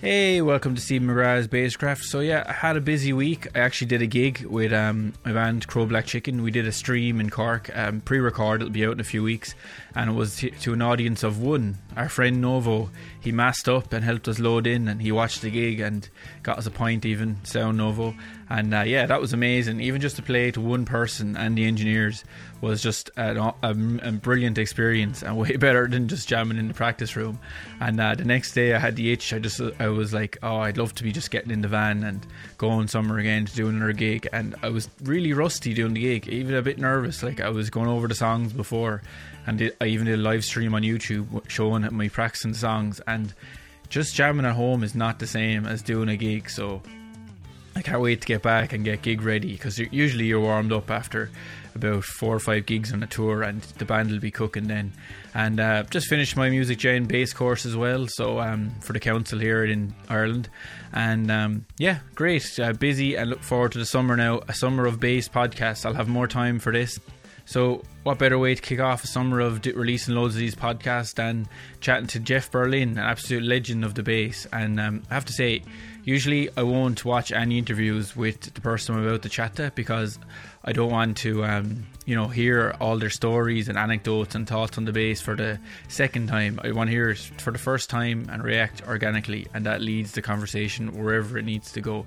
[0.00, 2.02] Hey, welcome to Steve McGrath's Basscraft.
[2.02, 3.48] So yeah, I had a busy week.
[3.56, 6.44] I actually did a gig with um, my band Crow Black Chicken.
[6.44, 8.62] We did a stream in Cork, um, pre-record.
[8.62, 9.56] It'll be out in a few weeks,
[9.96, 11.78] and it was t- to an audience of one.
[11.96, 15.50] Our friend Novo, he masked up and helped us load in, and he watched the
[15.50, 16.08] gig and
[16.44, 17.04] got us a pint.
[17.04, 18.14] Even sound Novo,
[18.50, 19.80] and uh, yeah, that was amazing.
[19.80, 22.24] Even just to play to one person and the engineers
[22.60, 26.74] was just a, a, a, brilliant experience and way better than just jamming in the
[26.74, 27.38] practice room.
[27.80, 29.32] And uh, the next day I had the itch.
[29.32, 32.02] I just I was like, oh, I'd love to be just getting in the van
[32.04, 34.26] and going somewhere again to do another gig.
[34.32, 37.22] And I was really rusty doing the gig, even a bit nervous.
[37.22, 39.02] Like I was going over the songs before,
[39.46, 43.00] and I even did a live stream on YouTube showing me practicing songs.
[43.06, 43.34] And
[43.90, 46.48] just jamming at home is not the same as doing a gig.
[46.48, 46.82] So
[47.78, 50.90] I can't wait to get back and get gig ready because usually you're warmed up
[50.90, 51.30] after
[51.76, 54.92] about four or five gigs on a tour, and the band will be cooking then.
[55.32, 58.98] And uh, just finished my music gen bass course as well, so um, for the
[58.98, 60.48] council here in Ireland.
[60.92, 64.40] And um, yeah, great, uh, busy, and look forward to the summer now.
[64.48, 65.86] A summer of bass podcasts.
[65.86, 66.98] I'll have more time for this.
[67.48, 71.14] So, what better way to kick off a summer of releasing loads of these podcasts
[71.14, 71.48] than
[71.80, 74.46] chatting to Jeff Berlin, an absolute legend of the bass?
[74.52, 75.62] And um, I have to say,
[76.04, 80.18] usually I won't watch any interviews with the person I'm about to chat to because
[80.62, 84.76] I don't want to, um, you know, hear all their stories and anecdotes and thoughts
[84.76, 86.60] on the bass for the second time.
[86.62, 90.12] I want to hear it for the first time and react organically, and that leads
[90.12, 92.04] the conversation wherever it needs to go.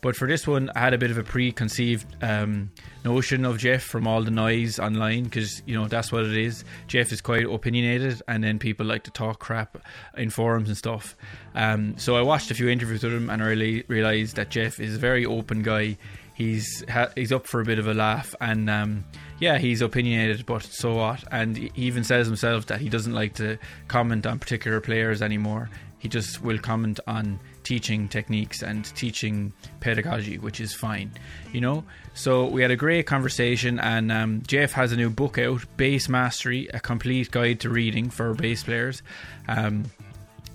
[0.00, 2.70] But for this one, I had a bit of a preconceived um,
[3.04, 6.64] notion of Jeff from all the noise online because, you know, that's what it is.
[6.86, 9.78] Jeff is quite opinionated, and then people like to talk crap
[10.16, 11.16] in forums and stuff.
[11.54, 14.78] Um, so I watched a few interviews with him and I really realised that Jeff
[14.78, 15.96] is a very open guy
[16.38, 19.04] he's ha- he's up for a bit of a laugh, and um,
[19.40, 21.24] yeah, he's opinionated, but so what?
[21.32, 25.68] And he even says himself that he doesn't like to comment on particular players anymore.
[25.98, 31.12] He just will comment on teaching techniques and teaching pedagogy, which is fine,
[31.52, 31.84] you know.
[32.14, 36.08] So we had a great conversation, and um, Jeff has a new book out, Bass
[36.08, 39.02] Mastery: A Complete Guide to Reading for Bass Players.
[39.48, 39.84] Um,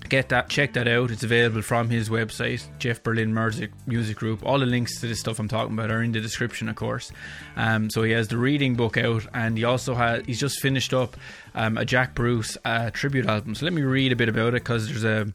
[0.10, 1.12] get that, check that out.
[1.12, 4.44] It's available from his website, Jeff Berlin Music, Music Group.
[4.44, 7.12] All the links to the stuff I'm talking about are in the description, of course.
[7.56, 10.96] Um, so he has the reading book out, and he also has he's just finished
[10.96, 11.16] up
[11.54, 13.54] um, a Jack Bruce uh, tribute album.
[13.54, 15.32] So let me read a bit about it because there's a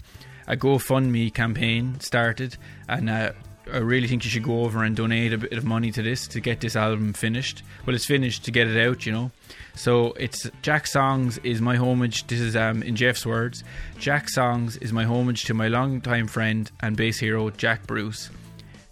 [0.48, 2.56] a GoFundMe campaign started,
[2.88, 3.32] and uh,
[3.72, 6.26] I really think you should go over and donate a bit of money to this
[6.28, 7.62] to get this album finished.
[7.86, 9.30] Well, it's finished to get it out, you know.
[9.74, 12.26] So it's Jack Songs is my homage.
[12.26, 13.62] This is um, in Jeff's words.
[13.98, 18.30] Jack Songs is my homage to my longtime friend and bass hero Jack Bruce.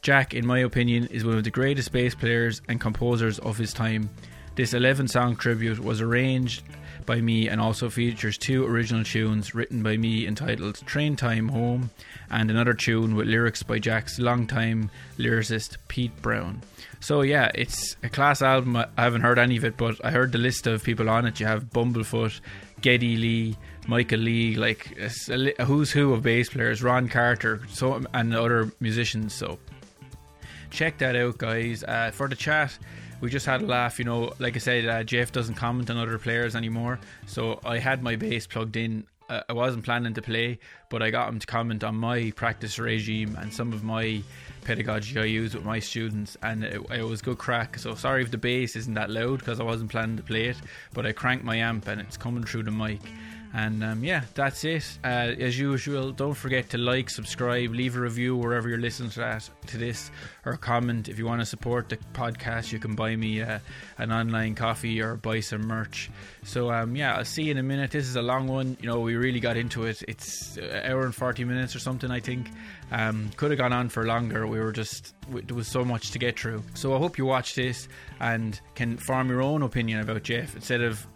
[0.02, 3.72] Jack, in my opinion, is one of the greatest bass players and composers of his
[3.72, 4.10] time.
[4.54, 6.62] This 11 song tribute was arranged
[7.06, 11.90] by me and also features two original tunes written by me entitled Train Time Home
[12.30, 16.60] and another tune with lyrics by Jack's longtime lyricist Pete Brown.
[17.00, 18.76] So yeah, it's a class album.
[18.76, 21.40] I haven't heard any of it, but I heard the list of people on it.
[21.40, 22.40] You have Bumblefoot,
[22.80, 23.56] Geddy Lee,
[23.86, 29.32] Michael Lee, like a, who's who of bass players, Ron Carter, so and other musicians.
[29.32, 29.58] So
[30.70, 31.84] check that out, guys.
[31.84, 32.76] Uh, for the chat,
[33.20, 33.98] we just had a laugh.
[33.98, 36.98] You know, like I said, uh, Jeff doesn't comment on other players anymore.
[37.26, 39.06] So I had my bass plugged in.
[39.28, 42.78] Uh, I wasn't planning to play, but I got him to comment on my practice
[42.78, 44.22] regime and some of my
[44.62, 47.78] pedagogy I use with my students, and it, it was good crack.
[47.78, 50.56] So sorry if the bass isn't that loud because I wasn't planning to play it,
[50.94, 53.00] but I cranked my amp and it's coming through the mic.
[53.54, 54.98] And um, yeah, that's it.
[55.02, 59.20] Uh, as usual, don't forget to like, subscribe, leave a review wherever you're listening to
[59.20, 60.10] that to this,
[60.44, 61.08] or comment.
[61.08, 63.60] If you want to support the podcast, you can buy me uh,
[63.98, 66.10] an online coffee or buy some merch.
[66.44, 67.90] So um, yeah, I'll see you in a minute.
[67.90, 68.76] This is a long one.
[68.80, 70.02] You know, we really got into it.
[70.06, 72.10] It's an hour and forty minutes or something.
[72.10, 72.50] I think
[72.90, 74.46] um, could have gone on for longer.
[74.46, 76.62] We were just there was so much to get through.
[76.74, 77.88] So I hope you watch this
[78.20, 81.06] and can form your own opinion about Jeff instead of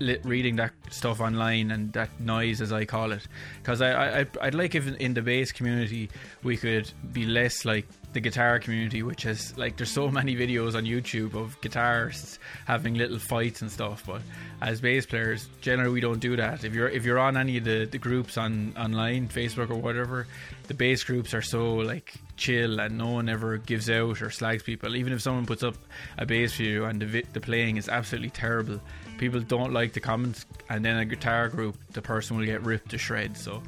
[0.00, 3.26] reading that stuff online and that noise as I call it.
[3.62, 6.10] Because I, I I'd like if in the bass community
[6.42, 10.74] we could be less like the guitar community which has like there's so many videos
[10.74, 14.22] on YouTube of guitarists having little fights and stuff but
[14.62, 16.64] as bass players generally we don't do that.
[16.64, 20.26] If you're if you're on any of the, the groups on online Facebook or whatever
[20.68, 24.62] the bass groups are so like chill and no one ever gives out or slags
[24.62, 24.96] people.
[24.96, 25.76] Even if someone puts up
[26.18, 28.80] a bass video and the, the playing is absolutely terrible
[29.18, 32.90] people don't like the comments, and then a guitar group, the person will get ripped
[32.90, 33.42] to shreds.
[33.42, 33.62] So,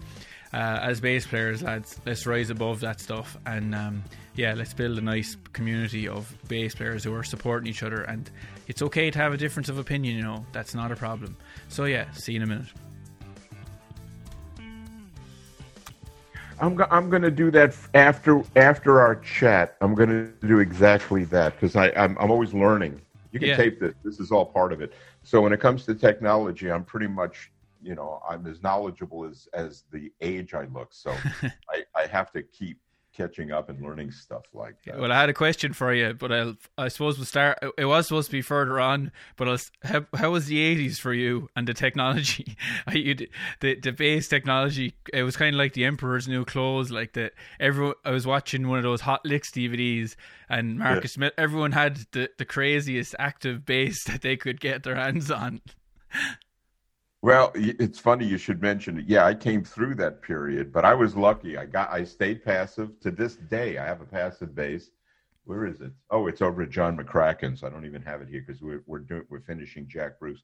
[0.53, 4.03] uh, as bass players, lads, let's rise above that stuff, and um,
[4.35, 8.03] yeah, let's build a nice community of bass players who are supporting each other.
[8.03, 8.31] And
[8.69, 11.37] it's okay to have a difference of opinion, you know, that's not a problem.
[11.69, 12.67] So yeah, see you in a minute.
[16.61, 19.77] I'm go- I'm going to do that after after our chat.
[19.81, 23.01] I'm going to do exactly that because I I'm, I'm always learning.
[23.33, 23.57] You can Yeah.
[23.57, 23.95] tape this.
[24.05, 24.93] This is all part of it.
[25.23, 27.53] So when it comes to technology, I'm pretty much
[27.83, 30.89] you know I'm as knowledgeable as as the age I look.
[30.93, 31.15] So
[31.71, 32.79] I I have to keep
[33.17, 34.99] catching up and learning stuff like that.
[34.99, 37.59] Well, I had a question for you, but I'll, I suppose we'll start.
[37.77, 41.13] It was supposed to be further on, but I'll, how, how was the 80s for
[41.13, 42.57] you and the technology?
[42.93, 43.15] you,
[43.61, 46.91] the the bass technology, it was kind of like the Emperor's New Clothes.
[46.91, 50.17] Like the everyone, I was watching one of those Hot Licks DVDs,
[50.51, 51.33] and Marcus Smith.
[51.39, 55.61] Everyone had the, the craziest active bass that they could get their hands on.
[57.23, 59.05] Well, it's funny you should mention it.
[59.07, 61.59] Yeah, I came through that period, but I was lucky.
[61.59, 63.77] I got I stayed passive to this day.
[63.77, 64.91] I have a passive bass.
[65.45, 65.93] Where is it?
[66.11, 67.63] Oh, it's over at John McCracken's.
[67.63, 70.43] I don't even have it here because we're we're doing we're finishing Jack Bruce,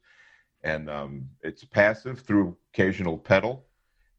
[0.64, 3.64] and um, it's passive through occasional pedal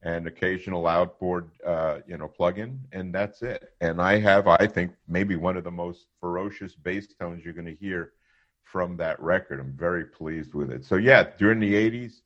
[0.02, 3.74] and occasional outboard, uh, you know, plug-in, and that's it.
[3.82, 7.66] And I have, I think, maybe one of the most ferocious bass tones you're going
[7.68, 8.14] to hear
[8.64, 9.60] from that record.
[9.60, 10.86] I'm very pleased with it.
[10.86, 12.22] So yeah, during the '80s.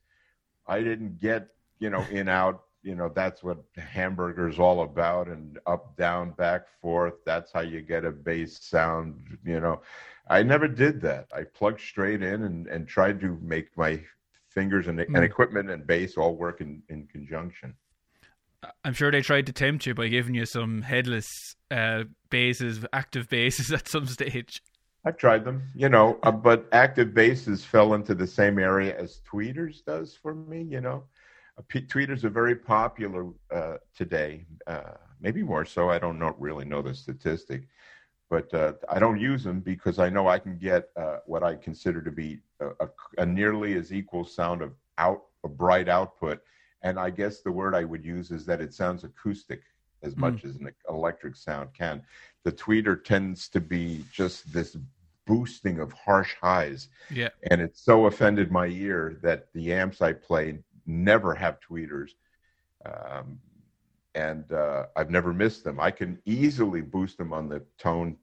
[0.68, 1.48] I didn't get,
[1.80, 6.64] you know, in out, you know, that's what hamburger's all about and up, down, back,
[6.82, 7.16] forth.
[7.26, 9.82] That's how you get a bass sound, you know.
[10.28, 11.28] I never did that.
[11.36, 14.02] I plugged straight in and, and tried to make my
[14.48, 15.24] fingers and, and Mm.
[15.24, 17.76] equipment and bass all work in, in conjunction.
[18.84, 23.28] I'm sure they tried to tempt you by giving you some headless uh, basses, active
[23.28, 24.62] basses at some stage.
[25.04, 29.22] I've tried them, you know, uh, but active basses fell into the same area as
[29.30, 31.04] tweeters does for me, you know.
[31.58, 35.90] Uh, P- tweeters are very popular uh, today, uh, maybe more so.
[35.90, 37.64] I don't know, really know the statistic,
[38.30, 41.56] but uh, I don't use them because I know I can get uh, what I
[41.56, 46.42] consider to be a, a, a nearly as equal sound of out a bright output.
[46.84, 49.62] And I guess the word I would use is that it sounds acoustic
[50.04, 52.02] as much as an electric sound can
[52.44, 54.78] the tweeter tends to be just this
[55.28, 57.30] boosting of harsh highs Yeah.
[57.52, 62.10] and it so offended my ear that the amps i play never have tweeters
[62.86, 63.40] um,
[64.16, 68.18] and uh, i've never missed them i can easily boost them on the tone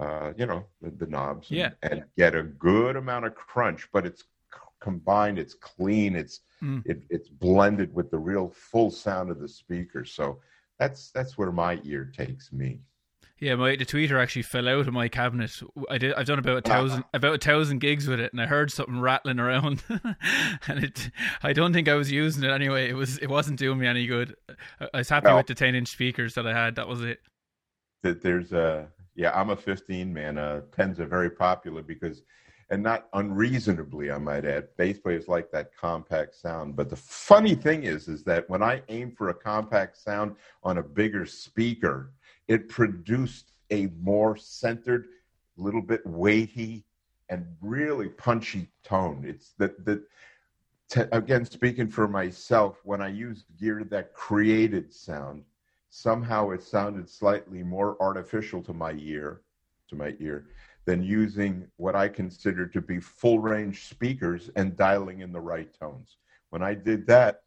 [0.00, 1.70] uh, you know the, the knobs and, Yeah.
[1.82, 6.80] and get a good amount of crunch but it's c- combined it's clean it's Mm.
[6.86, 10.38] it, it's blended with the real full sound of the speaker so
[10.78, 12.78] that's that's where my ear takes me
[13.42, 15.50] Yeah, my the tweeter actually fell out of my cabinet.
[15.90, 16.14] I did.
[16.14, 19.00] I've done about a thousand, about a thousand gigs with it, and I heard something
[19.00, 19.82] rattling around,
[20.68, 21.10] and it.
[21.42, 22.88] I don't think I was using it anyway.
[22.88, 23.18] It was.
[23.18, 24.36] It wasn't doing me any good.
[24.78, 25.38] I, I was happy No.
[25.38, 26.76] with the ten inch speakers that I had.
[26.76, 27.18] That was it.
[28.04, 32.22] that there's a yeah i'm a 15 man uh pens are very popular because
[32.70, 37.54] and not unreasonably i might add bass players like that compact sound but the funny
[37.54, 40.34] thing is is that when i aim for a compact sound
[40.64, 42.12] on a bigger speaker
[42.48, 45.06] it produced a more centered
[45.56, 46.84] little bit weighty
[47.28, 49.24] and really punchy tone.
[49.26, 50.02] It's that that
[51.12, 55.42] again speaking for myself when i used gear that created sound
[55.88, 59.40] somehow it sounded slightly more artificial to my ear
[59.88, 60.46] to my ear
[60.84, 65.72] than using what i consider to be full range speakers and dialing in the right
[65.78, 66.16] tones.
[66.50, 67.42] When i did that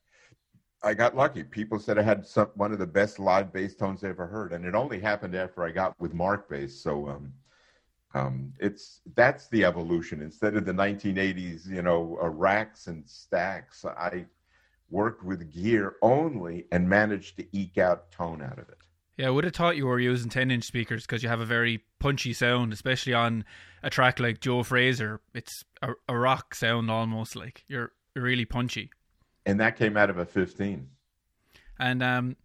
[0.86, 4.02] i got lucky people said i had some, one of the best live bass tones
[4.02, 7.34] they ever heard and it only happened after i got with Markbass so um,
[8.14, 13.84] um, it's that's the evolution instead of the 1980s you know uh, racks and stacks
[13.86, 14.26] i
[14.90, 18.78] worked with gear only and managed to eke out tone out of it
[19.18, 21.46] Yeah, I would have thought you were using ten inch speakers because you have a
[21.46, 23.46] very punchy sound, especially on
[23.82, 25.22] a track like Joe Frazier.
[25.34, 27.36] It's a, a rock sound almost.
[27.36, 28.92] Like you're really punchy.
[29.46, 30.88] And that came out of a 15
[31.80, 32.36] And um,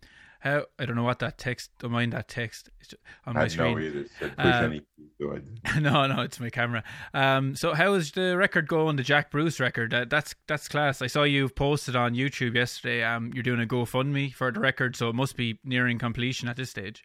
[0.41, 1.71] how I don't know what that text.
[1.79, 2.95] Don't mind that text it's
[3.27, 3.75] on my i screen.
[3.75, 5.45] know either so push any key to it.
[5.81, 6.83] no, no, it's my camera.
[7.13, 8.97] Um, so how is the record going?
[8.97, 9.93] The Jack Bruce record.
[9.93, 11.03] Uh, that's that's class.
[11.03, 13.03] I saw you posted on YouTube yesterday.
[13.05, 16.57] Um, you're doing a GoFundMe for the record, so it must be nearing completion at
[16.57, 17.05] this stage.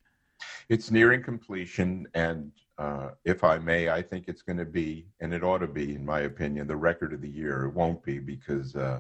[0.70, 5.34] it's nearing completion and uh, if i may i think it's going to be and
[5.34, 8.20] it ought to be in my opinion the record of the year it won't be
[8.20, 9.00] because uh,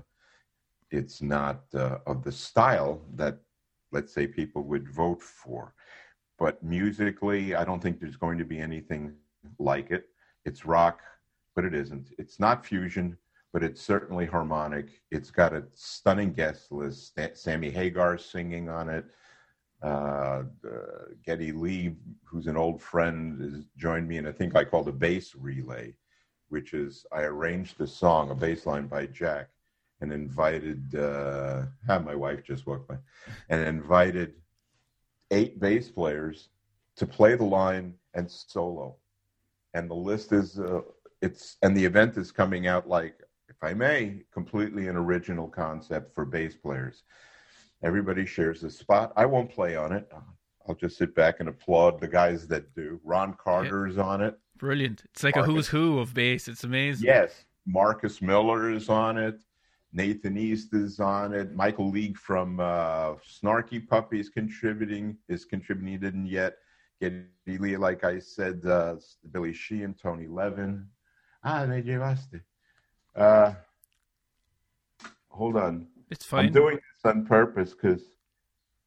[0.95, 3.37] it's not uh, of the style that
[3.91, 5.73] let's say people would vote for.
[6.37, 9.13] But musically i don't think there's going to be anything
[9.59, 10.09] like it.
[10.45, 11.01] It's rock
[11.55, 12.07] but it isn't.
[12.17, 13.17] It's not fusion
[13.55, 15.01] but it's certainly harmonic.
[15.11, 17.17] It's got a stunning guest list.
[17.35, 19.05] Sammy hagar singing on it.
[19.81, 24.65] Uh, uh, Geddy Lee, who's an old friend, has joined me in a thing I
[24.65, 25.93] call the bass relay,
[26.49, 29.47] which is I arranged the song, a bass line by Jack,
[30.01, 32.97] and invited, uh, ah, my wife just walked by,
[33.49, 34.33] and invited
[35.31, 36.49] eight bass players
[36.97, 38.95] to play the line and solo.
[39.73, 40.81] And the list is uh,
[41.21, 43.15] it's and the event is coming out like
[43.49, 47.03] if I may, completely an original concept for bass players.
[47.83, 49.13] Everybody shares a spot.
[49.15, 50.11] I won't play on it.
[50.67, 52.99] I'll just sit back and applaud the guys that do.
[53.03, 54.37] Ron Carter's on it.
[54.57, 55.03] Brilliant.
[55.13, 55.51] It's like Marcus.
[55.51, 56.47] a who's who of bass.
[56.47, 57.05] It's amazing.
[57.05, 57.45] Yes.
[57.67, 59.39] Marcus Miller is on it.
[59.95, 61.55] Nathan East is on it.
[61.55, 66.57] Michael League from uh, Snarky Puppy is contributing, is contributing, didn't yet.
[67.01, 67.25] Get
[67.79, 68.95] like I said, uh,
[69.31, 70.85] Billy Sheehan, Tony Levin.
[71.43, 72.41] Ah, me llevaste.
[73.15, 73.53] Uh,
[75.29, 75.87] hold on.
[76.09, 76.47] It's fine.
[76.47, 78.01] I'm doing this on purpose because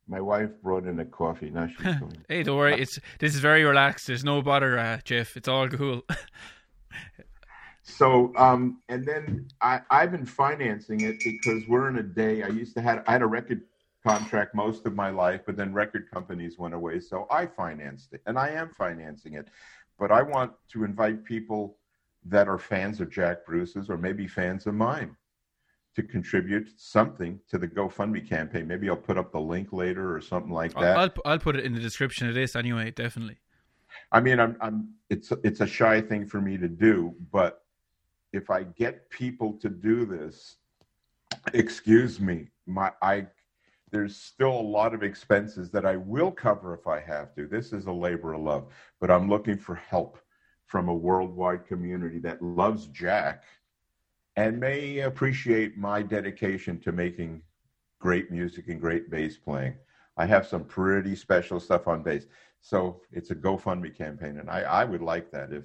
[0.06, 1.50] my wife brought in a coffee.
[1.50, 2.24] Now she's going.
[2.28, 2.80] hey, don't worry.
[2.80, 4.06] It's this is very relaxed.
[4.06, 5.36] There's no bother, uh, Jeff.
[5.36, 6.02] It's all cool.
[7.88, 12.42] so, um, and then I, I've been financing it because we're in a day.
[12.42, 13.62] I used to have I had a record
[14.07, 18.23] contract most of my life, but then record companies went away, so I financed it,
[18.26, 19.49] and I am financing it.
[19.99, 21.78] But I want to invite people
[22.26, 25.16] that are fans of Jack Bruce's or maybe fans of mine
[25.97, 28.68] to contribute something to the GoFundMe campaign.
[28.68, 30.97] Maybe I'll put up the link later or something like that.
[30.97, 33.38] I'll, I'll put it in the description of this anyway, definitely.
[34.12, 37.62] I mean, I'm, I'm, it's, it's a shy thing for me to do, but
[38.32, 40.56] if I get people to do this,
[41.54, 43.26] excuse me, my, I,
[43.90, 47.47] there's still a lot of expenses that I will cover if I have to.
[47.47, 48.66] This is a labor of love,
[49.00, 50.18] but I'm looking for help
[50.66, 53.44] from a worldwide community that loves Jack
[54.37, 57.42] and may appreciate my dedication to making
[57.99, 59.75] great music and great bass playing.
[60.16, 62.26] I have some pretty special stuff on bass.
[62.61, 65.64] So it's a GoFundMe campaign, and I, I would like that if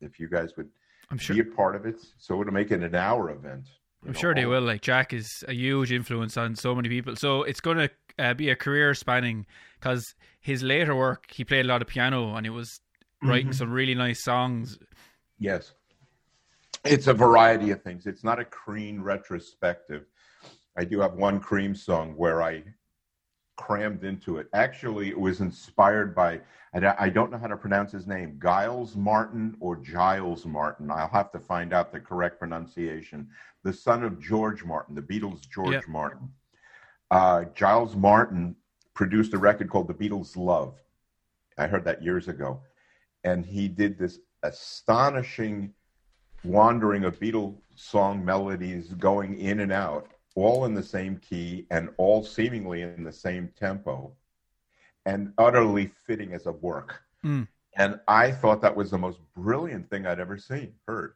[0.00, 0.68] if you guys would
[1.10, 1.34] I'm sure.
[1.34, 2.00] be a part of it.
[2.18, 3.68] So it'll make it an hour event.
[4.04, 4.62] I'm know, sure they will.
[4.62, 7.16] Like Jack is a huge influence on so many people.
[7.16, 9.46] So it's going to uh, be a career spanning
[9.78, 12.80] because his later work, he played a lot of piano and it was
[13.22, 13.52] writing mm-hmm.
[13.52, 14.78] some really nice songs.
[15.38, 15.72] Yes.
[16.84, 18.06] It's a variety of things.
[18.06, 20.04] It's not a Cream retrospective.
[20.76, 22.62] I do have one Cream song where I
[23.56, 24.48] crammed into it.
[24.54, 26.40] Actually, it was inspired by,
[26.74, 30.90] I don't know how to pronounce his name, Giles Martin or Giles Martin.
[30.90, 33.28] I'll have to find out the correct pronunciation.
[33.62, 35.88] The son of George Martin, the Beatles' George yep.
[35.88, 36.28] Martin.
[37.10, 38.56] Uh, Giles Martin
[38.94, 40.78] produced a record called The Beatles' Love.
[41.58, 42.60] I heard that years ago
[43.26, 45.74] and he did this astonishing
[46.44, 51.90] wandering of Beatles song melodies going in and out, all in the same key and
[51.96, 54.12] all seemingly in the same tempo,
[55.04, 57.02] and utterly fitting as a work.
[57.24, 57.48] Mm.
[57.76, 61.14] And I thought that was the most brilliant thing I'd ever seen, heard.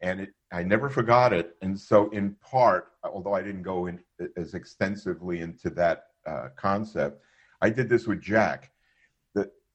[0.00, 1.56] And it, I never forgot it.
[1.62, 4.00] And so, in part, although I didn't go in
[4.36, 7.22] as extensively into that uh, concept,
[7.62, 8.72] I did this with Jack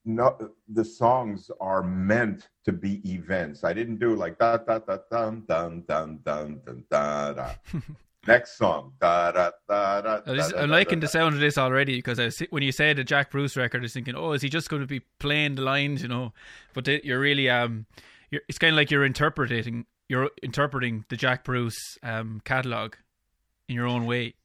[0.06, 0.36] no,
[0.68, 3.64] the songs are meant to be events.
[3.64, 7.52] I didn't do like da da da dun dun dun dun dun da da.
[8.28, 10.22] Next song, da da da da.
[10.56, 13.32] I'm liking the sound of this already because I was, when you said the Jack
[13.32, 16.04] Bruce record, I was thinking, oh, is he just going to be playing the lines,
[16.04, 16.34] you know?
[16.74, 17.88] But the, you're really um,
[18.30, 22.94] you're, it's kind of like you're interpreting, you're interpreting the Jack Bruce um catalog
[23.68, 24.36] in your own way.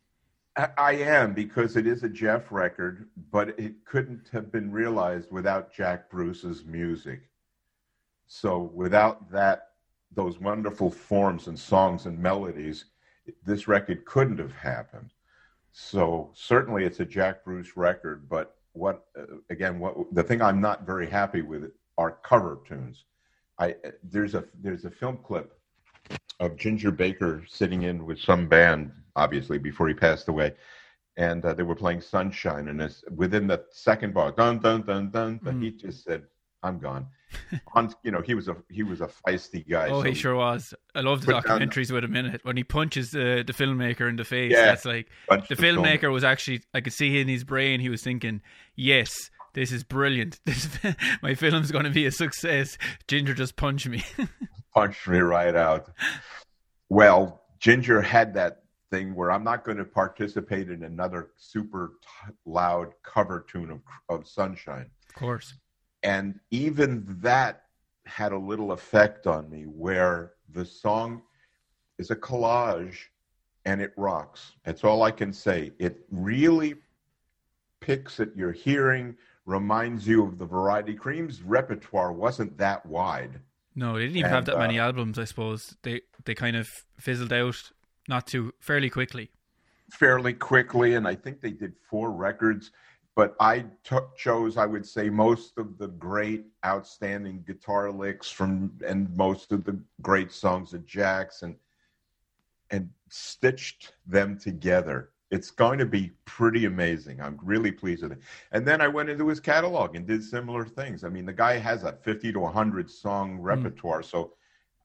[0.79, 5.71] I am because it is a Jeff record, but it couldn't have been realized without
[5.71, 7.29] Jack Bruce's music.
[8.27, 9.73] So without that,
[10.15, 12.87] those wonderful forms and songs and melodies,
[13.45, 15.13] this record couldn't have happened.
[15.73, 19.79] So certainly it's a Jack Bruce record, but what uh, again?
[19.79, 23.05] What the thing I'm not very happy with are cover tunes.
[23.59, 25.59] I there's a there's a film clip
[26.41, 30.53] of Ginger Baker sitting in with some band, obviously before he passed away,
[31.17, 35.11] and uh, they were playing Sunshine, and this, within the second bar, dun dun dun
[35.11, 35.63] dun, mm.
[35.63, 36.25] he just said,
[36.63, 37.09] "I'm gone."
[37.75, 39.89] On, you know, he was a he was a feisty guy.
[39.89, 40.75] Oh, so he sure was.
[40.95, 44.17] I love the documentaries with him in it when he punches the the filmmaker in
[44.17, 44.53] the face.
[44.53, 46.63] Yeah, that's like the filmmaker was actually.
[46.73, 48.43] I could see in his brain he was thinking,
[48.75, 50.39] "Yes." This is brilliant.
[50.45, 50.69] This
[51.23, 52.77] my film's going to be a success.
[53.09, 54.05] Ginger just punched me.
[54.75, 55.89] punched me right out.
[56.91, 62.35] Well, Ginger had that thing where I'm not going to participate in another super t-
[62.45, 64.91] loud cover tune of, of Sunshine.
[65.09, 65.55] Of course.
[66.03, 67.65] And even that
[68.07, 71.23] had a little effect on me where the song
[71.99, 72.97] is a collage
[73.65, 74.53] and it rocks.
[74.65, 75.73] That's all I can say.
[75.79, 76.77] It really
[77.81, 83.41] picks at your hearing, reminds you of the Variety Cream's repertoire wasn't that wide.
[83.75, 85.19] No, they didn't even and, have that many uh, albums.
[85.19, 87.71] I suppose they they kind of fizzled out
[88.09, 89.31] not too fairly quickly.
[89.91, 92.71] Fairly quickly, and I think they did four records.
[93.17, 93.65] But I
[94.15, 99.65] chose, I would say, most of the great, outstanding guitar licks from and most of
[99.65, 101.57] the great songs of Jackson,
[102.71, 105.13] and stitched them together.
[105.31, 107.21] It's going to be pretty amazing.
[107.23, 108.21] I'm really pleased with it.
[108.53, 111.03] And then I went into his catalog and did similar things.
[111.03, 114.11] I mean, the guy has a 50 to 100 song repertoire, mm.
[114.11, 114.35] so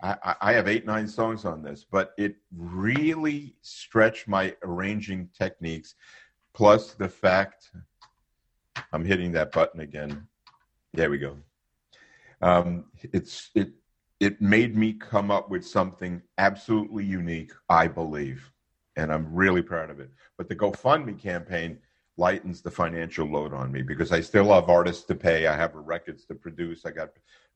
[0.01, 5.95] I, I have eight, nine songs on this, but it really stretched my arranging techniques.
[6.53, 7.71] Plus the fact
[8.93, 10.27] I'm hitting that button again.
[10.93, 11.37] There we go.
[12.41, 13.71] Um, it's it
[14.19, 18.51] it made me come up with something absolutely unique, I believe,
[18.95, 20.11] and I'm really proud of it.
[20.37, 21.79] But the GoFundMe campaign
[22.17, 25.47] lightens the financial load on me because I still have artists to pay.
[25.47, 26.85] I have records to produce.
[26.85, 27.09] I got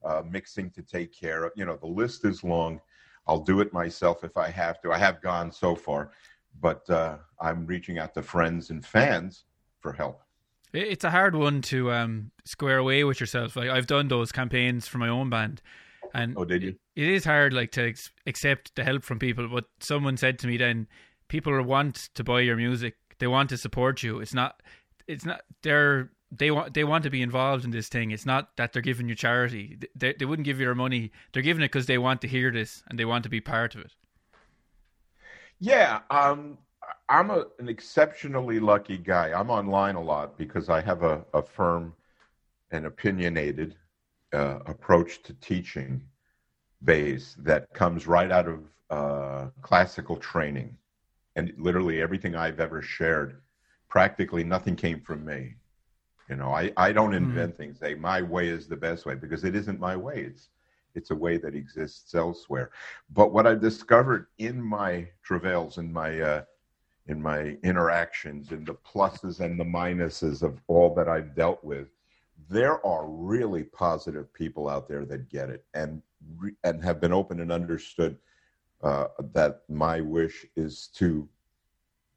[0.04, 1.52] uh, mixing to take care of.
[1.56, 2.80] You know, the list is long.
[3.28, 4.92] I'll do it myself if I have to.
[4.92, 6.10] I have gone so far,
[6.60, 9.44] but uh, I'm reaching out to friends and fans
[9.80, 10.22] for help.
[10.76, 13.56] It's a hard one to um, square away with yourself.
[13.56, 15.62] Like I've done those campaigns for my own band,
[16.12, 16.76] and oh, did you?
[16.94, 19.48] It is hard, like to ex- accept the help from people.
[19.48, 20.86] But someone said to me then,
[21.28, 22.96] people want to buy your music.
[23.18, 24.20] They want to support you.
[24.20, 24.62] It's not.
[25.06, 25.42] It's not.
[25.62, 28.10] They're they want they want to be involved in this thing.
[28.10, 29.78] It's not that they're giving you charity.
[29.94, 31.12] They they wouldn't give you their money.
[31.32, 33.74] They're giving it because they want to hear this and they want to be part
[33.74, 33.92] of it.
[35.58, 36.58] Yeah, um,
[37.08, 39.32] I'm a, an exceptionally lucky guy.
[39.38, 41.94] I'm online a lot because I have a, a firm
[42.70, 43.76] and opinionated
[44.32, 46.02] uh, approach to teaching
[46.84, 48.60] bass that comes right out of
[48.90, 50.76] uh, classical training.
[51.36, 53.40] And literally everything I've ever shared,
[53.88, 55.54] practically nothing came from me.
[56.28, 57.16] You know, I, I don't hmm.
[57.18, 57.56] invent mm.
[57.56, 57.78] things.
[57.78, 60.22] Say my way is the best way because it isn't my way.
[60.22, 60.48] It's
[60.96, 62.70] it's a way that exists elsewhere.
[63.12, 66.42] But what I've discovered in my travails, in my uh,
[67.08, 71.88] in my interactions in the pluses and the minuses of all that I've dealt with,
[72.48, 76.02] there are really positive people out there that get it and
[76.64, 78.16] and have been open and understood
[78.82, 81.28] uh, that my wish is to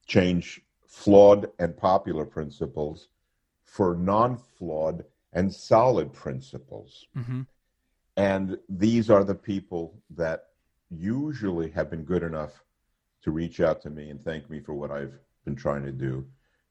[0.07, 3.09] change flawed and popular principles
[3.63, 7.05] for non-flawed and solid principles.
[7.15, 7.41] Mm-hmm.
[8.17, 10.47] And these are the people that
[10.89, 12.63] usually have been good enough
[13.23, 15.13] to reach out to me and thank me for what I've
[15.45, 16.25] been trying to do.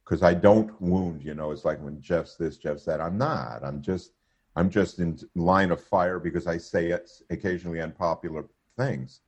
[0.04, 3.00] Because I don't wound, you know, it's like when Jeff's this, Jeff's that.
[3.00, 3.62] I'm not.
[3.62, 4.12] I'm just
[4.56, 8.44] I'm just in line of fire because I say it's occasionally unpopular
[8.76, 9.20] things.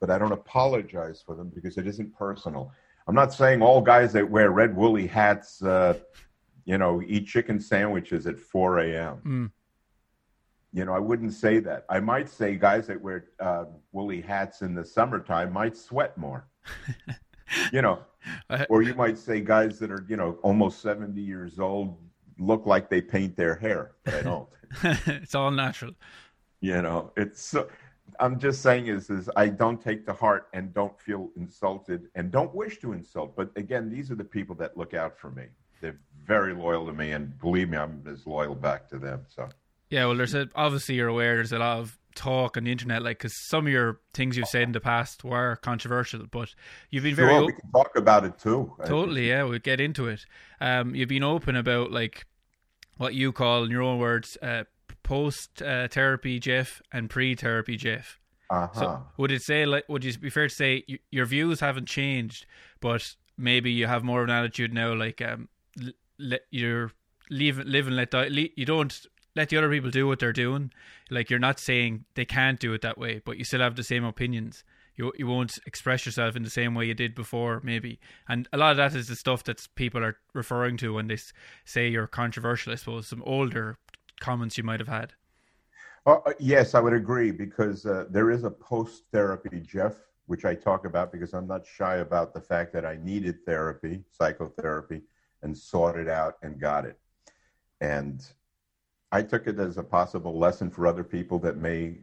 [0.00, 2.72] But I don't apologize for them because it isn't personal.
[3.06, 5.98] I'm not saying all guys that wear red woolly hats, uh,
[6.64, 9.20] you know, eat chicken sandwiches at 4 a.m.
[9.26, 9.50] Mm.
[10.72, 11.84] You know, I wouldn't say that.
[11.90, 16.46] I might say guys that wear uh, woolly hats in the summertime might sweat more
[17.72, 18.00] you know,
[18.68, 21.98] or you might say guys that are, you know, almost 70 years old
[22.38, 24.48] look like they paint their hair, but I don't.
[25.06, 25.92] it's all natural.
[26.60, 27.68] You know, it's so,
[28.20, 32.30] I'm just saying is is I don't take to heart and don't feel insulted and
[32.30, 33.36] don't wish to insult.
[33.36, 35.46] But again, these are the people that look out for me.
[35.80, 39.24] They're very loyal to me, and believe me, I'm as loyal back to them.
[39.28, 39.48] So
[39.92, 43.02] yeah, well, there's a, obviously you're aware there's a lot of talk on the internet,
[43.02, 46.54] like because some of your things you've said in the past were controversial, but
[46.88, 47.34] you've been very.
[47.34, 48.72] Sure, we can talk about it too.
[48.86, 50.24] Totally, yeah, we'll get into it.
[50.62, 52.24] Um, you've been open about like
[52.96, 54.64] what you call, in your own words, uh,
[55.02, 58.18] post uh, therapy Jeff and pre therapy Jeff.
[58.48, 58.80] Uh-huh.
[58.80, 61.86] So would it say like would you be fair to say you, your views haven't
[61.86, 62.46] changed,
[62.80, 65.50] but maybe you have more of an attitude now, like um,
[66.18, 66.92] let you're
[67.28, 68.28] leave live and let die.
[68.56, 70.72] You don't let the other people do what they're doing.
[71.10, 73.84] Like you're not saying they can't do it that way, but you still have the
[73.84, 74.64] same opinions.
[74.94, 77.98] You you won't express yourself in the same way you did before, maybe.
[78.28, 81.18] And a lot of that is the stuff that people are referring to when they
[81.64, 82.72] say you're controversial.
[82.72, 83.78] I suppose some older
[84.20, 85.14] comments you might have had.
[86.04, 89.94] Uh, uh, yes, I would agree because uh, there is a post therapy, Jeff,
[90.26, 94.02] which I talk about because I'm not shy about the fact that I needed therapy,
[94.10, 95.02] psychotherapy,
[95.42, 96.98] and sought it out and got it.
[97.80, 98.24] And
[99.12, 101.96] I took it as a possible lesson for other people that may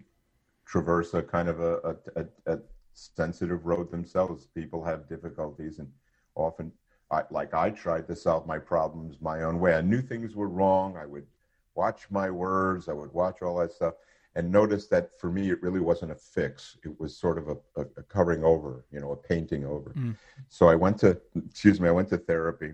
[0.65, 1.77] traverse a kind of a,
[2.15, 2.59] a, a, a
[2.93, 4.45] sensitive road themselves.
[4.53, 5.91] People have difficulties, and
[6.35, 6.71] often,
[7.09, 9.73] I, like I tried to solve my problems my own way.
[9.73, 10.97] I knew things were wrong.
[10.97, 11.25] I would
[11.73, 12.87] watch my words.
[12.87, 13.95] I would watch all that stuff,
[14.35, 16.77] and notice that for me, it really wasn't a fix.
[16.85, 19.95] It was sort of a, a covering over, you know, a painting over.
[19.97, 20.15] Mm.
[20.47, 22.73] So I went to, excuse me, I went to therapy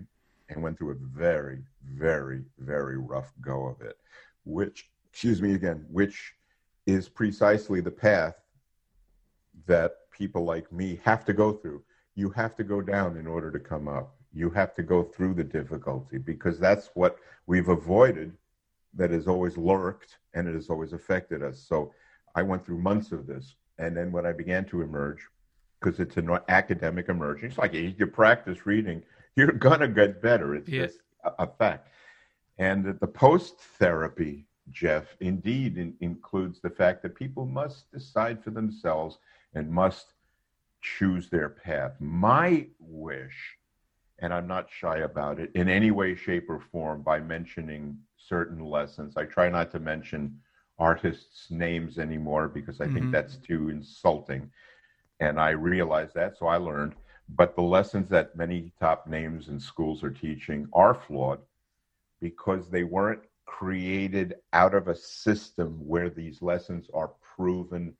[0.50, 3.96] and went through a very, very, very rough go of it
[4.46, 6.32] which, excuse me again, which
[6.86, 8.36] is precisely the path
[9.66, 11.82] that people like me have to go through
[12.16, 14.16] you have to go down in order to come up.
[14.32, 18.32] You have to go through the difficulty because that's what we've avoided
[18.94, 21.60] that has always lurked and it has always affected us.
[21.60, 21.92] So
[22.34, 23.54] I went through months of this.
[23.78, 25.20] And then when I began to emerge,
[25.78, 29.02] because it's an academic emerging, it's like you practice reading,
[29.36, 30.54] you're going to get better.
[30.54, 30.98] It's just
[31.38, 31.88] a fact.
[32.58, 38.42] And that the post therapy, Jeff, indeed in, includes the fact that people must decide
[38.42, 39.18] for themselves
[39.54, 40.14] and must
[40.80, 41.92] choose their path.
[42.00, 43.58] My wish,
[44.18, 48.64] and I'm not shy about it in any way, shape, or form by mentioning certain
[48.64, 49.16] lessons.
[49.16, 50.40] I try not to mention
[50.78, 52.92] artists' names anymore because I Mhm.
[52.94, 54.50] think that's too insulting.
[55.20, 56.94] And I realized that, so I learned.
[57.28, 61.40] But the lessons that many top names and schools are teaching are flawed
[62.20, 67.94] because they weren't created out of a system where these lessons are proven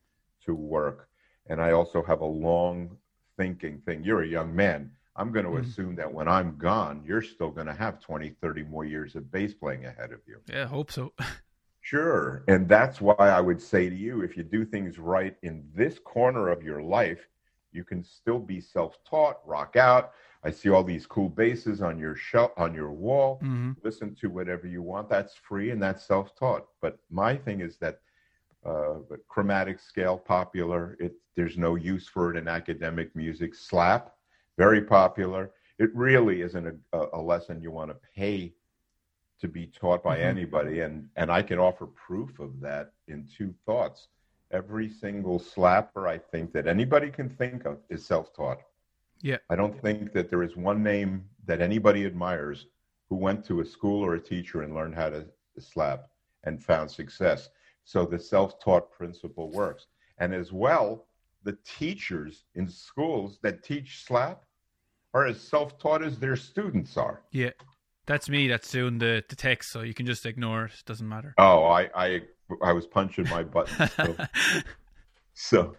[0.44, 1.09] to work.
[1.48, 2.96] And I also have a long
[3.37, 4.02] thinking thing.
[4.02, 4.90] You're a young man.
[5.14, 5.61] I'm going to Mhm.
[5.64, 9.31] assume that when I'm gone, you're still going to have 20, 30 more years of
[9.31, 10.40] bass playing ahead of you.
[10.46, 11.12] Yeah, I hope so.
[11.81, 12.42] Sure.
[12.48, 15.98] And that's why I would say to you if you do things right in this
[16.00, 17.29] corner of your life,
[17.72, 20.12] you can still be self taught, rock out.
[20.46, 23.38] I see all these cool basses on your shelf, on your wall.
[23.40, 25.09] hmm Listen to whatever you want.
[25.09, 26.66] That's free and that's self taught.
[26.80, 28.00] But my thing is that
[28.64, 28.94] uh,
[29.28, 30.96] chromatic scale popular.
[31.00, 33.54] It there's no use for it in academic music.
[33.54, 34.14] Slap,
[34.56, 35.50] very popular.
[35.78, 38.54] It really isn't a, a, lesson you want to pay
[39.40, 40.30] to be taught by Mhm.
[40.32, 44.09] anybody, and and I can offer proof of that in two thoughts.
[44.50, 48.61] Every single slapper I think that anybody can think of is self-taught.
[49.22, 49.38] Yeah.
[49.50, 52.66] I don't think that there is one name that anybody admires
[53.09, 55.26] who went to a school or a teacher and learned how to
[55.59, 56.09] slap
[56.44, 57.48] and found success.
[57.85, 59.87] So the self-taught principle works.
[60.18, 61.07] And as well,
[61.44, 64.44] the teachers in schools that teach slap
[65.14, 67.22] are as self-taught as their students are.
[67.31, 67.50] Yeah,
[68.07, 68.48] that's me.
[68.48, 70.83] That's doing the the text, so you can just ignore it.
[70.85, 71.35] Doesn't matter.
[71.38, 72.22] Oh, I I
[72.62, 73.92] I was punching my buttons.
[73.92, 74.16] So,
[75.35, 75.76] so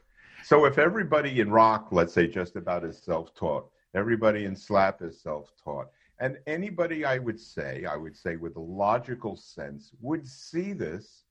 [0.48, 5.20] so if everybody in rock, let's say just about is self-taught, everybody in slap is
[5.20, 5.88] self-taught.
[6.20, 11.24] And anybody I would say, I would say with a logical sense, would see this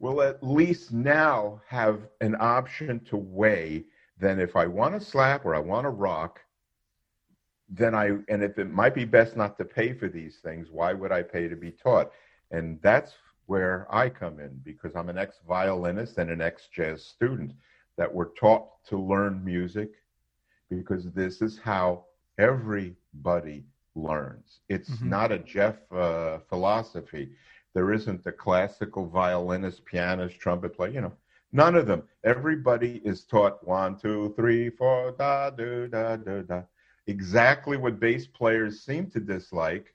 [0.00, 3.84] will at least now have an option to weigh
[4.18, 6.40] then if I want to slap or I want to rock,
[7.68, 10.92] then I and if it might be best not to pay for these things, why
[10.92, 12.10] would I pay to be taught?
[12.50, 13.12] And that's
[13.46, 17.52] where I come in because I'm an ex violinist and an ex jazz student
[17.96, 19.90] that were taught to learn music
[20.70, 22.04] because this is how
[22.38, 24.60] everybody learns.
[24.68, 25.06] It's Mhm.
[25.06, 27.36] not a Jeff uh, philosophy.
[27.74, 31.12] There isn't a classical violinist, pianist, trumpet player, you know.
[31.52, 32.02] None of them.
[32.24, 36.62] Everybody is taught one, two, three, four, da, do, da, do, da.
[37.06, 39.94] Exactly what bass players seem to dislike,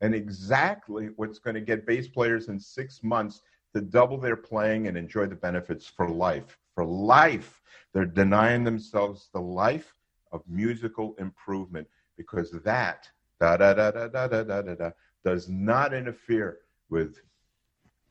[0.00, 3.42] and exactly what's going to get bass players in six months
[3.74, 6.58] to double their playing and enjoy the benefits for life.
[6.76, 7.60] For life.
[7.92, 9.92] They're denying themselves the life
[10.30, 13.08] of musical improvement because that
[13.40, 14.90] da da da da da da da da, da
[15.24, 16.58] does not interfere
[16.90, 17.16] with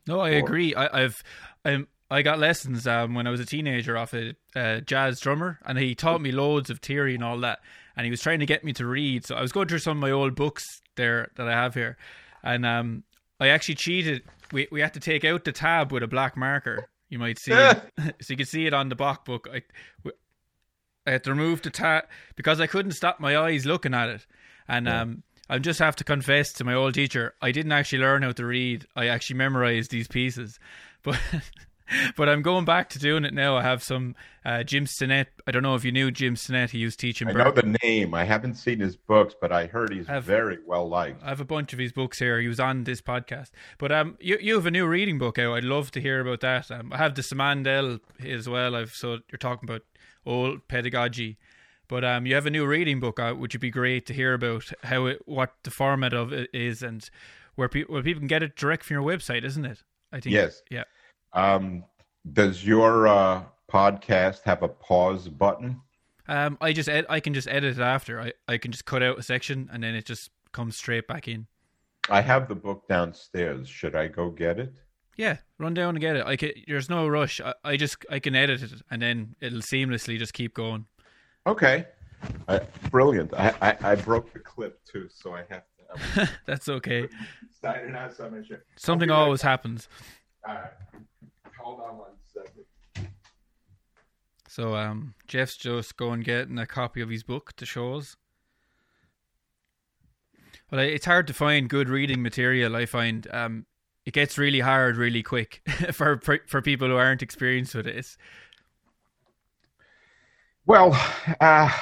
[0.08, 0.74] No, I Or- agree.
[0.76, 1.24] I, I've
[1.64, 5.60] um, I got lessons um, when I was a teenager off a uh, jazz drummer,
[5.66, 7.60] and he taught me loads of theory and all that.
[7.96, 9.98] And he was trying to get me to read, so I was going through some
[9.98, 10.64] of my old books
[10.96, 11.98] there that I have here,
[12.44, 13.04] and um,
[13.40, 14.24] I actually cheated.
[14.52, 16.90] We we had to take out the tab with a black marker.
[17.10, 17.82] You might see, it.
[18.22, 19.48] so you can see it on the Bach book.
[19.54, 19.62] I,
[21.08, 24.26] I had to remove the tat because I couldn't stop my eyes looking at it,
[24.68, 25.02] and Yeah.
[25.02, 28.32] um, I just have to confess to my old teacher, I didn't actually learn how
[28.32, 28.88] to read.
[28.96, 30.60] I actually memorized these pieces,
[31.04, 31.20] but
[32.18, 33.56] but I'm going back to doing it now.
[33.58, 35.28] I have some uh, Jim Stinnett.
[35.48, 36.72] I don't know if you knew Jim Stinnett.
[36.72, 37.28] He used teaching.
[37.28, 38.14] I know the name.
[38.14, 41.24] I haven't seen his books, but I heard he's Have- very well liked.
[41.24, 42.40] I have a bunch of his books here.
[42.40, 43.52] He was on this podcast.
[43.78, 45.56] But um, you you have a new reading book out.
[45.56, 46.72] I'd love to hear about that.
[46.72, 48.76] Um, I have the Simandl as well.
[48.76, 49.84] I've so you're talking about
[50.26, 51.38] old pedagogy.
[51.88, 54.34] But um, you have a new reading book out, which would be great to hear
[54.34, 57.08] about how it, what the format of it is, and
[57.56, 59.84] where people where people can get it direct from your website, isn't it?
[60.12, 60.62] I think Yes.
[60.72, 60.86] Yeah.
[61.36, 61.84] Um,
[62.34, 65.82] does your uh, podcast have a pause button?
[66.28, 68.20] Um, I just ed- I can just edit it after.
[68.20, 71.28] I, I can just cut out a section and then it just comes straight back
[71.28, 71.46] in.
[72.10, 73.68] I have the book downstairs.
[73.68, 74.74] Should I go get it?
[75.18, 76.26] Yeah, run down and get it.
[76.26, 77.40] I can, there's no rush.
[77.42, 80.86] I, I just I can edit it and then it'll seamlessly just keep going.
[81.46, 81.86] Okay.
[82.48, 83.34] I, brilliant.
[83.34, 85.64] I, I, I broke the clip too, so I have
[86.16, 86.30] to.
[86.46, 87.08] That's okay.
[87.62, 88.66] signing out some shit.
[88.78, 89.88] Something I'll be right always happens.
[90.48, 90.72] All right.
[91.66, 92.64] Hold on one second.
[94.48, 98.16] So um, Jeff's just going getting a copy of his book to show us.
[100.70, 102.76] But it's hard to find good reading material.
[102.76, 103.66] I find um,
[104.06, 108.16] it gets really hard really quick for for people who aren't experienced with this.
[110.68, 110.96] Well,
[111.42, 111.76] uh,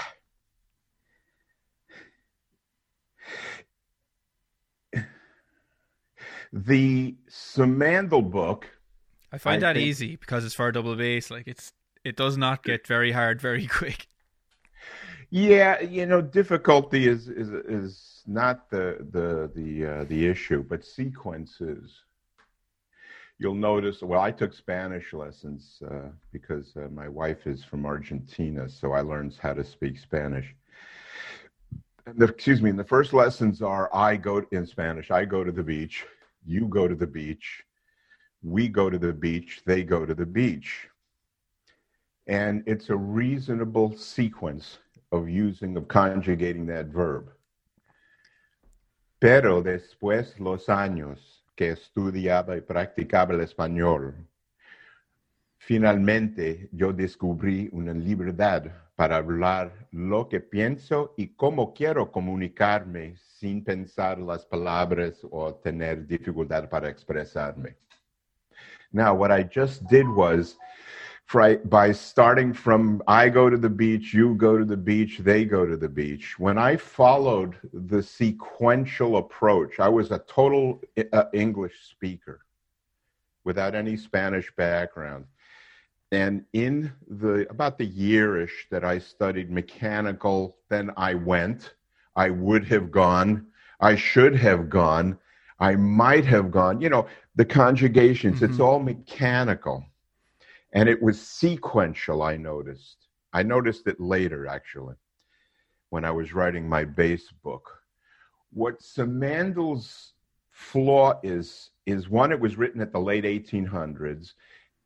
[6.53, 8.69] the Simandl book.
[9.33, 11.31] I find I that think, easy because it's for double bass.
[11.31, 14.07] Like it's it does not get very hard very quick.
[15.31, 20.85] Yeah, you know, difficulty is is is not the the the uh, the issue, but
[20.85, 21.91] sequences.
[23.39, 24.03] You'll notice.
[24.03, 29.01] Well, I took Spanish lessons uh, because uh, my wife is from Argentina, so I
[29.01, 30.55] learned how to speak Spanish.
[32.05, 32.69] The, excuse me.
[32.69, 35.09] And the first lessons are I go in Spanish.
[35.09, 36.05] I go to the beach
[36.45, 37.63] you go to the beach,
[38.43, 40.89] we go to the beach, they go to the beach.
[42.27, 44.79] And it's a reasonable sequence
[45.11, 47.31] of using, of conjugating that verb.
[49.19, 54.15] Pero después los años que estudiaba y practicaba el español,
[55.57, 58.63] finalmente yo descubrí una libertad
[58.95, 66.05] para hablar lo que pienso y cómo quiero comunicarme sin pensar las palabras o tener
[66.05, 67.77] dificultad para expresarme.
[68.93, 70.55] Now, what I just did was
[71.65, 75.65] by starting from I go to the beach, you go to the beach, they go
[75.65, 76.37] to the beach.
[76.37, 80.79] When I followed the sequential approach, I was a total
[81.11, 82.41] uh, English speaker
[83.43, 85.25] without any Spanish background.
[86.11, 91.73] And in the about the yearish that I studied mechanical, then I went.
[92.15, 93.47] I would have gone.
[93.79, 95.17] I should have gone.
[95.59, 96.81] I might have gone.
[96.81, 98.45] You know, the conjugations, mm-hmm.
[98.45, 99.85] it's all mechanical.
[100.73, 103.07] And it was sequential, I noticed.
[103.31, 104.95] I noticed it later, actually,
[105.89, 107.69] when I was writing my bass book.
[108.51, 110.13] What Simandl's
[110.51, 114.33] flaw is, is one, it was written at the late 1800s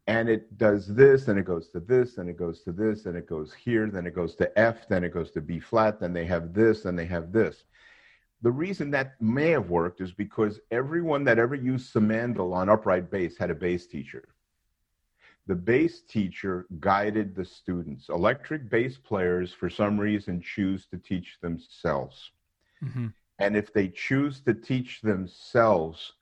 [0.08, 3.18] and it does this and it goes to this and it goes to this and
[3.18, 6.14] it goes here then it goes to f then it goes to b flat then
[6.14, 7.66] they have this and they have this
[8.42, 13.10] the reason that may have worked is because everyone that ever used Simandl on upright
[13.10, 14.28] bass had a bass teacher.
[15.48, 18.10] The bass teacher guided the students.
[18.10, 22.32] Electric bass players for some reason choose to teach themselves.
[22.84, 23.08] Mm-hmm.
[23.40, 26.14] and if they choose to teach themselves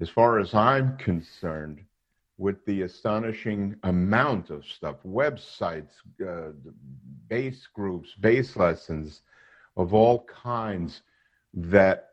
[0.00, 1.84] as far as i'm concerned
[2.36, 5.92] with the astonishing amount of stuff websites,
[6.26, 6.52] uh,
[7.28, 9.20] bass groups, bass lessons
[9.76, 11.02] of all kinds
[11.54, 12.08] that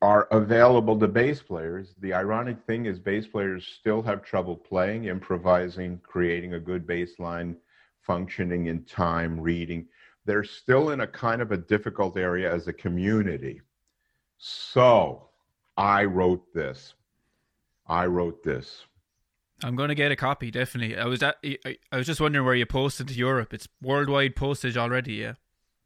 [0.00, 1.94] are available to bass players.
[2.00, 7.18] The ironic thing is, bass players still have trouble playing, improvising, creating a good bass
[7.18, 7.56] line,
[8.02, 9.86] functioning in time, reading.
[10.24, 13.60] They're still in a kind of a difficult area as a community.
[14.38, 15.30] So
[15.76, 16.94] I wrote this.
[17.86, 18.84] I wrote this.
[19.64, 20.96] I'm going to get a copy, definitely.
[20.96, 23.52] I was at, I was just wondering where you posted to Europe.
[23.52, 25.32] It's worldwide postage already, yeah.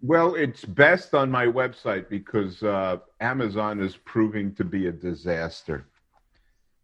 [0.02, 5.86] Well, it's best on my website because uh, Amazon is proving to be a disaster.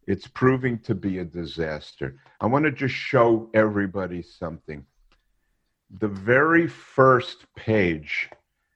[0.06, 2.16] It's proving to be a disaster.
[2.40, 4.86] I want to just show everybody something.
[5.98, 8.30] The very first page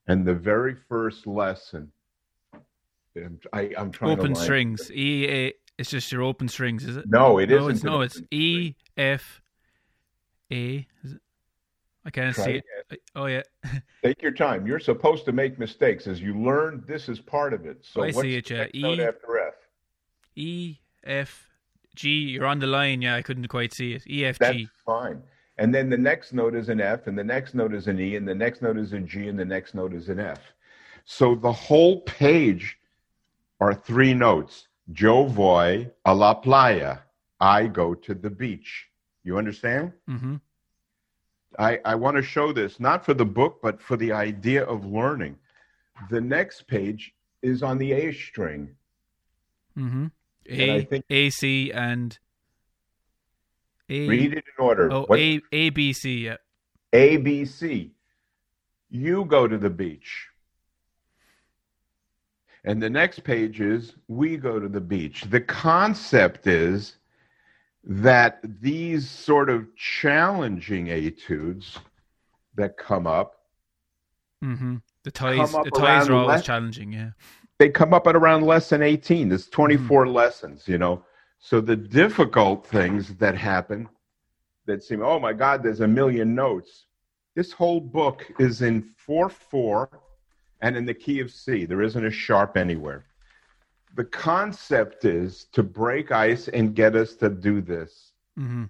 [0.09, 1.92] and the very first lesson.
[3.52, 4.90] I, am trying Open strings.
[4.90, 7.09] E A it's just your open strings, is it?
[7.09, 7.70] No, it no, isn't.
[7.72, 9.40] It's, no, it's E F
[10.50, 10.87] A.
[11.05, 11.20] Is it?
[12.04, 12.64] I can't Try see it.
[12.90, 13.00] it.
[13.14, 13.42] Oh yeah.
[14.04, 14.66] Take your time.
[14.66, 16.82] You're supposed to make mistakes as you learn.
[16.86, 17.78] This is part of it.
[17.82, 18.50] So I see it.
[18.50, 18.66] Yeah.
[18.74, 19.54] E after F.
[20.34, 21.48] E F
[21.94, 22.08] G.
[22.10, 23.02] You're on the line.
[23.02, 24.02] Yeah, I couldn't quite see it.
[24.08, 24.44] E F G.
[24.44, 25.22] That's fine.
[25.58, 28.16] And then the next note is an F, and the next note is an E,
[28.16, 30.40] and the next note is a G, and the next note is an F.
[31.04, 32.78] So the whole page
[33.60, 34.66] are three notes.
[34.92, 36.98] Yo voy a la playa.
[37.38, 38.88] I go to the beach.
[39.24, 39.92] You understand?
[40.08, 40.36] Mm-hmm.
[41.58, 44.84] I, I want to show this, not for the book, but for the idea of
[44.84, 45.36] learning.
[46.10, 48.76] The next page is on the A string.
[49.76, 50.06] Mm-hmm.
[50.50, 52.18] A, and think, A, C, and
[53.88, 54.08] A.
[54.08, 54.92] Read it in order.
[54.92, 56.36] Oh, A, A, B, C, yeah.
[56.92, 57.92] A, B, C.
[58.90, 60.28] You go to the beach.
[62.64, 65.22] And the next page is we go to the beach.
[65.22, 66.96] The concept is
[67.84, 71.78] that these sort of challenging etudes
[72.54, 73.36] that come up.
[74.42, 74.76] Mm-hmm.
[75.04, 77.10] The ties, the ties are always less, challenging, yeah.
[77.58, 79.28] They come up at around less than 18.
[79.28, 80.14] There's 24 mm-hmm.
[80.14, 81.04] lessons, you know.
[81.38, 83.88] So the difficult things that happen
[84.66, 86.86] that seem, oh my God, there's a million notes.
[87.34, 89.90] This whole book is in 4 4
[90.60, 91.64] and in the key of C.
[91.64, 93.06] There isn't a sharp anywhere.
[93.94, 98.12] The concept is to break ice and get us to do this.
[98.38, 98.64] Mm-hmm.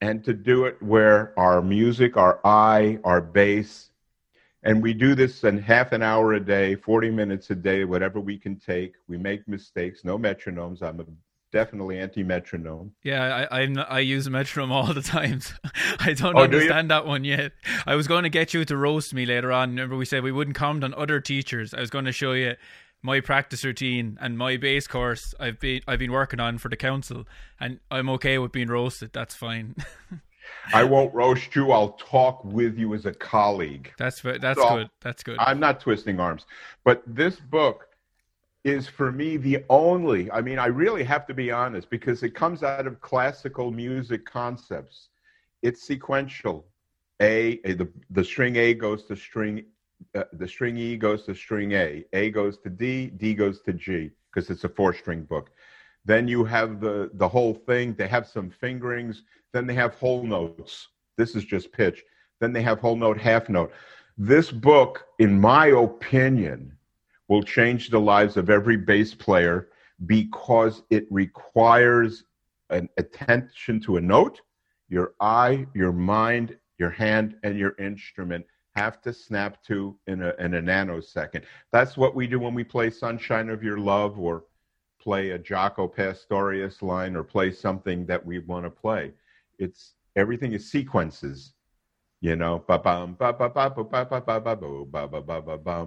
[0.00, 3.90] And to do it where our music, our eye, our bass,
[4.62, 8.20] and we do this in half an hour a day, 40 minutes a day, whatever
[8.20, 8.94] we can take.
[9.08, 10.82] We make mistakes, no metronomes.
[10.82, 11.04] I'm a
[11.52, 12.92] definitely anti metronome.
[13.02, 15.54] Yeah, I, I I use a metronome all the times.
[16.00, 17.52] I don't Oh, do understand that one yet.
[17.86, 19.70] I was going to get you to roast me later on.
[19.70, 21.72] Remember, we said we wouldn't comment on other teachers.
[21.72, 22.54] I was going to show you
[23.02, 26.76] my practice routine and my bass course I've been I've been working on for the
[26.76, 27.26] council,
[27.60, 29.12] and I'm okay with being roasted.
[29.12, 29.76] That's fine.
[30.72, 31.72] I won't roast you.
[31.72, 33.92] I'll talk with you as a colleague.
[33.98, 34.90] That's that's So, good.
[35.00, 35.36] That's good.
[35.38, 36.46] I'm not twisting arms.
[36.84, 37.88] But this book
[38.64, 42.34] is for me the only, I mean, I really have to be honest because it
[42.34, 45.08] comes out of classical music concepts.
[45.62, 46.66] It's sequential.
[47.20, 49.64] A, a- the, the string A goes to string,
[50.14, 52.04] uh, the string E goes to string A.
[52.12, 55.50] A goes to D, D goes to G because it's a four string book.
[56.04, 57.94] Then you have the, the whole thing.
[57.94, 59.22] They have some fingerings.
[59.52, 60.88] Then they have whole notes.
[61.16, 62.04] This is just pitch.
[62.40, 63.72] Then they have whole note, half note.
[64.16, 66.72] This book, in my opinion,
[67.28, 69.68] will change the lives of every bass player
[70.06, 72.24] because it requires
[72.70, 74.40] an attention to a note.
[74.88, 78.46] Your eye, your mind, your hand, and your instrument
[78.78, 81.42] have to snap to in a, in a nanosecond.
[81.72, 84.44] That's what we do when we play Sunshine of Your Love or
[85.00, 89.12] play a Jaco Pastorius line or play something that we want to play.
[89.58, 91.54] It's everything is sequences,
[92.20, 92.64] you know.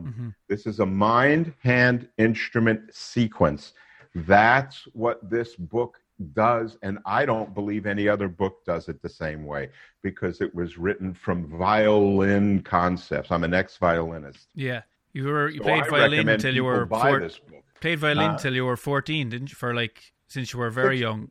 [0.06, 0.30] Mm-hmm.
[0.50, 3.74] This is a mind hand instrument sequence.
[4.14, 6.01] That's what this book
[6.34, 9.70] does, and I don't believe any other book does it the same way
[10.02, 13.32] because it was written from violin concepts.
[13.32, 14.48] I'm an ex-violinist.
[14.56, 14.82] yeah,
[15.14, 17.64] you were you So played I violin until you were four, this book.
[17.80, 19.56] played violin Uh, you were 14, didn't you?
[19.56, 21.30] For like since you were very young.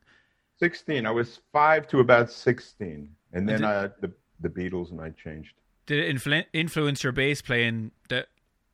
[0.58, 1.06] 16.
[1.06, 5.10] I was five to about 16, and then did- uh, the the Beatles and I
[5.10, 5.52] changed.
[5.86, 8.28] Did it influ- influence your bass playing that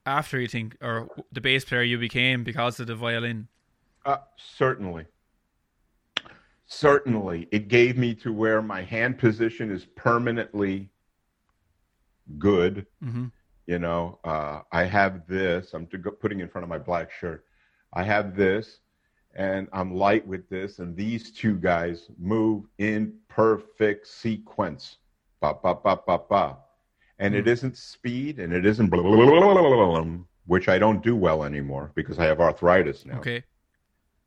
[0.05, 3.49] after you think, or the bass player you became because of the violin?
[4.05, 5.07] Uh, certainly.
[6.67, 7.49] Certainly.
[7.53, 10.91] It gave me to where my hand position is permanently
[12.39, 12.87] good.
[13.03, 13.27] hmm
[13.67, 15.75] You know, uh, I have this.
[15.75, 17.45] I'm putting in front of my black shirt.
[17.93, 18.81] I have this,
[19.35, 24.99] and I'm light with this, and these two guys move in perfect sequence.
[25.41, 26.59] Ba ba ba ba ba.
[27.19, 30.05] And it isn't speed, and it isn't blah, blah, blah,
[30.47, 33.43] which I don't do well anymore because I have arthritis now Okay.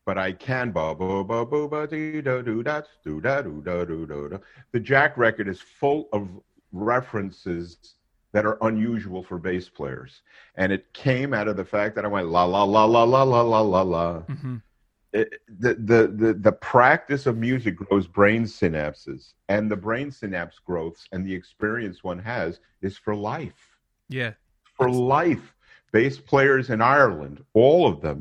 [0.10, 3.62] But I can ba ba ba ba ba dee da do da do da do
[3.62, 4.38] da do da da.
[4.72, 6.28] The Jack record is full of
[6.72, 7.96] references
[8.34, 10.22] that are unusual for bass players,
[10.56, 13.22] and it came out of the fact that I went la la la la la
[13.22, 14.22] la la la la.
[14.22, 14.56] hmm
[15.14, 15.30] It,
[15.64, 21.04] the, the the the practice of music grows brain synapses, and the brain synapse growths
[21.12, 23.62] and the experience one has is for life
[24.20, 24.34] Yeah.
[24.78, 25.46] for life.
[25.92, 28.20] Bass players in Ireland, all of them,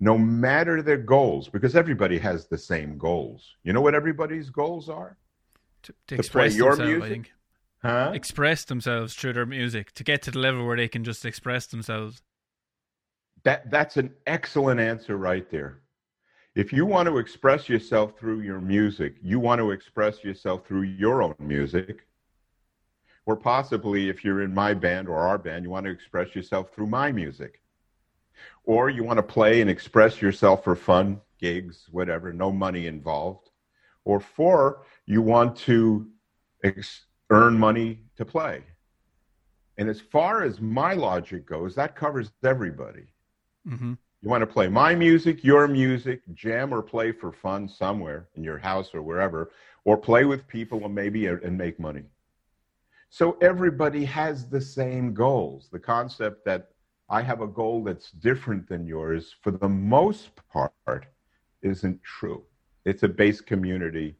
[0.00, 3.56] no matter their goals, because everybody has the same goals.
[3.64, 5.16] You know what everybody's goals are?
[5.82, 7.12] To, to play express your themselves, I music?
[7.12, 7.32] think.
[7.82, 8.10] Huh?
[8.14, 11.66] Express themselves through their music to get to the level where they can just express
[11.66, 12.22] themselves.
[13.44, 15.80] That that's an excellent answer right there.
[16.54, 20.82] If you want to express yourself through your music, you want to express yourself through
[20.82, 22.06] your own music.
[23.26, 26.72] Or possibly if you're in my band or our band, you want to express yourself
[26.74, 27.60] through my music.
[28.68, 33.48] Or you want to play and express yourself for fun, gigs, whatever, no money involved.
[34.04, 36.06] Or four, you want to
[36.62, 38.62] ex- earn money to play.
[39.78, 43.06] And as far as my logic goes, that covers everybody.
[43.66, 48.28] hmm You want to play my music, your music, jam or play for fun somewhere
[48.34, 49.50] in your house or wherever,
[49.86, 52.04] or play with people and maybe and make money.
[53.08, 55.70] So everybody has the same goals.
[55.72, 56.68] The concept that
[57.08, 61.06] I have a goal that's different than yours, for the most part,
[61.62, 62.44] isn't true.
[62.84, 64.16] It's a bass community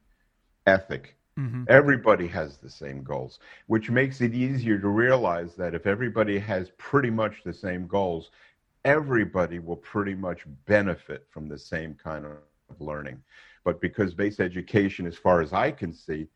[0.66, 1.16] ethic.
[1.36, 6.38] hmm Everybody has the same goals, which makes it easier to realize that if everybody
[6.38, 8.30] has pretty much the same goals,
[8.84, 12.38] everybody will pretty much benefit from the same kind of
[12.80, 13.22] learning.
[13.64, 16.28] But because bass education, as far as I can see,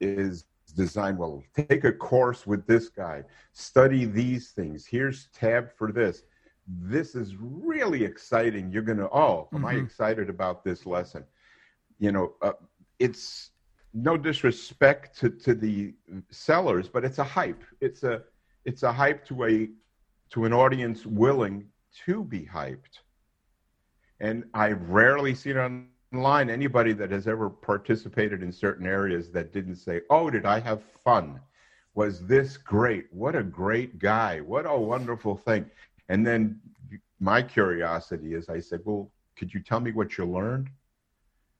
[0.00, 0.44] is
[0.74, 4.86] designed well, take a course with this guy, study these things.
[4.86, 6.22] Here's tab for this.
[6.66, 8.70] This is really exciting.
[8.70, 9.84] You're going to, oh, am I Mhm.
[9.84, 11.24] excited about this lesson?
[11.98, 12.52] You know, uh,
[12.98, 13.50] it's
[13.92, 15.94] no disrespect to, to the
[16.30, 17.62] sellers, but it's a hype.
[17.80, 18.22] It's a
[18.64, 19.68] it's a hype to a
[20.30, 21.68] to an audience willing
[22.06, 23.00] to be hyped.
[24.20, 25.56] And I've rarely seen
[26.12, 30.60] online anybody that has ever participated in certain areas that didn't say, "Oh, did I
[30.60, 31.40] have fun?
[31.94, 33.06] Was this great?
[33.12, 34.40] What a great guy!
[34.40, 35.70] What a wonderful thing!"
[36.08, 36.60] And then
[37.20, 40.70] my curiosity is, I said, "Well, could you tell me what you learned?"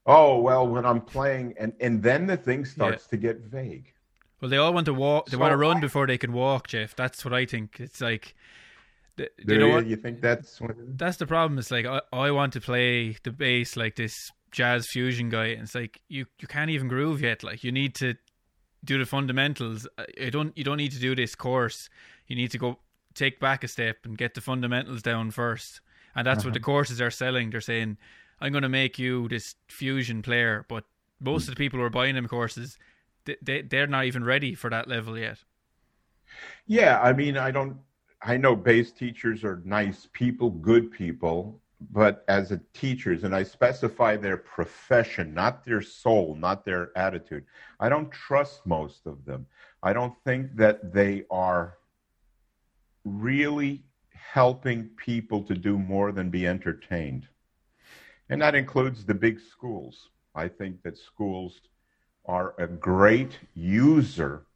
[0.04, 3.10] Oh, well, when I'm playing, and and then the thing starts yeah.
[3.10, 3.92] to get vague.
[4.40, 5.26] Well, they all want to walk.
[5.26, 6.96] They so want to run I, before they can walk, Jeff.
[6.96, 7.78] That's what I think.
[7.78, 8.34] It's like,
[9.16, 9.86] you know what?
[9.86, 10.60] You think that's
[10.96, 11.58] that's the problem?
[11.58, 15.62] It's like I, I want to play the bass like this jazz fusion guy, and
[15.62, 17.42] it's like you you can't even groove yet.
[17.42, 18.14] Like you need to
[18.84, 19.88] do the fundamentals.
[20.20, 21.88] I don't you don't need to do this course.
[22.26, 22.78] You need to go
[23.14, 25.80] take back a step and get the fundamentals down first.
[26.14, 26.48] And that's uh-huh.
[26.48, 26.64] what the uh-huh.
[26.64, 27.50] courses are selling.
[27.50, 27.96] They're saying
[28.40, 30.64] I'm going to make you this fusion player.
[30.68, 30.84] But
[31.20, 32.78] most of the people who are buying them courses,
[33.24, 35.38] they, they they're not even ready for that level yet.
[36.66, 37.76] Yeah, I mean, I don't.
[38.24, 43.42] I know bass teachers are nice people, good people, but as a teachers, and I
[43.42, 47.44] specify their profession, not their soul, not their attitude.
[47.80, 49.46] I don't trust most of them.
[49.82, 51.78] I don't think that they are
[53.04, 53.82] really
[54.14, 57.26] helping people to do more than be entertained.
[58.28, 60.08] And that includes the big schools.
[60.34, 61.60] I think that schools
[62.24, 64.46] are a great user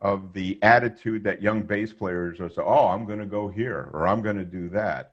[0.00, 3.90] of the attitude that young bass players are saying, oh, I'm going to go here
[3.92, 5.12] or I'm going to do that.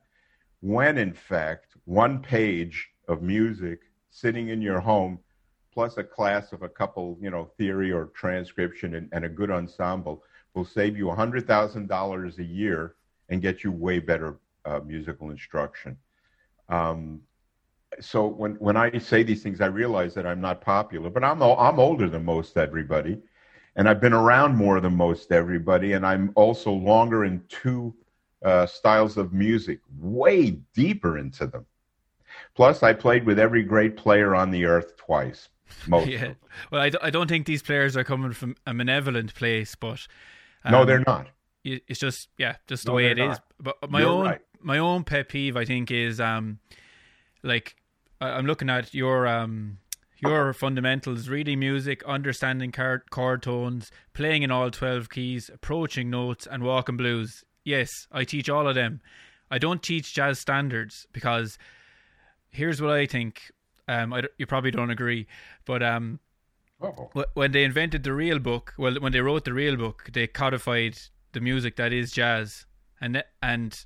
[0.61, 3.79] When in fact, one page of music
[4.09, 5.19] sitting in your home
[5.73, 9.51] plus a class of a couple, you know, theory or transcription and, and a good
[9.51, 10.23] ensemble
[10.55, 12.95] will save you $100,000 a year
[13.29, 15.95] and get you way better uh, musical instruction.
[16.69, 17.21] Um,
[17.99, 21.41] so when when I say these things, I realize that I'm not popular, but I'm
[21.41, 23.17] I'm older than most everybody,
[23.75, 27.95] and I've been around more than most everybody, and I'm also longer in two
[28.43, 31.65] uh, styles of music, way deeper into them.
[32.55, 35.49] Plus, I played with every great player on the earth twice.
[35.87, 36.07] Most.
[36.07, 36.33] yeah.
[36.71, 40.07] Well, I, I don't think these players are coming from a malevolent place, but
[40.63, 41.27] um, no, they're not.
[41.63, 43.31] It's just yeah, just the no, way it not.
[43.31, 43.39] is.
[43.59, 44.41] But my You're own right.
[44.61, 46.59] my own pet peeve, I think, is um
[47.43, 47.75] like
[48.21, 49.79] I'm looking at your um
[50.19, 56.47] your fundamentals: reading music, understanding chord, chord tones, playing in all twelve keys, approaching notes,
[56.49, 57.43] and walking blues.
[57.67, 59.01] Yes, I teach all of them.
[59.51, 61.57] I don't teach jazz standards because
[62.49, 63.51] here's what I think.
[63.89, 65.27] Um, I, you probably don't agree,
[65.65, 66.21] but um,
[67.33, 70.97] when they invented the real book, well, when they wrote the real book, they codified
[71.33, 72.65] the music that is jazz,
[73.01, 73.85] and and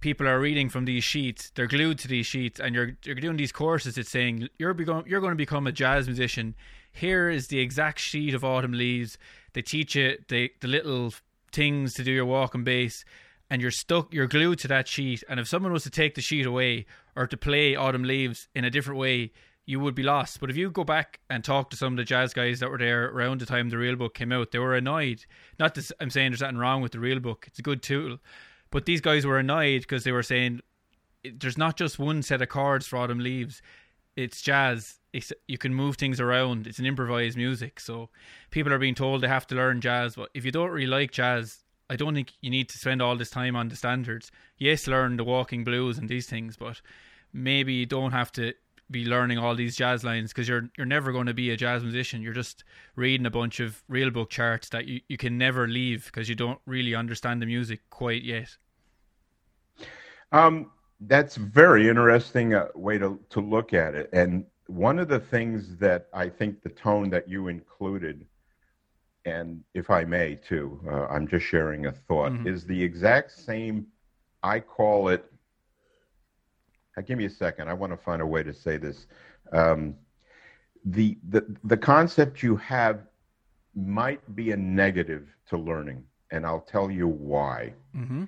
[0.00, 1.50] people are reading from these sheets.
[1.54, 3.96] They're glued to these sheets, and you're you're doing these courses.
[3.96, 6.54] It's saying you're become, you're going to become a jazz musician.
[6.92, 9.16] Here is the exact sheet of Autumn Leaves.
[9.54, 11.14] They teach you the the little
[11.52, 13.04] things to do your walking bass,
[13.50, 14.12] and you're stuck.
[14.12, 15.24] You're glued to that sheet.
[15.28, 16.86] And if someone was to take the sheet away
[17.16, 19.32] or to play Autumn Leaves in a different way,
[19.66, 20.40] you would be lost.
[20.40, 22.78] But if you go back and talk to some of the jazz guys that were
[22.78, 25.24] there around the time the real book came out, they were annoyed.
[25.58, 28.18] Not that I'm saying there's nothing wrong with the real book; it's a good tool
[28.70, 30.60] but these guys were annoyed because they were saying
[31.24, 33.62] there's not just one set of chords for Autumn Leaves.
[34.16, 34.97] It's jazz.
[35.18, 36.66] It's, you can move things around.
[36.66, 37.80] It's an improvised music.
[37.80, 38.08] So
[38.50, 40.16] people are being told they have to learn jazz.
[40.16, 43.16] But if you don't really like jazz, I don't think you need to spend all
[43.16, 44.30] this time on the standards.
[44.56, 46.80] Yes, learn the walking blues and these things, but
[47.32, 48.54] maybe you don't have to
[48.90, 51.82] be learning all these jazz lines because you're you're never going to be a jazz
[51.82, 52.22] musician.
[52.22, 52.64] You're just
[52.96, 56.34] reading a bunch of real book charts that you, you can never leave because you
[56.34, 58.56] don't really understand the music quite yet.
[60.32, 64.10] Um, that's very interesting uh, way to to look at it.
[64.12, 68.24] And one of the things that I think the tone that you included,
[69.24, 72.46] and if I may too, uh, I'm just sharing a thought, mm-hmm.
[72.46, 73.86] is the exact same.
[74.42, 75.24] I call it
[76.98, 77.68] uh, give me a second.
[77.68, 79.06] I want to find a way to say this.
[79.52, 79.94] Um,
[80.84, 83.02] the, the, the concept you have
[83.74, 86.02] might be a negative to learning,
[86.32, 87.74] and I'll tell you why.
[87.94, 88.24] Mm-hmm.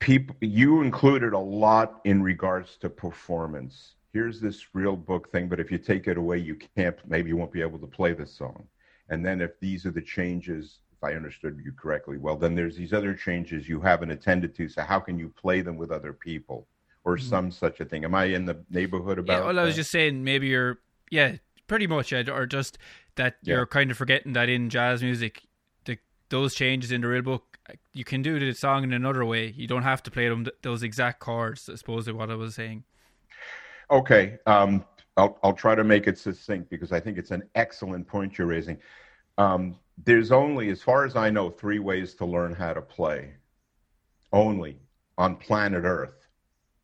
[0.00, 3.94] People, you included a lot in regards to performance.
[4.14, 6.96] Here's this real book thing, but if you take it away, you can't.
[7.06, 8.66] Maybe you won't be able to play the song.
[9.10, 12.76] And then if these are the changes, if I understood you correctly, well, then there's
[12.76, 14.68] these other changes you haven't attended to.
[14.70, 16.66] So how can you play them with other people?
[17.04, 17.28] or mm-hmm.
[17.28, 18.04] some such a thing.
[18.04, 19.40] Am I in the neighborhood about?
[19.40, 20.78] Yeah, well, I was just saying maybe you're
[21.10, 21.36] yeah,
[21.66, 22.78] pretty much, or just
[23.16, 23.56] that yeah.
[23.56, 25.42] you're kind of forgetting that in jazz music,
[25.84, 25.98] the
[26.30, 27.58] those changes in the real book,
[27.92, 29.52] you can do the song in another way.
[29.56, 31.68] You don't have to play them those exact chords.
[31.68, 32.84] I suppose is what I was saying.
[33.90, 34.84] Okay, um,
[35.16, 38.46] I'll, I'll try to make it succinct because I think it's an excellent point you're
[38.46, 38.78] raising.
[39.38, 43.34] Um, there's only, as far as I know, three ways to learn how to play.
[44.32, 44.78] Only
[45.18, 46.26] on planet Earth.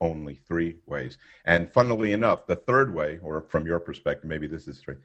[0.01, 1.18] Only three ways.
[1.44, 4.96] And funnily enough, the third way, or from your perspective, maybe this is three.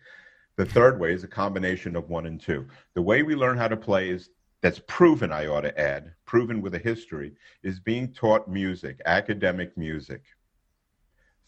[0.55, 2.65] The third way is a combination of one and two.
[2.93, 4.29] The way we learn how to play is
[4.61, 9.77] that's proven, I ought to add, proven with a history, is being taught music, academic
[9.77, 10.23] music,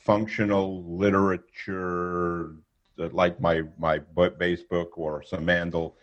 [0.07, 2.55] functional literature,
[2.97, 3.99] like my, my
[4.39, 5.95] bass book or Simandl,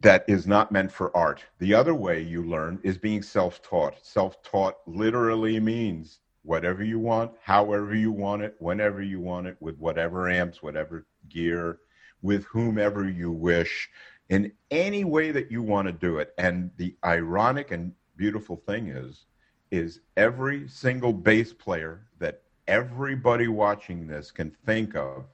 [0.00, 1.44] that is not meant for art.
[1.58, 3.94] The other way you learn is being self taught.
[4.02, 9.58] Self taught literally means whatever you want, however you want it, whenever you want it,
[9.60, 11.80] with whatever amps, whatever gear,
[12.22, 13.90] with whomever you wish,
[14.30, 16.32] in any way that you want to do it.
[16.38, 19.26] And the ironic and beautiful thing is,
[19.70, 25.24] is every single bass player that everybody watching this can think of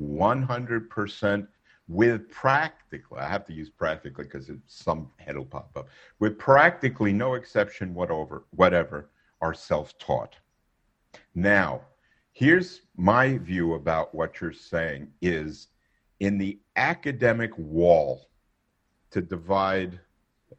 [0.00, 1.46] 100%
[1.88, 5.88] with practically, I have to use practically because some head will pop up,
[6.18, 9.08] with practically no exception whatever, whatever
[9.40, 10.36] are self taught.
[11.34, 11.80] Now,
[12.32, 15.68] here's my view about what you're saying is
[16.20, 18.28] in the academic wall
[19.10, 19.98] to divide,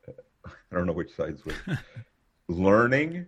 [0.48, 1.56] I don't know which side's which,
[2.48, 3.28] learning,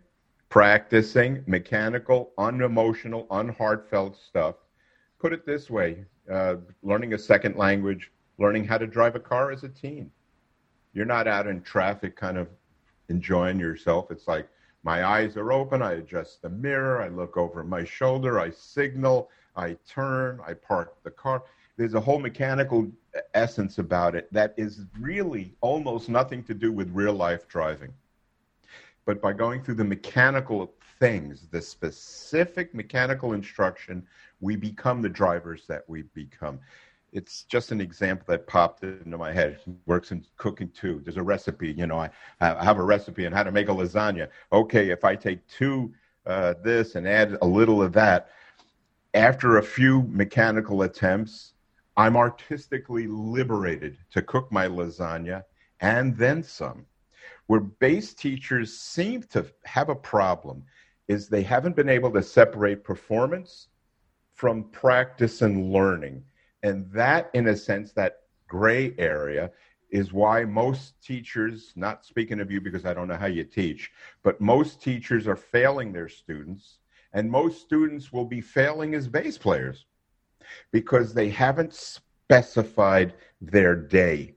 [0.52, 4.56] practicing, mechanical, unemotional, unheartfelt stuff.
[5.18, 9.52] Put it this way uh, learning a second language, learning how to drive a car
[9.52, 10.12] as a teen.
[10.94, 12.50] You're not out in traffic kind of
[13.08, 14.12] enjoying yourself.
[14.12, 14.50] It's like
[14.84, 19.30] my eyes are open, I adjust the mirror, I look over my shoulder, I signal,
[19.56, 21.44] I turn, I park the car.
[21.78, 22.92] There's a whole mechanical
[23.34, 27.94] essence about it that is really almost nothing to do with real life driving.
[29.06, 34.06] But by going through the mechanical things, the specific mechanical instruction
[34.40, 36.60] we become the drivers that we become.
[37.14, 39.60] It's just an example that popped into my head.
[39.66, 41.02] It works in cooking too.
[41.04, 43.74] There's a recipe, you know, I, I have a recipe on how to make a
[43.74, 44.30] lasagna.
[44.52, 45.94] Okay, if I take two
[46.26, 48.30] uh, this and add a little of that,
[49.14, 51.54] after a few mechanical attempts,
[51.98, 55.44] I'm artistically liberated to cook my lasagna
[55.82, 56.86] and then some.
[57.48, 60.64] Where bass teachers seem to have a problem
[61.08, 63.68] is they haven't been able to separate performance
[64.34, 66.24] from practice and learning.
[66.64, 69.52] And that, in a sense, that gray area
[69.90, 73.92] is why most teachers, not speaking of you because I don't know how you teach,
[74.24, 76.80] but most teachers are failing their students,
[77.14, 79.86] and most students will be failing as bass players
[80.72, 84.36] because they haven't specified their day.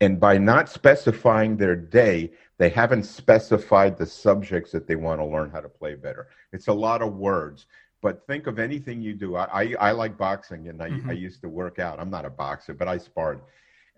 [0.00, 5.24] And by not specifying their day, they haven't specified the subjects that they want to
[5.24, 6.28] learn how to play better.
[6.52, 7.66] It's a lot of words
[8.06, 9.34] but think of anything you do.
[9.34, 11.10] I, I, I like boxing and I, mm-hmm.
[11.10, 11.98] I used to work out.
[11.98, 13.40] I'm not a boxer, but I sparred.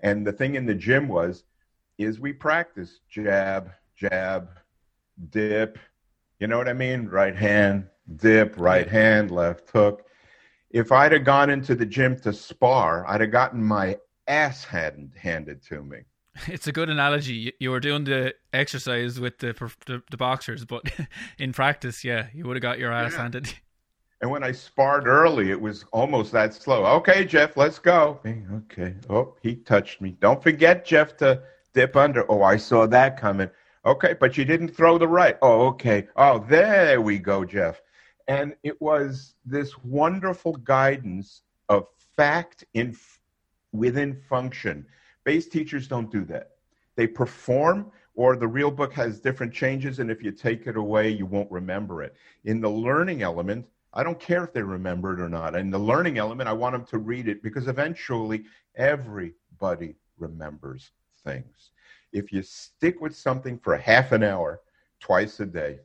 [0.03, 1.45] And the thing in the gym was,
[1.99, 4.49] is we practice jab, jab,
[5.29, 5.79] dip.
[6.41, 7.07] You know what I mean?
[7.07, 7.87] Right hand,
[8.17, 10.07] dip, right hand, left hook.
[10.71, 13.99] If I'd have gone into the gym to spar, I'd have gotten my
[14.29, 15.99] ass hand, handed to me.
[16.47, 17.53] It's a good analogy.
[17.59, 19.55] You were doing the exercise with the
[19.87, 20.85] the, the boxers, but
[21.39, 23.23] in practice, yeah, you would have got your ass yeah.
[23.23, 23.55] handed.
[24.21, 26.85] And when I sparred early, it was almost that slow.
[26.97, 28.21] Okay, Jeff, let's go.
[28.27, 28.95] Okay.
[29.09, 30.17] Oh, he touched me.
[30.21, 32.29] Don't forget, Jeff, to dip under.
[32.31, 33.49] Oh, I saw that coming.
[33.87, 35.39] Okay, but you didn't throw the right.
[35.41, 36.09] Oh, okay.
[36.17, 37.81] Oh, there we go, Jeff.
[38.27, 42.93] And it was this wonderful guidance of fact in
[43.73, 44.87] within function.
[45.25, 46.53] Bass teachers don't do that.
[46.97, 51.11] They perform, or the real book has different changes, and if you take it away,
[51.11, 52.15] you won't remember it.
[52.45, 55.55] In the learning element, I don't care if they remember it or not.
[55.55, 58.45] In the learning element, I want them to read it because eventually
[58.77, 60.91] everybody remembers
[61.25, 61.71] things.
[62.13, 64.61] If you stick with something for half an hour
[65.01, 65.81] twice a day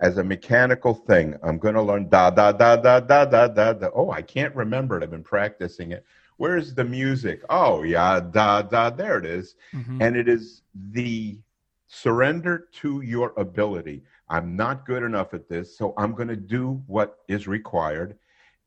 [0.00, 3.72] as a mechanical thing, I'm going to learn da da da da da da da
[3.72, 3.88] da.
[3.94, 5.02] Oh, I can't remember it.
[5.02, 6.04] I've been practicing it.
[6.36, 7.42] Where's the music?
[7.48, 8.90] Oh, yeah, da da.
[8.90, 9.56] There it is.
[9.72, 10.02] Mm-hmm.
[10.02, 11.38] And it is the
[11.86, 16.82] surrender to your ability I'm not good enough at this, so I'm going to do
[16.86, 18.18] what is required.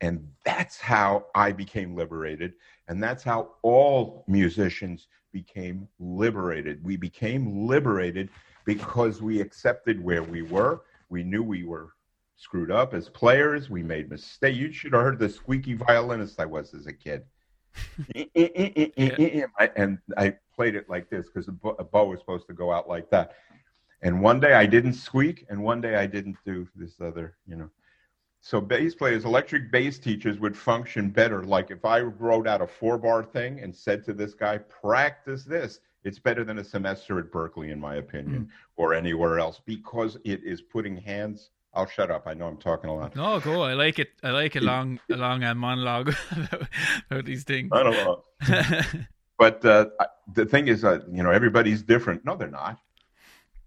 [0.01, 2.53] And that's how I became liberated.
[2.87, 6.83] And that's how all musicians became liberated.
[6.83, 8.29] We became liberated
[8.65, 10.83] because we accepted where we were.
[11.09, 11.89] We knew we were
[12.35, 13.69] screwed up as players.
[13.69, 14.57] We made mistakes.
[14.57, 17.23] You should have heard the squeaky violinist I was as a kid.
[19.75, 23.09] and I played it like this because a bow was supposed to go out like
[23.11, 23.35] that.
[24.01, 27.55] And one day I didn't squeak, and one day I didn't do this other, you
[27.55, 27.69] know.
[28.41, 31.43] so bass players, electric bass teachers would function better.
[31.43, 35.43] Like if I wrote out a four bar thing and said to this guy, practice
[35.43, 38.49] this, it's better than a semester at Berklee, in my opinion, mm.
[38.75, 41.49] or anywhere else, because it is putting hands.
[41.77, 42.23] I'll shut up.
[42.25, 43.15] I know I'm talking a lot.
[43.15, 43.61] No, go.
[43.61, 44.09] I like it.
[44.23, 46.11] I like a long, a long uh, monologue
[47.11, 47.69] about, these things.
[47.71, 48.23] I don't know.
[49.37, 49.85] but uh,
[50.33, 52.25] the thing is, uh, you know, everybody's different.
[52.25, 52.79] No, they're not.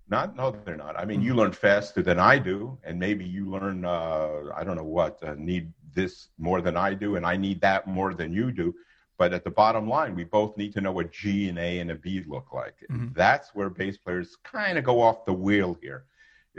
[0.08, 0.98] Not, no, they're not.
[0.98, 1.38] I mean, you mm-hmm.
[1.38, 5.36] learn faster than I do, and maybe you learn, uh, I don't know what, uh,
[5.38, 8.74] need this more than I do, and I need that more than you do.
[9.18, 11.92] But at the bottom line, we both need to know what G and A and
[11.92, 12.74] a B look like.
[12.90, 13.08] Mm-hmm.
[13.14, 16.06] That's where bass players kind of go off the wheel here,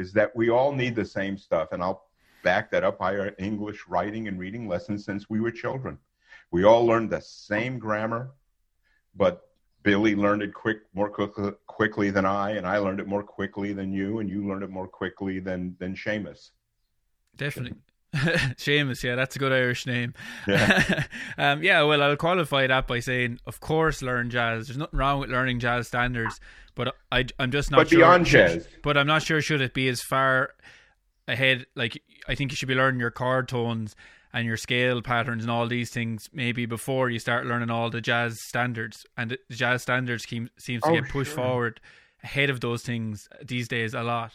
[0.01, 1.69] is that we all need the same stuff.
[1.71, 2.07] And I'll
[2.43, 5.97] back that up by our English writing and reading lessons since we were children.
[6.49, 8.31] We all learned the same grammar,
[9.15, 9.47] but
[9.83, 13.73] Billy learned it quick, more quickly, quickly than I, and I learned it more quickly
[13.73, 16.51] than you, and you learned it more quickly than than Seamus.
[17.37, 17.77] Definitely.
[18.57, 20.13] Seamus, yeah, that's a good Irish name.
[20.47, 21.05] Yeah.
[21.37, 24.67] um, yeah, well, I'll qualify that by saying, of course, learn jazz.
[24.67, 26.39] There's nothing wrong with learning jazz standards,
[26.75, 27.99] but I, I'm just not but sure.
[27.99, 28.67] beyond jazz.
[28.83, 30.53] But I'm not sure should it be as far
[31.27, 31.67] ahead.
[31.75, 33.95] Like, I think you should be learning your chord tones
[34.33, 38.01] and your scale patterns and all these things maybe before you start learning all the
[38.01, 39.05] jazz standards.
[39.17, 41.43] And the jazz standards seem, seems to oh, get pushed sure.
[41.43, 41.79] forward
[42.23, 44.33] ahead of those things these days a lot.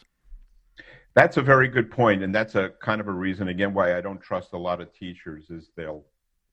[1.17, 4.03] That's a very good point, and that's a kind of a reason again why I
[4.03, 6.05] don't trust a lot of teachers is they'll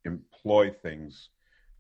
[0.06, 1.30] employ things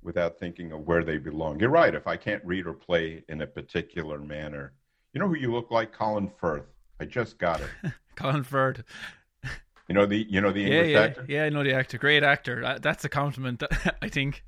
[0.01, 1.61] without thinking of where they belong.
[1.61, 1.95] You're right.
[1.95, 4.73] If I can't read or play in a particular manner,
[5.13, 6.65] you know who you look like, Colin Firth.
[6.99, 7.93] I just got it.
[8.15, 8.83] Colin Firth.
[9.87, 11.25] You know the you know the English yeah, yeah, actor.
[11.29, 11.97] Yeah, I know the actor.
[11.97, 12.79] Great actor.
[12.81, 13.63] That's a compliment,
[14.01, 14.43] I think.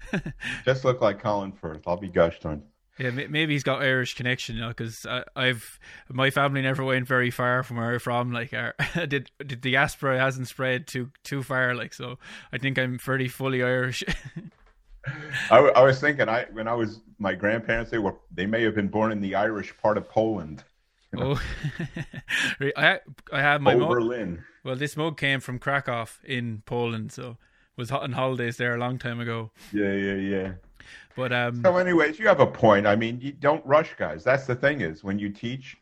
[0.66, 1.84] just look like Colin Firth.
[1.88, 2.64] I'll be gushed on.
[2.98, 5.80] Yeah, maybe he's got Irish connection, you know, because I've
[6.10, 8.32] my family never went very far from where I'm from.
[8.32, 12.18] Like, our, did did the diaspora hasn't spread too too far, like, so
[12.54, 14.04] I think I'm fairly fully Irish.
[15.52, 18.76] I, I, was thinking, I when I was my grandparents, they were they may have
[18.76, 20.64] been born in the Irish part of Poland.
[21.12, 21.38] You know?
[22.62, 23.00] Oh, I
[23.32, 24.44] I have my oh, Berlin.
[24.64, 27.38] Well, this mug came from Krakow in Poland, so
[27.76, 29.52] was hot on holidays there a long time ago.
[29.74, 30.52] Yeah, yeah, yeah.
[31.16, 32.86] But um, so, anyways, you have a point.
[32.86, 34.24] I mean, you don't rush guys.
[34.24, 35.78] That's the thing is when you teach,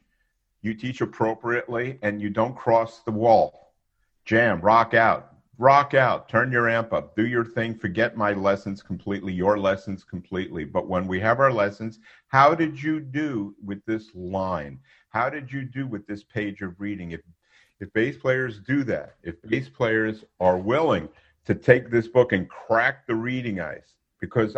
[0.61, 3.73] you teach appropriately, and you don't cross the wall.
[4.25, 6.29] Jam, rock out, rock out.
[6.29, 7.15] Turn your amp up.
[7.15, 7.75] Do your thing.
[7.75, 9.33] Forget my lessons completely.
[9.33, 10.63] Your lessons completely.
[10.65, 14.79] But when we have our lessons, how did you do with this line?
[15.09, 17.11] How did you do with this page of reading?
[17.11, 17.21] If
[17.79, 21.09] if bass players do that, if bass players are willing
[21.45, 24.55] to take this book and crack the reading ice, because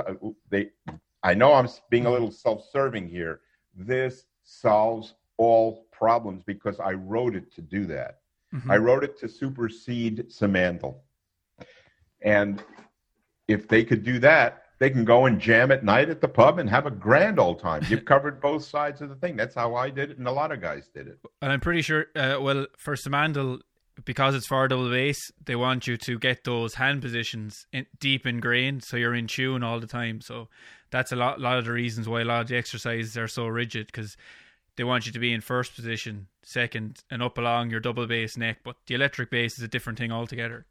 [0.52, 0.70] they
[1.24, 3.42] I know I'm being a little self-serving here.
[3.76, 8.20] This solves all problems because I wrote it to do that.
[8.54, 8.70] Mm-hmm.
[8.70, 10.98] I wrote it to supersede Simandl.
[12.22, 12.64] And
[13.48, 16.60] if they could do that, they can go and jam at night at the pub
[16.60, 17.84] and have a grand old time.
[17.90, 19.36] You've covered both sides of the thing.
[19.36, 21.18] That's how I did it, and a lot of guys did it.
[21.42, 23.62] And I'm pretty sure, uh, well, for Simandl,
[24.04, 28.28] because it's for double bass, they want you to get those hand positions in, deep
[28.28, 30.20] ingrained, so you're in tune all the time.
[30.22, 30.50] So
[30.92, 33.48] that's a lot, lot of the reasons why a lot of the exercises are so
[33.48, 34.18] rigid because
[34.76, 38.36] they want you to be in first position, second, and up along your double bass
[38.36, 38.58] neck.
[38.64, 40.66] But the electric bass is a different thing altogether.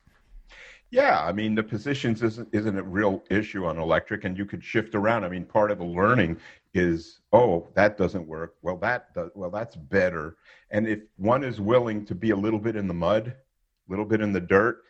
[0.90, 4.62] Yeah, I mean the positions isn't isn't a real issue on electric, and you could
[4.62, 5.24] shift around.
[5.24, 6.36] I mean, part of the learning
[6.74, 8.56] is oh that doesn't work.
[8.62, 9.30] Well, that does.
[9.34, 10.36] Well, that's better.
[10.70, 14.04] And if one is willing to be a little bit in the mud, a little
[14.04, 14.82] bit in the dirt,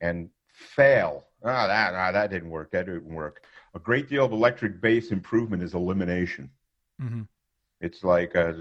[0.00, 2.70] and fail, ah, oh, that ah, that didn't work.
[2.72, 3.44] That didn't work.
[3.74, 6.50] A great deal of electric bass improvement is elimination.
[7.00, 7.22] Mm-hmm.
[7.80, 8.54] It's like uh,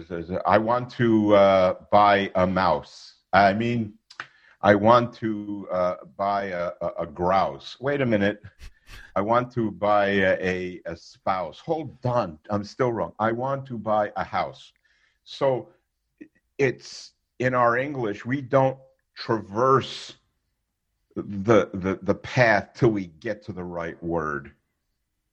[0.45, 3.15] I want to uh, buy a mouse.
[3.31, 3.93] I mean
[4.65, 7.77] I want to uh, buy a, a, a, grouse.
[7.79, 8.41] Wait a minute.
[9.15, 11.59] I want to buy a, a, spouse.
[11.59, 12.37] Hold on.
[12.49, 13.13] I'm still wrong.
[13.19, 14.73] I want to buy a house.
[15.23, 15.69] So
[16.57, 18.77] it's in our English, we don't
[19.15, 20.13] traverse
[21.15, 24.51] the, the, the path till we get to the right word.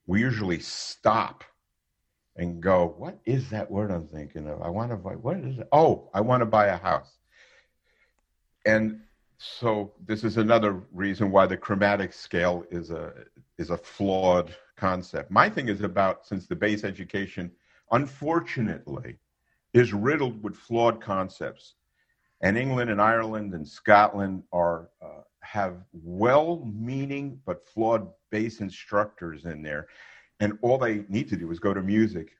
[0.07, 1.43] We usually stop
[2.35, 4.61] and go, What is that word I'm thinking of?
[4.61, 5.67] I want to buy, what is it?
[5.71, 7.11] Oh, I want to buy a house.
[8.65, 9.01] And
[9.43, 13.13] so this is another reason why the chromatic scale is a
[13.57, 15.29] is a flawed concept.
[15.29, 17.51] My thing is about since the bass education,
[17.91, 19.17] unfortunately,
[19.73, 21.75] is riddled with flawed concepts,
[22.41, 29.61] and England and Ireland and Scotland are uh, have well-meaning but flawed bass instructors in
[29.61, 29.87] there,
[30.39, 32.37] and all they need to do is go to music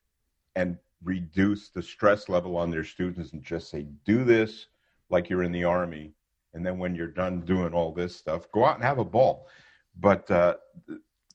[0.55, 4.67] and reduce the stress level on their students and just say, "Do this
[5.09, 6.13] like you're in the army."
[6.53, 9.47] And then when you're done doing all this stuff, go out and have a ball.
[9.99, 10.55] But uh,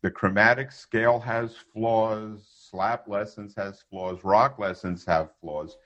[0.02, 5.76] the chromatic scale has flaws, slap lessons has flaws, rock lessons have flaws,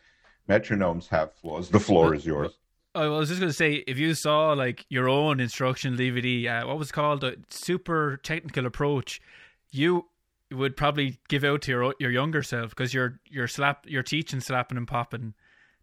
[0.49, 1.69] metronomes have flaws.
[1.69, 2.59] The floor is yours.
[2.95, 6.67] I was just going to say, if you saw like your own instruction DVD, uh,
[6.67, 9.21] what was called a super technical approach,
[9.71, 10.07] you
[10.51, 14.41] would probably give out to your your younger self because you're you're slap you're teaching
[14.41, 15.33] slapping and popping,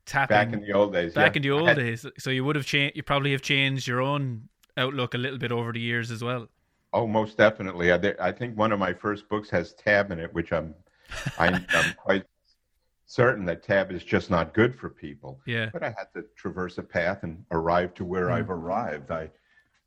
[0.10, 1.14] tapping back in the old days.
[1.14, 1.38] Back yeah.
[1.38, 2.97] in the old had, days, so you would have changed.
[2.97, 6.47] You probably have changed your own outlook a little bit over the years as well.
[6.91, 7.91] Oh, most definitely.
[7.91, 10.74] I, I think one of my first books has tab in it, which I'm,
[11.38, 12.26] I'm, I'm quite
[13.05, 15.39] certain that tab is just not good for people.
[15.45, 15.70] Yeah.
[15.72, 18.34] But I had to traverse a path and arrive to where mm.
[18.34, 19.12] I've arrived.
[19.12, 19.30] I,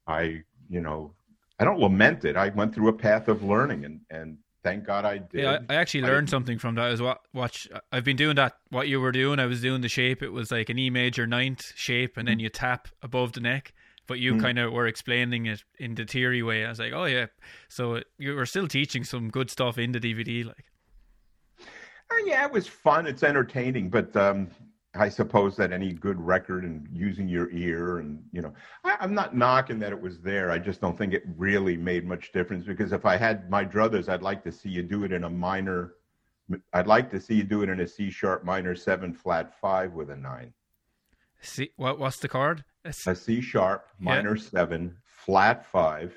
[0.06, 1.12] I, you know,
[1.58, 2.36] I don't lament it.
[2.36, 5.42] I went through a path of learning, and and thank God I did.
[5.42, 6.90] Yeah, I, I actually learned I, something from that.
[6.90, 8.58] As what watch, I've been doing that.
[8.70, 10.22] What you were doing, I was doing the shape.
[10.22, 12.42] It was like an E major ninth shape, and then mm.
[12.42, 13.72] you tap above the neck
[14.06, 14.40] but you mm.
[14.40, 16.64] kind of were explaining it in the theory way.
[16.64, 17.26] I was like, oh yeah,
[17.68, 20.64] so you were still teaching some good stuff in the DVD, like.
[22.10, 23.06] Oh, yeah, it was fun.
[23.06, 24.48] It's entertaining, but um,
[24.94, 28.52] I suppose that any good record and using your ear and you know,
[28.84, 30.50] I, I'm not knocking that it was there.
[30.50, 34.08] I just don't think it really made much difference because if I had my druthers,
[34.08, 35.94] I'd like to see you do it in a minor.
[36.74, 39.92] I'd like to see you do it in a C sharp minor seven flat five
[39.92, 40.52] with a nine.
[41.40, 41.98] See what?
[41.98, 42.64] What's the chord?
[42.84, 44.42] a C sharp minor yeah.
[44.42, 46.12] seven, flat five,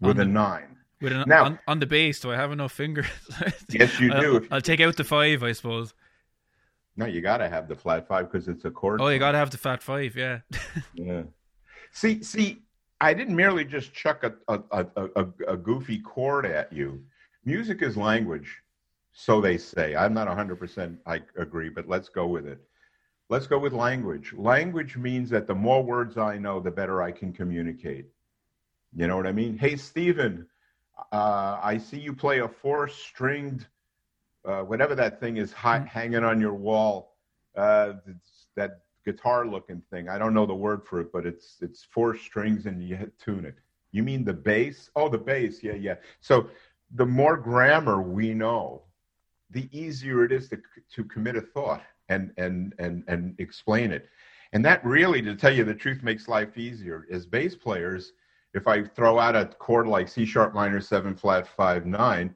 [0.00, 0.76] with the, a nine.
[1.00, 3.06] With an, now on, on, the bass, do I have enough fingers?
[3.68, 4.36] yes, you do.
[4.36, 5.94] I'll, I'll, take out the five, I suppose.
[6.96, 9.00] No, you got to have the flat five because it's a chord.
[9.00, 10.40] Oh, you got to have the flat five, yeah.
[10.94, 11.22] yeah.
[11.92, 12.62] See, see,
[13.00, 17.02] I didn't merely just chuck a, a, a, a, goofy chord at you.
[17.44, 18.62] Music is language,
[19.12, 19.94] so they say.
[19.94, 22.58] I'm not 100% I agree, but let's go with it.
[23.28, 24.32] Let's go with language.
[24.36, 28.06] Language means that the more words I know, the better I can communicate.
[28.94, 29.58] You know what I mean?
[29.58, 30.46] Hey, Stephen,
[31.12, 33.66] uh, I see you play a four stringed,
[34.46, 35.88] uh, whatever that thing is hot, mm-hmm.
[35.88, 37.16] hanging on your wall.
[37.56, 37.94] Uh,
[38.54, 40.08] that guitar looking thing.
[40.08, 43.44] I don't know the word for it, but it's it's four strings and you tune
[43.44, 43.56] it.
[43.92, 44.90] You mean the bass?
[44.96, 45.62] Oh, the bass.
[45.62, 45.96] Yeah, yeah.
[46.20, 46.48] So
[46.94, 48.82] the more grammar we know,
[49.50, 50.58] the easier it is to
[50.94, 54.08] to commit a thought and and and and explain it.
[54.52, 57.06] And that really, to tell you the truth, makes life easier.
[57.10, 58.12] As bass players,
[58.54, 62.34] if I throw out a chord like C sharp minor seven flat five nine,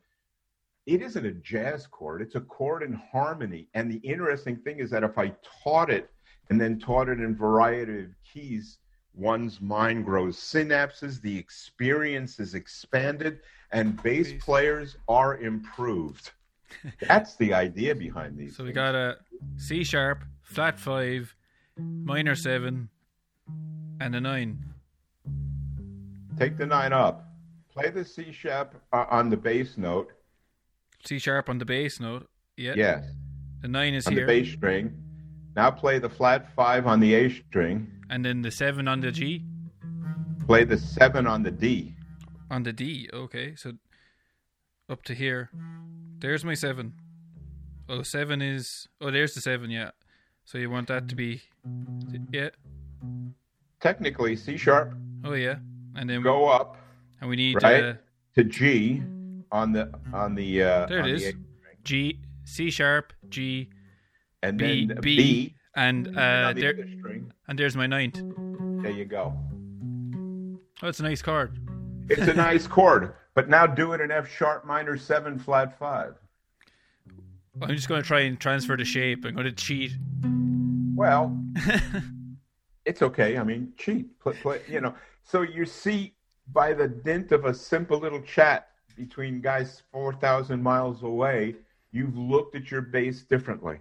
[0.90, 2.20] it isn't a jazz chord.
[2.20, 3.68] It's a chord in harmony.
[3.74, 5.32] And the interesting thing is that if I
[5.62, 6.10] taught it
[6.48, 8.78] and then taught it in variety of keys,
[9.14, 13.38] one's mind grows synapses, the experience is expanded,
[13.70, 16.32] and bass players are improved.
[17.06, 18.56] That's the idea behind these.
[18.56, 19.18] So we got a
[19.58, 21.36] C sharp, flat five,
[21.78, 22.88] minor seven,
[24.00, 24.58] and a nine.
[26.36, 27.28] Take the nine up.
[27.72, 30.12] Play the C sharp uh, on the bass note.
[31.04, 32.28] C sharp on the bass note.
[32.56, 32.74] Yeah.
[32.76, 33.04] Yes.
[33.62, 34.26] The nine is on here.
[34.26, 34.92] the bass string.
[35.56, 37.90] Now play the flat five on the A string.
[38.08, 39.44] And then the seven on the G.
[40.46, 41.94] Play the seven on the D.
[42.50, 43.08] On the D.
[43.12, 43.72] Okay, so
[44.88, 45.50] up to here.
[46.18, 46.94] There's my seven.
[47.88, 48.88] Oh, seven is.
[49.00, 49.70] Oh, there's the seven.
[49.70, 49.90] Yeah.
[50.44, 51.42] So you want that to be.
[52.32, 52.50] Yeah.
[53.80, 54.94] Technically, C sharp.
[55.24, 55.56] Oh yeah,
[55.96, 56.76] and then go up.
[57.20, 57.94] And we need right uh,
[58.34, 59.02] to G
[59.52, 60.62] on the on the.
[60.62, 61.22] Uh, there it is.
[61.22, 61.34] The
[61.84, 63.70] G C sharp G.
[64.42, 66.74] And B, then B, B and uh, the there,
[67.48, 68.22] and there's my ninth.
[68.82, 69.34] There you go.
[70.82, 71.58] Oh, it's a nice chord.
[72.08, 73.14] It's a nice chord.
[73.34, 76.14] But now do it in F sharp minor seven flat five.
[77.62, 79.24] I'm just going to try and transfer the shape.
[79.24, 79.92] I'm going to cheat.
[80.94, 81.38] Well,
[82.84, 83.38] it's okay.
[83.38, 84.18] I mean, cheat.
[84.20, 84.94] Play, play, you know.
[85.22, 86.14] So you see,
[86.52, 88.69] by the dint of a simple little chat
[89.00, 91.56] between guys four thousand miles away,
[91.90, 93.78] you've looked at your bass differently.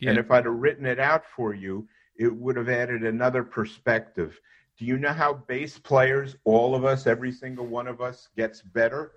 [0.00, 0.10] Yeah.
[0.10, 4.38] And if I'd have written it out for you, it would have added another perspective.
[4.76, 8.60] Do you know how bass players, all of us, every single one of us, gets
[8.62, 9.12] better?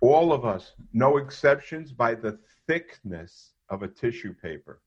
[0.00, 4.80] All of us, no exceptions, by the thickness of a tissue paper.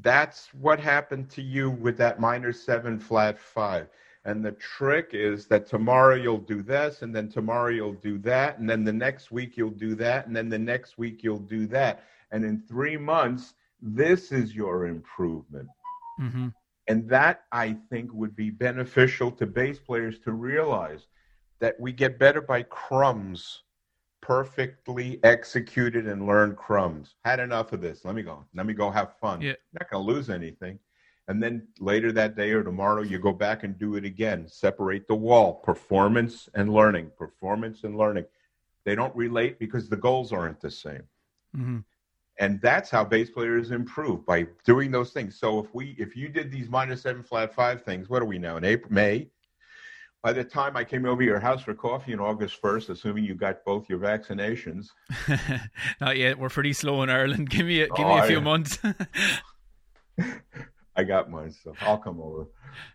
[0.00, 3.88] That's what happened to you with that minor seven flat five.
[4.26, 8.58] And the trick is that tomorrow you'll do this, and then tomorrow you'll do that,
[8.58, 11.68] and then the next week you'll do that, and then the next week you'll do
[11.68, 12.02] that.
[12.32, 15.68] And in three months, this is your improvement.
[16.20, 16.48] Mm-hmm.
[16.88, 21.06] And that, I think, would be beneficial to bass players to realize
[21.60, 23.62] that we get better by crumbs,
[24.20, 27.14] perfectly executed and learned crumbs.
[27.24, 28.04] Had enough of this.
[28.04, 28.44] Let me go.
[28.54, 29.40] Let me go have fun.
[29.40, 29.54] Yeah.
[29.72, 30.80] Not going to lose anything.
[31.28, 34.46] And then later that day or tomorrow, you go back and do it again.
[34.46, 38.26] Separate the wall, performance and learning, performance and learning.
[38.84, 41.02] They don't relate because the goals aren't the same.
[41.56, 41.78] Mm-hmm.
[42.38, 45.36] And that's how bass players improve by doing those things.
[45.38, 48.38] So if we, if you did these minor seven flat five things, what are we
[48.38, 49.28] now in April, May?
[50.22, 53.24] By the time I came over to your house for coffee on August 1st, assuming
[53.24, 54.88] you got both your vaccinations,
[56.00, 56.38] Not yet.
[56.38, 57.48] We're pretty slow in Ireland.
[57.54, 58.42] Give me a, give Oh, me a few yeah.
[58.42, 58.78] months.
[60.96, 62.46] I got mine, so I'll come over.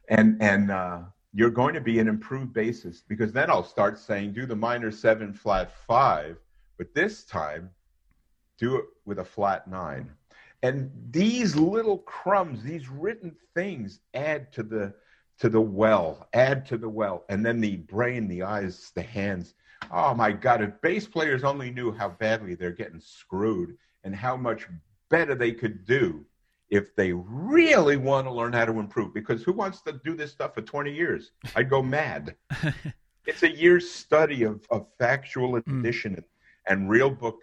[0.09, 1.01] And and uh,
[1.33, 4.91] you're going to be an improved bassist because then I'll start saying do the minor
[4.91, 6.37] seven flat five,
[6.77, 7.69] but this time
[8.57, 10.11] do it with a flat nine.
[10.63, 14.93] And these little crumbs, these written things add to the
[15.39, 19.55] to the well, add to the well, and then the brain, the eyes, the hands.
[19.91, 20.61] Oh my God!
[20.61, 24.67] If bass players only knew how badly they're getting screwed and how much
[25.09, 26.25] better they could do
[26.71, 29.13] if they really want to learn how to improve.
[29.13, 31.31] Because who wants to do this stuff for 20 years?
[31.55, 32.35] I'd go mad.
[33.27, 36.25] it's a year's study of, of factual addition and,
[36.67, 37.41] and real book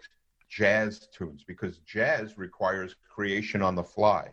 [0.49, 4.29] jazz tunes because jazz requires creation on the fly.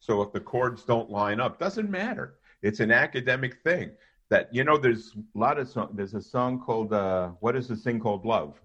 [0.00, 2.34] So if the chords don't line up, doesn't matter.
[2.62, 3.92] It's an academic thing.
[4.30, 5.90] That you know, there's a lot of song.
[5.94, 8.60] There's a song called uh, "What Is This Thing Called Love."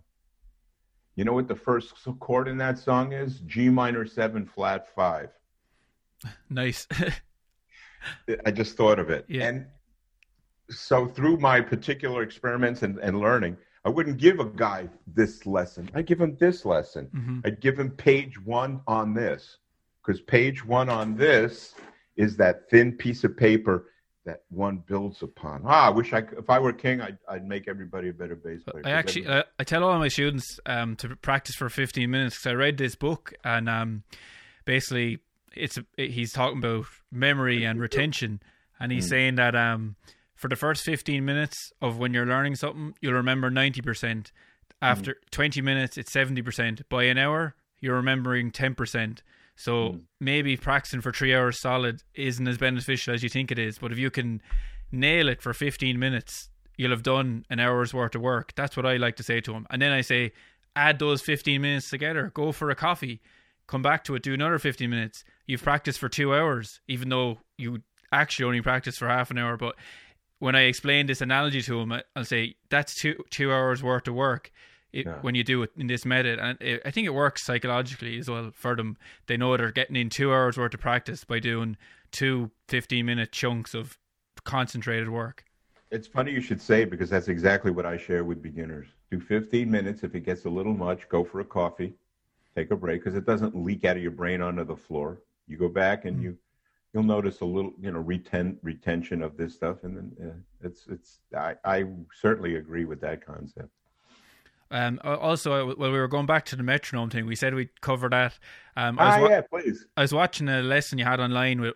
[1.16, 3.40] You know what the first chord in that song is?
[3.42, 5.30] G minor seven flat five.
[6.50, 6.88] Nice.
[8.46, 9.26] I just thought of it.
[9.28, 9.48] Yeah.
[9.48, 9.66] And
[10.70, 15.90] so through my particular experiments and, and learning, I wouldn't give a guy this lesson.
[15.94, 17.10] I'd give him this lesson.
[17.14, 17.46] Mhm.
[17.46, 19.58] I'd give him page one on this.
[20.06, 21.76] Because page one on this
[22.16, 23.90] is that thin piece of paper
[24.26, 25.64] that one builds upon.
[25.66, 28.36] Ah, I wish I could, if I were king, I'd, I'd make everybody a better
[28.36, 28.84] bass player.
[28.86, 32.52] I actually, I, I tell all my students um, to practice for 15 minutes because
[32.52, 34.04] I read this book and um,
[34.66, 35.20] basically
[35.56, 38.42] it's he's talking about memory and retention,
[38.80, 39.10] and he's mm.
[39.10, 39.96] saying that um,
[40.36, 43.82] for the first 15 minutes of when you're learning something, you'll remember 90%.
[43.82, 44.32] Mm.
[44.82, 46.82] After 20 minutes, it's 70%.
[46.90, 49.20] By an hour, you're remembering 10%.
[49.56, 50.02] So mm.
[50.20, 53.78] maybe practicing for three hours solid isn't as beneficial as you think it is.
[53.78, 54.42] But if you can
[54.92, 58.54] nail it for 15 minutes, you'll have done an hour's worth of work.
[58.56, 59.68] That's what I like to say to him.
[59.70, 60.34] And then I say,
[60.76, 63.22] add those 15 minutes together, go for a coffee,
[63.68, 65.24] come back to it, do another 15 minutes.
[65.46, 67.82] You've practiced for two hours, even though you
[68.12, 69.58] actually only practiced for half an hour.
[69.58, 69.76] But
[70.40, 74.16] when I explain this analogy to him, I'll say, that's two, two hours worth of
[74.16, 74.52] work.
[74.92, 75.18] It, Yeah.
[75.22, 78.30] When you do it in this method, and it, I think it works psychologically as
[78.30, 78.96] well for them.
[79.26, 81.78] They know they're getting in two hours worth of practice by doing
[82.12, 83.98] two 15 minute chunks of
[84.44, 85.46] concentrated work.
[85.90, 88.88] It's funny you should say it because that's exactly what I share with beginners.
[89.12, 90.04] Do 15 minutes.
[90.04, 91.94] If it gets a little much, go for a coffee,
[92.56, 95.20] take a break because it doesn't leak out of your brain onto the floor.
[95.48, 96.38] You go back and you
[96.94, 100.86] you'll notice a little you know reten- retention of this stuff, and then uh, it's
[100.90, 103.70] it's I, I certainly agree with that concept.
[104.72, 108.10] Um, also, while we were going back to the metronome thing, we said we'd cover
[108.10, 108.40] that.
[108.76, 109.86] Um, I was Ah, wa- yeah, please.
[109.96, 111.76] I was watching a lesson you had online with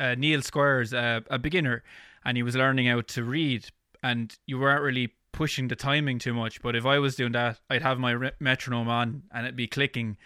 [0.00, 1.84] uh, Neil Squires, uh, a beginner,
[2.24, 3.66] and he was learning how to read,
[4.02, 6.60] and you weren't really pushing the timing too much.
[6.62, 9.68] But if I was doing that, I'd have my re- metronome on and it'd be
[9.68, 10.16] clicking,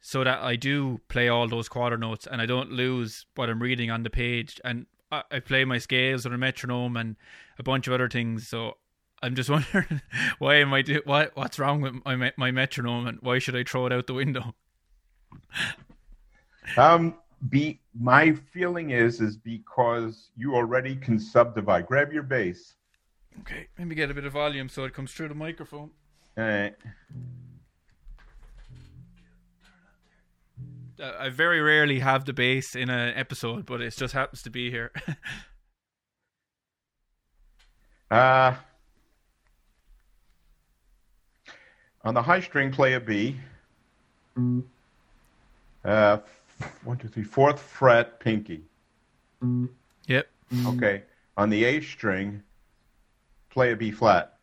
[0.00, 3.62] so that I do play all those quarter notes and I don't lose what I'm
[3.62, 4.60] reading on the page.
[4.64, 7.16] And I, I play my scales on a metronome and
[7.58, 8.48] a bunch of other things.
[8.48, 8.76] So
[9.22, 10.00] I'm just wondering
[10.38, 13.64] why am I do what what's wrong with my my metronome and why should I
[13.64, 14.54] throw it out the window?
[16.76, 17.14] Um,
[17.48, 21.86] be my feeling is is because you already can subdivide.
[21.86, 22.74] Grab your bass.
[23.40, 25.90] Okay, maybe get a bit of volume so it comes through the microphone.
[26.36, 26.74] All right.
[31.00, 34.70] I very rarely have the bass in an episode, but it just happens to be
[34.70, 34.92] here.
[38.10, 38.54] Uh,
[42.04, 43.36] on the high string, play a B.
[45.84, 46.18] Uh,
[46.84, 48.62] one, two, three, fourth fret, pinky.
[50.06, 50.28] yep,
[50.66, 51.02] Okay.
[51.36, 52.42] On the A string,
[53.50, 54.38] play a B flat.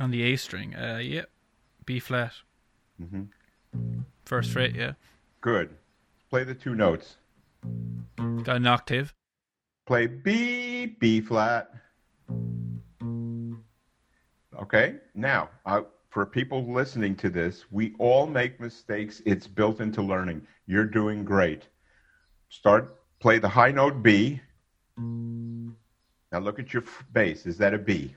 [0.00, 0.74] on the A string.
[0.74, 1.28] Uh, yep,
[1.84, 2.32] B flat.
[3.00, 4.00] Mm-hmm.
[4.24, 4.92] First fret, yeah.
[5.40, 5.76] Good.
[6.30, 7.16] Play the two notes.
[8.16, 9.14] Got an octave.
[9.86, 11.70] Play B, B flat.
[14.60, 14.96] Okay.
[15.14, 19.22] Now, uh, for people listening to this, we all make mistakes.
[19.24, 20.46] It's built into learning.
[20.66, 21.68] You're doing great.
[22.48, 24.40] Start, play the high note B.
[24.98, 27.46] Now look at your f- bass.
[27.46, 28.14] Is that a B?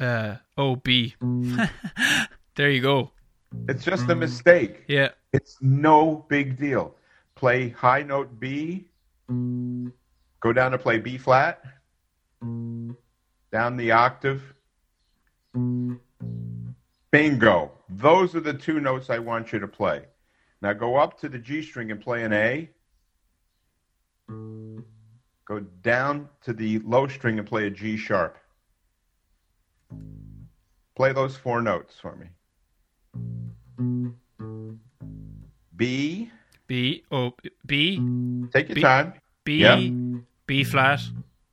[0.00, 1.14] Uh, oh, B.
[2.56, 3.10] there you go.
[3.68, 4.84] It's just a mistake.
[4.88, 6.94] Yeah, It's no big deal.
[7.34, 8.86] Play high note B,
[9.28, 11.62] Go down to play B flat.
[12.40, 14.54] Down the octave.
[17.10, 17.72] Bingo.
[17.88, 20.04] Those are the two notes I want you to play.
[20.62, 22.70] Now go up to the G string and play an A.
[25.46, 28.38] Go down to the low string and play a G sharp.
[30.94, 32.26] Play those four notes for me.
[35.76, 36.30] B.
[36.66, 37.04] B.
[37.10, 37.34] Oh,
[37.66, 37.96] B.
[38.52, 39.14] Take your B- time.
[39.44, 39.58] B.
[39.58, 39.88] Yeah.
[40.46, 41.00] B flat.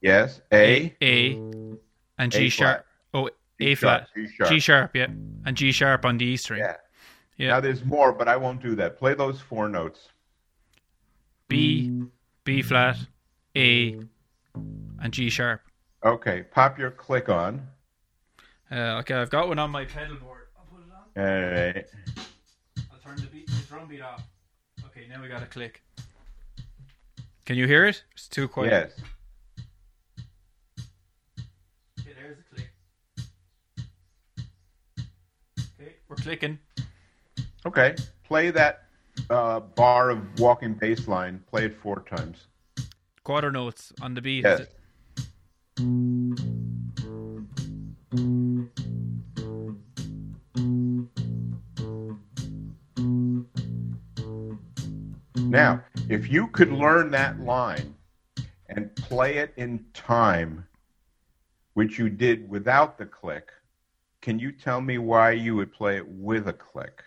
[0.01, 0.41] Yes.
[0.51, 0.95] A.
[1.01, 1.39] A.
[2.17, 2.85] And G sharp.
[3.13, 4.07] Oh, A flat.
[4.15, 4.49] G sharp.
[4.49, 4.95] G sharp.
[4.95, 5.07] Yeah.
[5.45, 6.59] And G sharp on the E string.
[6.59, 6.77] Yeah.
[7.37, 7.49] Yeah.
[7.49, 8.97] Now there's more, but I won't do that.
[8.97, 10.09] Play those four notes.
[11.47, 12.03] B.
[12.43, 12.97] B flat.
[13.55, 13.99] A.
[14.53, 15.61] And G sharp.
[16.05, 16.43] Okay.
[16.43, 17.67] Pop your click on.
[18.71, 20.47] Uh, okay, I've got one on my pedal board.
[20.57, 21.35] I'll put it on.
[21.35, 21.85] All right.
[23.99, 24.31] I'll turn the, beat,
[24.77, 24.85] the drum beat off.
[24.85, 25.81] Okay, now we got a click.
[27.45, 28.03] Can you hear it?
[28.13, 28.71] It's too quiet.
[28.71, 28.91] Yes.
[31.99, 32.69] Okay, there's a click.
[35.79, 36.59] Okay, we're clicking.
[37.65, 37.95] Okay.
[38.23, 38.83] Play that
[39.29, 41.43] uh, bar of walking bass line.
[41.49, 42.47] Play it four times.
[43.23, 44.45] Quarter notes on the beat.
[44.45, 44.67] Yes.
[55.51, 57.93] Now, if you could learn that line
[58.69, 60.65] and play it in time,
[61.73, 63.51] which you did without the click,
[64.21, 67.03] can you tell me why you would play it with a click?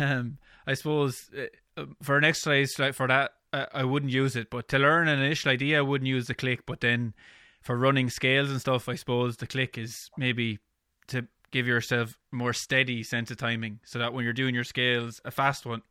[0.00, 1.28] Um, I suppose
[1.76, 4.48] uh, for an exercise like for that, uh, I wouldn't use it.
[4.48, 6.64] But to learn an initial idea, I wouldn't use the click.
[6.64, 7.12] But then
[7.60, 10.60] for running scales and stuff, I suppose the click is maybe
[11.08, 15.20] to give yourself more steady sense of timing, so that when you're doing your scales,
[15.26, 15.82] a fast one.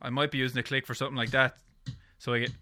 [0.00, 1.56] I might be using a click for something like that,
[2.18, 2.52] so I get.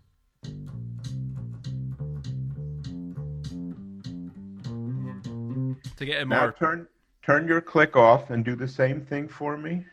[5.97, 6.87] To get it Now more turn
[7.23, 9.85] turn your click off and do the same thing for me.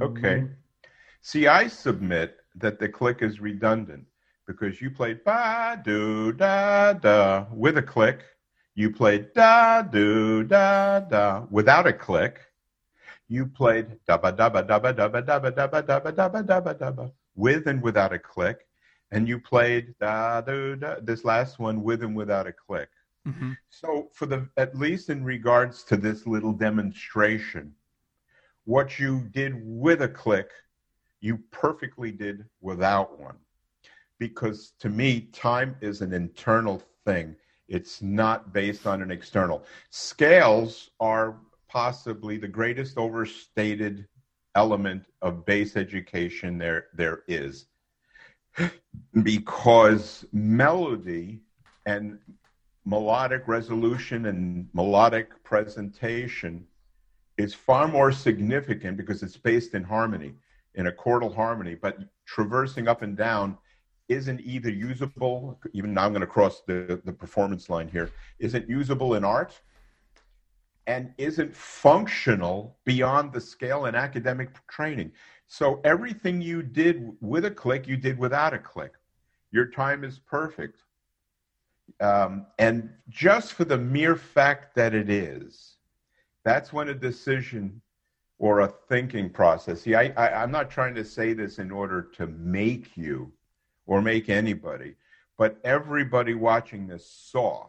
[0.00, 0.44] Okay.
[1.20, 4.06] See, I submit that the click is redundant
[4.46, 8.20] because you played ba do da da with a click.
[8.78, 12.38] You played da do da da without a click.
[13.26, 15.98] You played da ba da ba da ba da ba da ba da ba da
[15.98, 18.68] ba da ba da ba da ba with and without a click.
[19.10, 22.88] And you played da do da this last one with and without a click.
[23.26, 23.58] Mhm.
[23.68, 27.74] So, for the at least in regards to this little demonstration,
[28.64, 30.52] what you did with a click,
[31.18, 33.38] you perfectly did without one.
[34.20, 37.34] Because to me, time is an internal thing.
[37.68, 39.64] It's not based on an external.
[39.90, 41.36] Scales are
[41.68, 44.08] possibly the greatest overstated
[44.54, 47.66] element of bass education there there is.
[49.22, 51.40] Because melody
[51.86, 52.18] and
[52.84, 56.66] melodic resolution and melodic presentation
[57.36, 60.34] is far more significant because it's based in harmony,
[60.74, 63.56] in a chordal harmony, but traversing up and down
[64.08, 68.68] isn't either usable, even now I'm going to cross the, the performance line here, isn't
[68.68, 69.60] usable in art
[70.86, 75.12] and isn't functional beyond the scale and academic training.
[75.46, 78.94] So everything you did with a click, you did without a click.
[79.50, 80.80] Your time is perfect.
[82.00, 85.76] Um, and just for the mere fact that it is,
[86.44, 87.80] that's when a decision
[88.38, 89.82] or a thinking process.
[89.82, 93.32] See, I, I, I'm not trying to say this in order to make you
[93.88, 94.94] or make anybody,
[95.36, 97.66] but everybody watching this saw,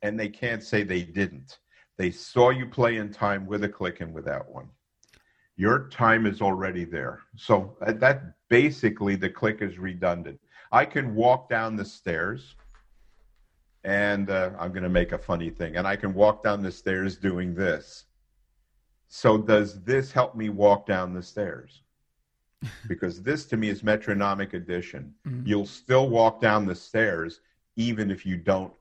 [0.00, 1.58] and they can't say they didn't.
[1.98, 4.70] They saw you play in time with a click and without one.
[5.56, 7.20] Your time is already there.
[7.36, 10.40] So uh, that basically the click is redundant.
[10.72, 12.54] I can walk down the stairs
[13.84, 15.76] and uh, I'm going to make a funny thing.
[15.76, 18.04] And I can walk down the stairs doing this.
[19.08, 21.82] So, does this help me walk down the stairs?
[22.88, 25.14] Because this to me is metronomic addition.
[25.26, 25.46] Mhm.
[25.46, 27.40] You'll still walk down the stairs
[27.76, 28.72] even if you don't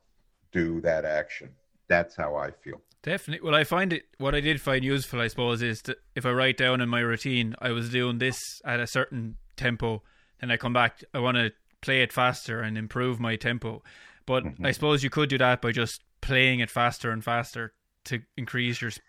[0.52, 1.50] do that action.
[1.88, 2.82] That's how I feel.
[3.02, 3.46] Definitely.
[3.46, 4.04] Well, I find it.
[4.18, 7.00] What I did find useful, I suppose, is that if I write down in my
[7.00, 10.04] routine, I was doing this at a certain tempo,
[10.42, 11.02] then I come back.
[11.14, 11.52] I want to
[11.82, 13.82] play it faster and improve my tempo.
[14.26, 17.74] But I suppose you could do that by just playing it faster and faster
[18.06, 18.92] to increase your.
[18.92, 19.02] Sp-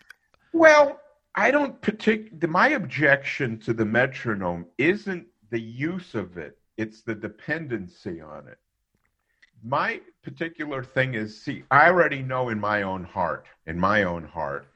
[0.53, 0.99] Well,
[1.35, 7.15] I don't partic- My objection to the metronome isn't the use of it; it's the
[7.15, 8.59] dependency on it.
[9.63, 14.25] my particular thing is see, I already know in my own heart, in my own
[14.25, 14.67] heart,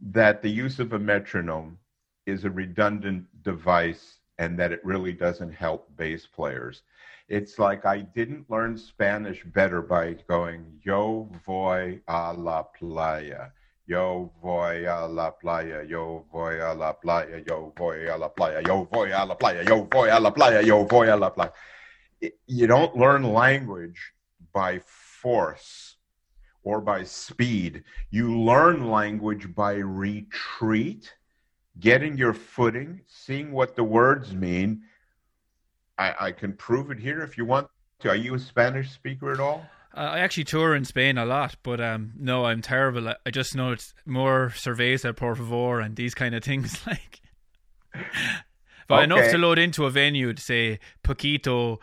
[0.00, 1.78] that the use of a metronome
[2.24, 6.82] is a redundant device and that it really doesn't help bass players.
[7.28, 13.50] It's like I didn't learn Spanish better by going, Yo voy a la playa.
[13.86, 18.62] Yo voy a la playa, yo voy a la playa, yo voy a la playa,
[18.62, 21.52] yo voy a la playa, yo voy a la playa, yo voy a la playa.
[22.46, 24.14] You don't learn language
[24.54, 25.96] by force
[26.62, 27.84] or by speed.
[28.10, 31.12] You learn language by retreat,
[31.78, 34.84] getting your footing, seeing what the words mean.
[35.98, 37.68] I, I can prove it here if you want
[38.00, 38.08] to.
[38.08, 39.66] Are you a Spanish speaker at all?
[39.96, 43.08] Uh, I actually tour in Spain a lot, but um, no, I'm terrible.
[43.08, 46.84] I, just know it's more cerveza, por favor, and these kind of things.
[46.86, 47.20] Like,
[48.88, 49.04] but Okay.
[49.04, 51.78] enough to load into a venue to say poquito,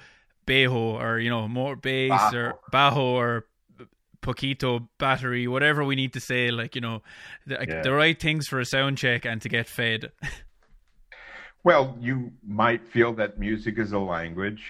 [0.46, 3.46] bejo, or you know more bass or bajo or
[4.22, 6.52] poquito battery, whatever we need to say.
[6.52, 7.02] Like you know,
[7.48, 7.82] the, Yeah.
[7.82, 10.12] the right things for a sound check and to get fed.
[11.64, 14.64] Well, you might feel that music is a language.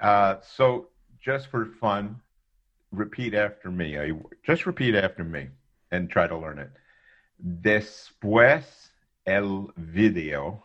[0.00, 0.88] Uh, so,
[1.26, 2.20] just for fun,
[2.92, 3.98] repeat after me.
[3.98, 4.12] I,
[4.46, 5.48] just repeat after me
[5.90, 6.70] and try to learn it.
[7.42, 8.90] Después
[9.26, 10.62] el video,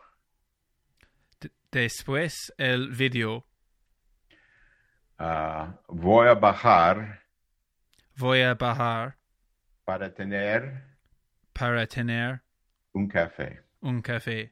[1.41, 3.43] D- Después el video
[5.19, 7.19] uh, voy a bajar
[8.17, 9.15] voy a bajar
[9.85, 10.83] para tener
[11.53, 12.41] para tener
[12.93, 13.59] un café.
[13.81, 14.51] un café.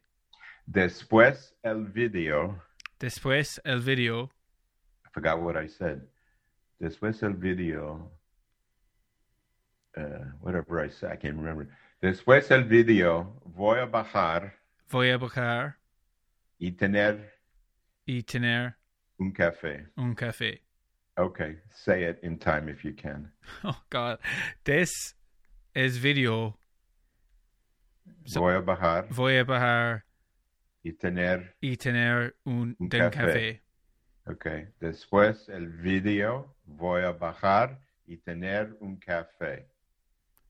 [0.65, 2.61] Después el video,
[2.99, 4.29] Después el video
[5.09, 6.01] I forgot what I said.
[6.81, 8.11] Después el video,
[9.97, 11.67] uh, whatever I said, I can't remember.
[12.01, 14.53] Después el video, voy a bajar
[14.91, 15.75] voy a bajar
[16.59, 17.31] y tener
[18.07, 18.75] y tener
[19.19, 19.87] un café.
[19.97, 20.61] un café.
[21.17, 23.31] Okay, say it in time if you can.
[23.63, 24.19] Oh God,
[24.63, 25.15] this
[25.75, 26.55] es video.
[28.25, 30.03] So- voy a bajar Voy a bajar
[30.83, 31.55] y tener.
[31.61, 33.11] y tener un, Un café.
[33.11, 33.61] café.
[34.29, 39.67] Okay, después el video, voy a bajar y tener un café.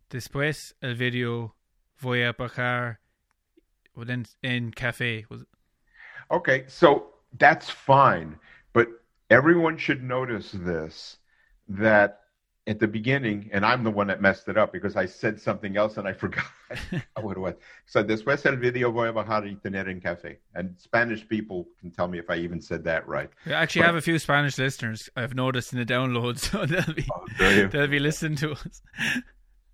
[0.10, 1.56] Después el video
[2.02, 3.00] voy a bajar
[3.96, 5.26] en, en café.
[6.30, 8.38] Okay, so that's fine,
[8.74, 8.88] but
[9.30, 11.18] everyone should notice this
[11.70, 12.19] that
[12.70, 15.76] at the beginning, and I'm the one that messed it up because I said something
[15.76, 16.46] else and I forgot
[17.20, 17.56] what it was.
[17.88, 20.38] So después el video voy a bajar y tener un café.
[20.54, 23.32] And Spanish people can tell me if I even said that right.
[23.48, 25.10] We actually have a few Spanish listeners.
[25.16, 27.68] I've noticed in the downloads, so they'll be oh, you?
[27.70, 28.82] they'll be listening to us.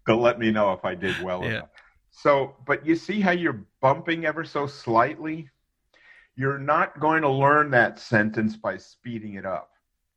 [0.08, 1.64] They'll let me know if I did well Yeah.
[2.12, 5.50] So, but you see how you're bumping ever so slightly?
[6.38, 9.75] You're not going to learn that sentence by speeding it up.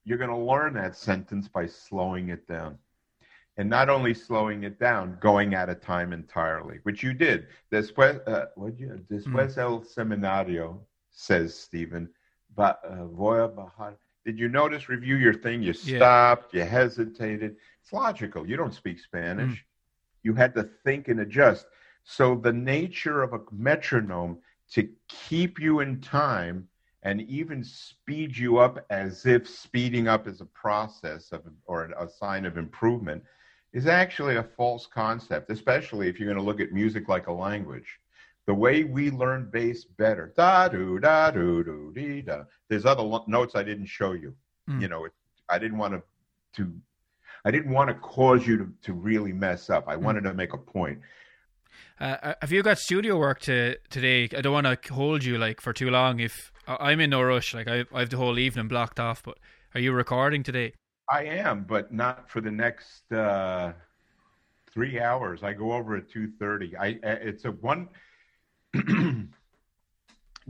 [0.09, 2.79] You're going to learn that sentence by slowing it down.
[3.59, 7.49] And not only slowing it down, going at a time entirely, which you did.
[7.71, 10.79] Después, uh, what you, después el seminario,
[11.11, 12.09] says Stephen,
[12.57, 13.97] but uh, voy a bajar.
[14.25, 15.63] Did you notice, review your thing?
[15.63, 15.99] You Yeah.
[15.99, 17.57] stopped, you hesitated.
[17.83, 18.49] It's logical.
[18.49, 19.67] You don't speak Spanish.
[20.23, 21.67] You had to think and adjust.
[22.05, 24.39] So the nature of a metronome
[24.71, 26.69] to keep you in time
[27.03, 32.09] and even speed you up as if speeding up is a process of or a
[32.09, 33.23] sign of improvement
[33.73, 37.33] is actually a false concept, especially if you're going to look at music like a
[37.33, 38.01] language.
[38.47, 42.45] The way we learn bass better, da do da do do dee da.
[42.69, 44.35] There's other lo- notes I didn't show you.
[44.69, 44.81] Mm.
[44.81, 45.13] You know, it,
[45.49, 46.03] I didn't want to
[46.57, 46.73] to
[47.45, 49.85] I didn't want to cause you to, to really mess up.
[49.87, 50.99] I wanted to make a point.
[52.01, 54.29] Uh, have you got studio work to today?
[54.37, 56.21] I don't want to hold you like for too long.
[56.21, 59.23] If I- I'm in no rush, like I, I have the whole evening blocked off.
[59.23, 59.39] But
[59.75, 60.75] are you recording today?
[61.11, 63.73] I am, but not for the next uh,
[64.71, 65.43] three hours.
[65.43, 66.77] I go over at two thirty.
[66.77, 67.89] I it's a one.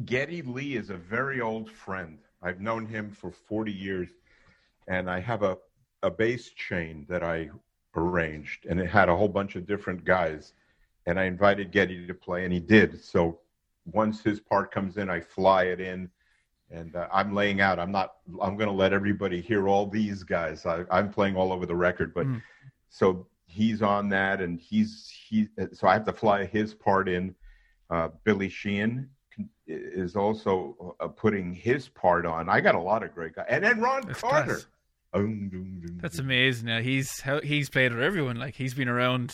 [0.05, 2.19] Geddy Lee is a very old friend.
[2.43, 4.09] I've known him for forty years,
[4.89, 5.57] and I have a
[6.03, 7.51] a bass chain that I
[7.95, 10.53] arranged, and it had a whole bunch of different guys,
[11.07, 13.03] and I invited Geddy to play, and he did.
[13.03, 13.41] So
[13.93, 16.11] once his part comes in, I fly it in
[16.71, 17.79] and uh, I'm laying out.
[17.79, 18.17] I'm not.
[18.43, 20.67] I'm going to let everybody hear all these guys.
[20.67, 22.43] I, I'm playing all over the record, but Mm.
[22.91, 25.49] so he's on that, and he's he.
[25.73, 27.35] So I have to fly his part in.
[27.89, 29.09] Uh, Billy Sheehan
[29.67, 32.51] is also uh, putting his part on.
[32.51, 34.61] I got a lot of great guys, and then Ron That's Carter.
[36.03, 36.69] That's amazing.
[36.69, 37.11] Yeah, he's
[37.43, 38.37] he's played with everyone.
[38.37, 39.33] Like he's been around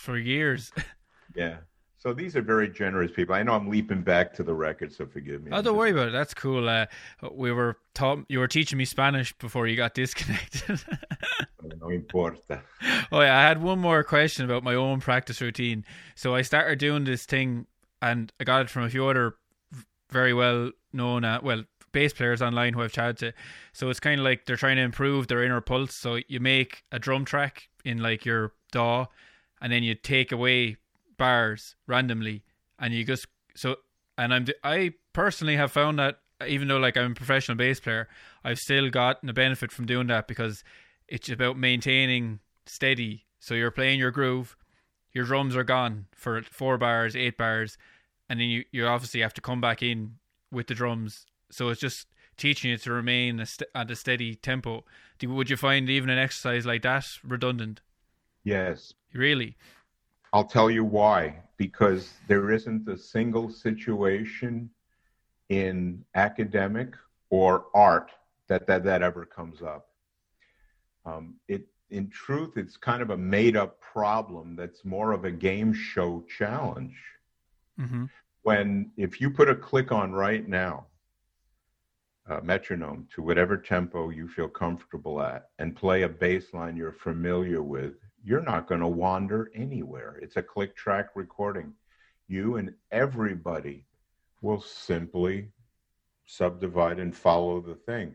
[0.00, 0.70] for years.
[1.36, 1.58] Yeah.
[2.00, 3.34] So these are very generous people.
[3.34, 5.50] I know I'm leaping back to the record, so forgive me.
[5.52, 6.12] Oh, don't worry about it.
[6.12, 6.66] That's cool.
[6.66, 6.86] Uh,
[7.30, 10.82] we were taught you were teaching me Spanish before you got disconnected.
[11.78, 12.62] no importa.
[13.12, 15.84] Oh yeah, I had one more question about my own practice routine.
[16.14, 17.66] So I started doing this thing,
[18.00, 19.34] and I got it from a few other
[20.10, 23.32] very well known, uh, well, bass players online who I've chatted to.
[23.74, 25.94] So it's kind of like they're trying to improve their inner pulse.
[25.94, 29.04] So you make a drum track in like your DAW,
[29.60, 30.78] and then you take away
[31.20, 32.42] bars randomly,
[32.80, 33.76] and you just so.
[34.18, 36.18] And I'm I personally have found that
[36.48, 38.08] even though like I'm a professional bass player,
[38.42, 40.64] I've still gotten a benefit from doing that because
[41.06, 43.26] it's about maintaining steady.
[43.38, 44.56] So you're playing your groove,
[45.12, 47.76] your drums are gone for four bars, eight bars,
[48.28, 50.16] and then you you obviously have to come back in
[50.50, 51.26] with the drums.
[51.50, 52.06] So it's just
[52.36, 54.84] teaching you to remain a st- at a steady tempo.
[55.18, 57.82] Do, would you find even an exercise like that redundant?
[58.42, 58.94] Yes.
[59.12, 59.56] Really?
[60.32, 61.36] I'll tell you why.
[61.56, 64.70] Because there isn't a single situation
[65.50, 66.94] in academic
[67.28, 68.12] or art
[68.48, 69.88] that that, that ever comes up.
[71.04, 75.30] Um, it, in truth, it's kind of a made up problem that's more of a
[75.30, 76.96] game show challenge.
[77.78, 78.04] Mm-hmm.
[78.42, 80.86] When, if you put a click on right now,
[82.26, 86.92] a metronome to whatever tempo you feel comfortable at, and play a bass line you're
[86.92, 87.94] familiar with,
[88.24, 90.18] you're not going to wander anywhere.
[90.20, 91.72] It's a click track recording.
[92.28, 93.86] You and everybody
[94.42, 95.48] will simply
[96.26, 98.14] subdivide and follow the thing.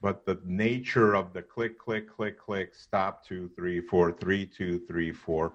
[0.00, 4.80] But the nature of the click, click, click, click, stop two, three, four, three, two,
[4.88, 5.54] three, four,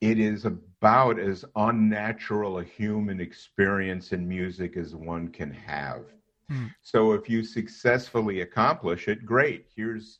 [0.00, 6.02] it is about as unnatural a human experience in music as one can have.
[6.48, 6.66] Hmm.
[6.82, 9.66] So if you successfully accomplish it, great.
[9.76, 10.18] Here's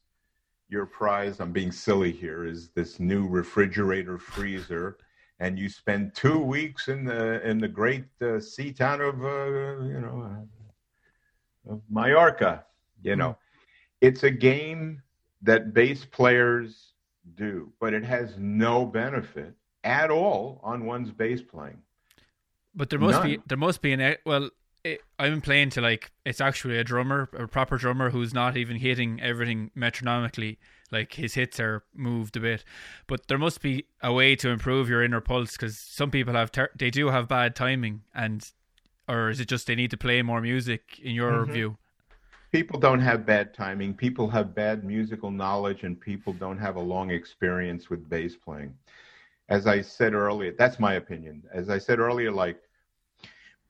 [0.71, 4.99] your prize, I'm being silly here, is this new refrigerator freezer,
[5.41, 9.85] and you spend two weeks in the in the great uh, sea town of uh,
[9.85, 10.47] you know
[11.69, 12.65] uh, of Mallorca.
[13.03, 13.37] You know,
[14.01, 15.03] it's a game
[15.43, 16.93] that bass players
[17.35, 21.79] do, but it has no benefit at all on one's bass playing.
[22.75, 23.27] But there must None.
[23.27, 24.51] be there must be an well
[24.85, 28.77] it, I'm playing to like it's actually a drummer, a proper drummer who's not even
[28.77, 30.59] hitting everything metronomically.
[30.91, 32.65] Like his hits are moved a bit,
[33.07, 36.51] but there must be a way to improve your inner pulse because some people have
[36.51, 38.51] ter- they do have bad timing, and
[39.09, 41.53] or is it just they need to play more music in your mm-hmm.
[41.53, 41.77] view?
[42.51, 43.95] People don't have bad timing.
[43.95, 48.75] People have bad musical knowledge, and people don't have a long experience with bass playing.
[49.49, 51.43] As I said earlier, that's my opinion.
[51.53, 52.61] As I said earlier, like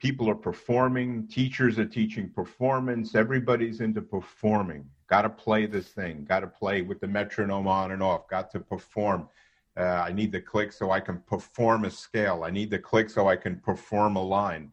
[0.00, 4.84] people are performing teachers are teaching performance everybody's into performing.
[5.08, 8.50] Got to play this thing got to play with the metronome on and off got
[8.52, 9.28] to perform.
[9.76, 12.42] Uh, i need the click so i can perform a scale.
[12.44, 14.72] I need the click so i can perform a line.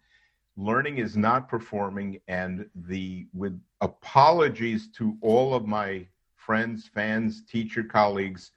[0.55, 7.83] Learning is not performing and the with apologies to all of my friends fans teacher
[7.83, 8.51] colleagues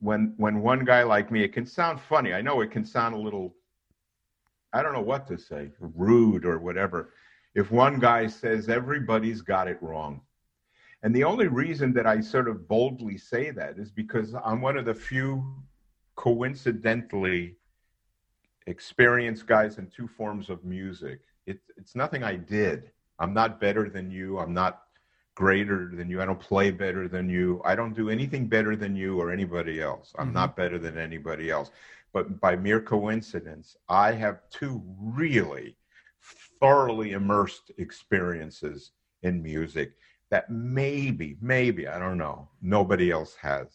[0.00, 2.34] when when one guy like me it can sound funny.
[2.34, 3.54] I know it can sound a little
[4.72, 7.12] I don't know what to say, rude or whatever,
[7.54, 10.20] if one guy says everybody's got it wrong.
[11.02, 14.76] And the only reason that I sort of boldly say that is because I'm one
[14.76, 15.54] of the few
[16.14, 17.56] coincidentally
[18.66, 21.20] experienced guys in two forms of music.
[21.46, 22.90] It, it's nothing I did.
[23.18, 24.38] I'm not better than you.
[24.38, 24.82] I'm not
[25.34, 26.20] greater than you.
[26.20, 27.62] I don't play better than you.
[27.64, 30.12] I don't do anything better than you or anybody else.
[30.18, 30.34] I'm mm-hmm.
[30.34, 31.70] not better than anybody else
[32.12, 35.76] but by mere coincidence, I have two really
[36.60, 38.92] thoroughly immersed experiences
[39.22, 39.92] in music
[40.30, 43.66] that maybe, maybe, I don't know, nobody else has.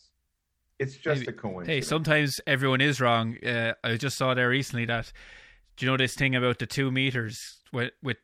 [0.79, 1.67] It's just a coincidence.
[1.67, 3.37] Hey, sometimes everyone is wrong.
[3.43, 5.11] Uh, I just saw there recently that,
[5.77, 8.17] do you know this thing about the two meters with, with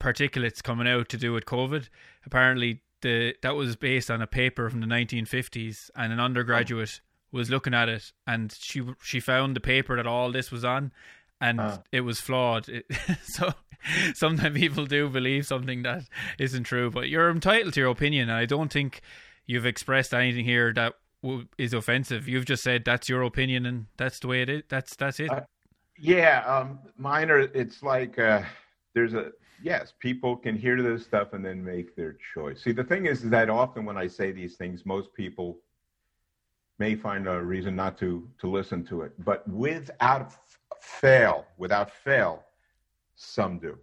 [0.00, 1.88] particulates coming out to do with COVID?
[2.24, 7.00] Apparently, the that was based on a paper from the 1950s, and an undergraduate
[7.32, 10.92] was looking at it and she she found the paper that all this was on
[11.40, 11.78] and uh.
[11.92, 12.68] it was flawed.
[12.68, 12.86] It,
[13.22, 13.52] so
[14.14, 16.04] sometimes people do believe something that
[16.38, 19.00] isn't true but you're entitled to your opinion and i don't think
[19.46, 20.94] you've expressed anything here that
[21.58, 22.28] is offensive.
[22.28, 25.30] You've just said that's your opinion and that's the way it is that's that's it.
[25.30, 25.42] Uh,
[25.98, 28.42] yeah um mine are it's like uh
[28.94, 29.32] there's a
[29.62, 32.62] yes people can hear this stuff and then make their choice.
[32.62, 35.58] See the thing is that often when i say these things most people
[36.80, 39.12] may find a reason not to to listen to it.
[39.24, 40.32] But without
[40.80, 42.42] fail, without fail,
[43.14, 43.78] some do.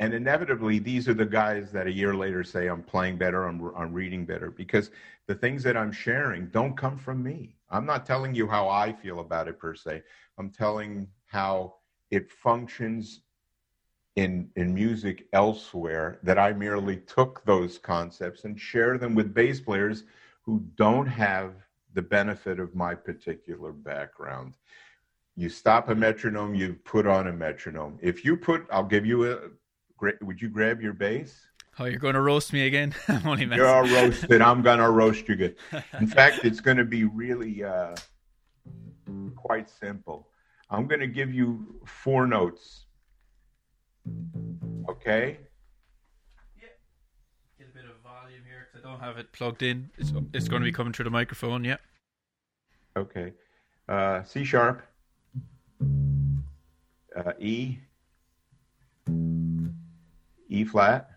[0.00, 3.72] And inevitably, these are the guys that a year later say, I'm playing better, I'm,
[3.76, 4.90] I'm reading better, because
[5.28, 7.54] the things that I'm sharing don't come from me.
[7.70, 10.02] I'm not telling you how I feel about it per se.
[10.38, 11.74] I'm telling how
[12.10, 13.20] it functions
[14.16, 19.60] in in music elsewhere that I merely took those concepts and share them with bass
[19.60, 20.04] players
[20.42, 21.54] who don't have
[21.94, 24.54] the benefit of my particular background.
[25.36, 27.98] You stop a metronome, you put on a metronome.
[28.02, 29.38] If you put, I'll give you a.
[30.20, 31.40] Would you grab your bass?
[31.78, 32.94] Oh, you're going to roast me again?
[33.08, 33.64] I'm only messing.
[33.64, 34.42] You're roasted.
[34.42, 35.56] I'm going to roast you good.
[35.98, 37.94] In fact, it's going to be really uh,
[39.36, 40.28] quite simple.
[40.68, 42.86] I'm going to give you four notes.
[44.88, 45.38] Okay?
[46.60, 46.68] Yeah.
[47.58, 49.90] Get a bit of volume here because I don't have it plugged in.
[49.96, 51.76] It's, it's going to be coming through the microphone, yeah.
[52.96, 53.32] Okay.
[53.88, 54.82] Uh, C sharp,
[57.16, 57.78] uh, E,
[60.48, 61.10] E flat,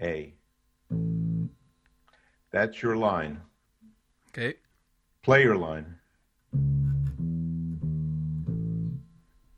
[0.00, 0.34] A.
[2.50, 3.40] That's your line.
[4.30, 4.54] Okay.
[5.22, 5.94] Play your line.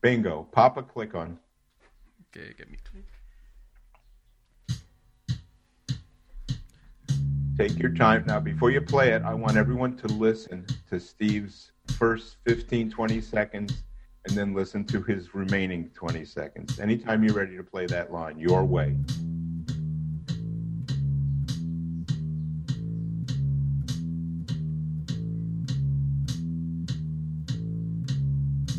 [0.03, 0.49] Bingo.
[0.53, 1.39] Pop a click on.
[2.37, 3.05] Okay, get me click.
[7.61, 8.25] Take your time.
[8.27, 13.21] Now, before you play it, I want everyone to listen to Steve's first 15, 20
[13.21, 13.83] seconds
[14.27, 16.81] and then listen to his remaining 20 seconds.
[16.81, 18.97] Anytime you're ready to play that line, your way.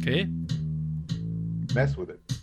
[0.01, 0.27] Okay.
[1.75, 2.40] Mess with it.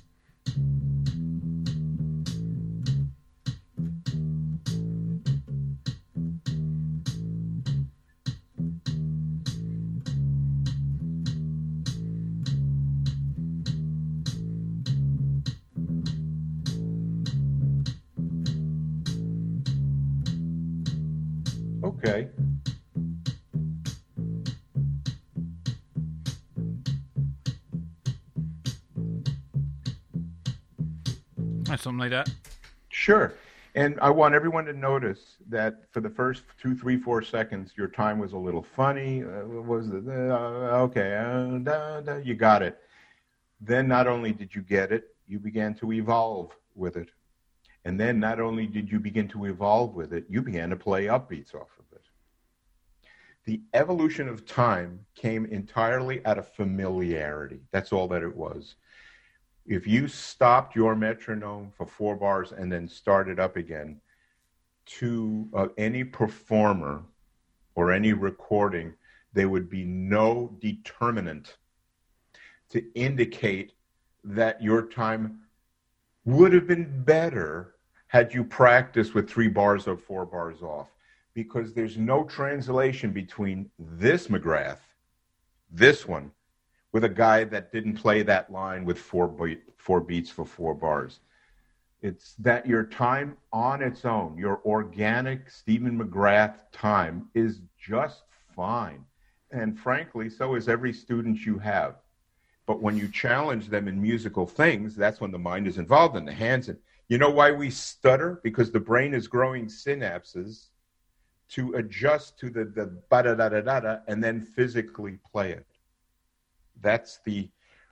[31.89, 32.31] Something like that.
[32.91, 33.33] Sure.
[33.75, 37.89] And I want everyone to notice that for the first two, three, four seconds, your
[37.89, 39.25] time was a little funny.
[39.25, 40.07] Uh, was it?
[40.07, 42.79] Uh, okay, uh, da, da, you got it.
[43.63, 47.09] Then not only did you get it, you began to evolve with it.
[47.87, 51.07] And then not only did you begin to evolve with it, you began to play
[51.07, 52.03] upbeats off of it.
[53.47, 57.61] The evolution of time came entirely out of familiarity.
[57.71, 58.75] That's all that it was
[59.69, 64.01] if you stopped your metronome for four bars and then started up again,
[64.87, 67.03] to uh, any performer
[67.75, 68.95] or any recording,
[69.35, 71.59] there would be no determinant
[72.71, 73.73] to indicate
[74.25, 75.41] that your time
[76.25, 77.75] would have been better
[78.07, 80.89] had you practiced with three bars or four bars off.
[81.35, 84.81] Because there's no translation between this McGrath,
[85.71, 86.33] this one,
[86.93, 90.75] with a guy that didn't play that line with four beat, four beats for four
[90.75, 91.21] bars.
[92.01, 98.23] It's that your time on its own, your organic Stephen McGrath time is just
[98.55, 99.05] fine.
[99.51, 101.97] And frankly, so is every student you have.
[102.67, 106.29] But when you challenge them in musical things, that's when the mind is involved and
[106.29, 106.69] the hands.
[106.69, 106.79] And
[107.09, 108.41] you know why we stutter?
[108.43, 110.67] Because the brain is growing synapses
[111.51, 115.67] to adjust to the the da da da da da and then physically play it.
[116.81, 117.51] That's the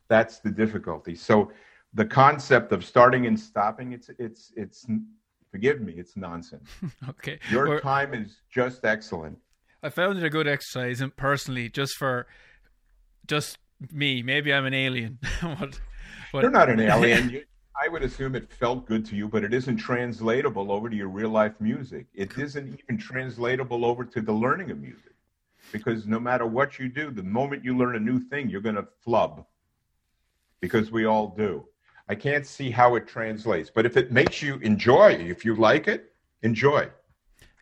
[0.08, 1.14] that's the difficulty.
[1.14, 1.50] So
[1.94, 4.86] the concept of starting and stopping it's it's it's
[5.50, 6.68] forgive me it's nonsense.
[7.08, 7.38] Okay.
[7.50, 9.38] Your or, time is just excellent.
[9.82, 12.26] I found it a good exercise and personally just for
[13.26, 13.58] just
[13.92, 15.18] me maybe i'm an alien.
[15.42, 15.80] But,
[16.32, 17.30] but, you're not an alien.
[17.30, 17.42] You,
[17.82, 21.08] i would assume it felt good to you but it isn't translatable over to your
[21.08, 22.06] real life music.
[22.14, 25.15] It isn't even translatable over to the learning of music
[25.72, 28.76] because no matter what you do, the moment you learn a new thing, you're going
[28.76, 29.44] to flub
[30.60, 31.64] because we all do.
[32.08, 35.88] I can't see how it translates, but if it makes you enjoy, if you like
[35.88, 36.12] it,
[36.42, 36.88] enjoy.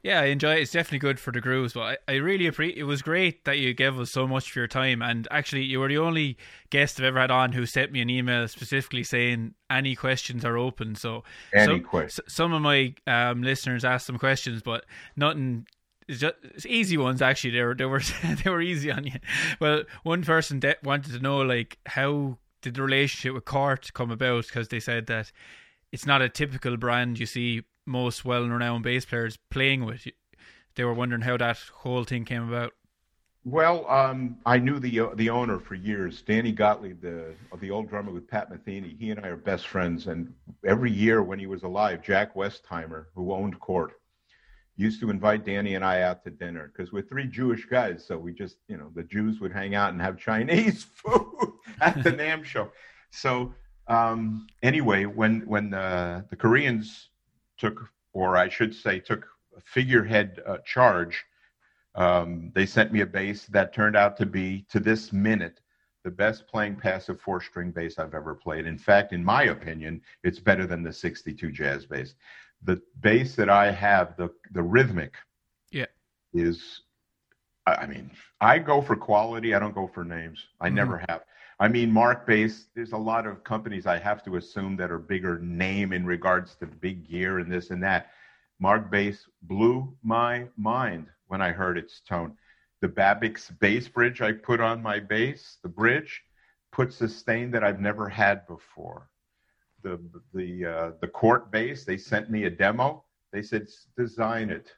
[0.04, 0.60] Yeah, I enjoy it.
[0.60, 2.76] It's definitely good for the grooves, but I, I really appreciate.
[2.76, 5.80] It was great that you gave us so much for your time, and actually, you
[5.80, 6.36] were the only
[6.68, 10.58] guest I've ever had on who sent me an email specifically saying any questions are
[10.58, 10.94] open.
[10.94, 11.24] So,
[11.54, 12.30] any questions.
[12.30, 14.84] Some of my um, listeners asked some questions, but
[15.16, 15.66] nothing
[16.08, 17.50] it's just it's easy ones actually.
[17.50, 18.02] They were they were
[18.44, 19.18] they were easy on you.
[19.60, 24.10] Well, one person de- wanted to know like how did the relationship with Cort come
[24.10, 25.32] about because they said that
[25.92, 30.06] it's not a typical brand you see most well-renowned bass players playing with.
[30.74, 32.72] They were wondering how that whole thing came about.
[33.46, 37.90] Well, um, I knew the uh, the owner for years, Danny Gottlieb, the the old
[37.90, 38.98] drummer with Pat Metheny.
[38.98, 40.32] He and I are best friends, and
[40.64, 44.00] every year when he was alive, Jack Westheimer, who owned Cort,
[44.76, 48.04] used to invite Danny and I out to dinner because we're three Jewish guys.
[48.06, 52.02] So we just, you know, the Jews would hang out and have Chinese food at
[52.02, 52.70] the NAMM show.
[53.10, 53.54] So
[53.86, 57.10] um, anyway, when when the, the Koreans
[57.58, 59.26] took, or I should say, took
[59.64, 61.24] figurehead uh, charge,
[61.94, 65.60] um, they sent me a bass that turned out to be, to this minute,
[66.02, 68.66] the best playing passive four string bass I've ever played.
[68.66, 72.14] In fact, in my opinion, it's better than the 62 jazz bass
[72.64, 75.12] the bass that I have, the the Rithimic,
[75.70, 75.86] yeah,
[76.32, 76.80] is.
[77.66, 78.10] I mean,
[78.42, 79.54] I go for quality.
[79.54, 80.44] I don't go for names.
[80.60, 80.76] I mm-hmm.
[80.76, 81.22] never have.
[81.60, 82.64] I mean, Markbass.
[82.74, 86.54] There's a lot of companies I have to assume that are bigger name in regards
[86.56, 88.10] to big gear and this and that.
[88.62, 92.36] Markbass blew my mind when I heard its tone.
[92.80, 96.22] The Babicz bass bridge I put on my bass, the bridge,
[96.70, 99.08] puts a stain that I've never had before
[99.84, 100.00] the
[100.32, 101.84] the uh, the Cort bass.
[101.84, 103.04] They sent me a demo.
[103.32, 104.72] They said design it.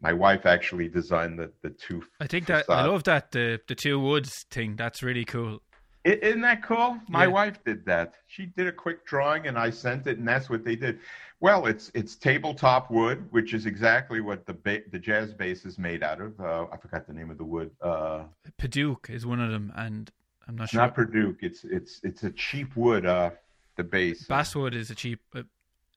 [0.00, 2.02] My wife actually designed the the two.
[2.20, 4.74] I think that I love that the the two woods thing.
[4.74, 5.60] That's really cool.
[6.04, 6.98] Isn't that cool?
[7.08, 7.28] My yeah.
[7.30, 8.14] wife did that.
[8.26, 10.98] She did a quick drawing and I sent it, and that's what they did.
[11.40, 15.78] Well, it's it's tabletop wood, which is exactly what the ba- the jazz bass is
[15.78, 16.38] made out of.
[16.38, 17.70] Uh, I forgot the name of the wood.
[17.80, 18.24] Uh,
[18.58, 20.10] Padauk is one of them, and
[20.46, 20.80] I'm not sure.
[20.80, 21.36] Not Padauk.
[21.40, 23.06] It's it's it's a cheap wood.
[23.06, 23.30] Uh,
[23.76, 24.26] the bass.
[24.26, 25.20] Basswood is a cheap.
[25.34, 25.42] Uh,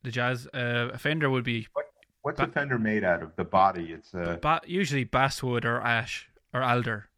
[0.03, 1.67] the jazz uh, a Fender would be.
[1.73, 1.85] What,
[2.21, 3.35] what's ba- a Fender made out of?
[3.35, 3.91] The body.
[3.91, 7.09] It's a ba- usually basswood or ash or alder.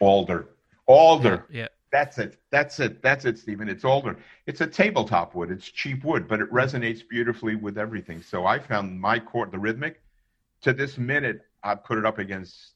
[0.00, 0.48] Alder.
[0.86, 1.46] Alder.
[1.50, 1.62] Yeah.
[1.62, 1.68] yeah.
[1.92, 2.38] That's it.
[2.50, 3.02] That's it.
[3.02, 3.68] That's it, Stephen.
[3.68, 4.16] It's alder.
[4.46, 5.50] It's a tabletop wood.
[5.50, 8.22] It's cheap wood, but it resonates beautifully with everything.
[8.22, 9.96] So I found my Cort, the Rithimic,
[10.62, 12.72] to this minute, I put it up against.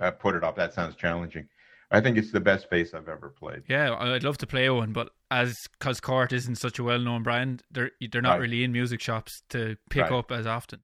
[0.00, 0.56] Uh, put it up.
[0.56, 1.48] That sounds challenging.
[1.94, 3.62] I think it's the best bass I've ever played.
[3.68, 7.62] Yeah, I'd love to play one, but as because Cort isn't such a well-known brand,
[7.70, 8.40] they're they're not right.
[8.40, 10.12] really in music shops to pick right.
[10.12, 10.80] up as often.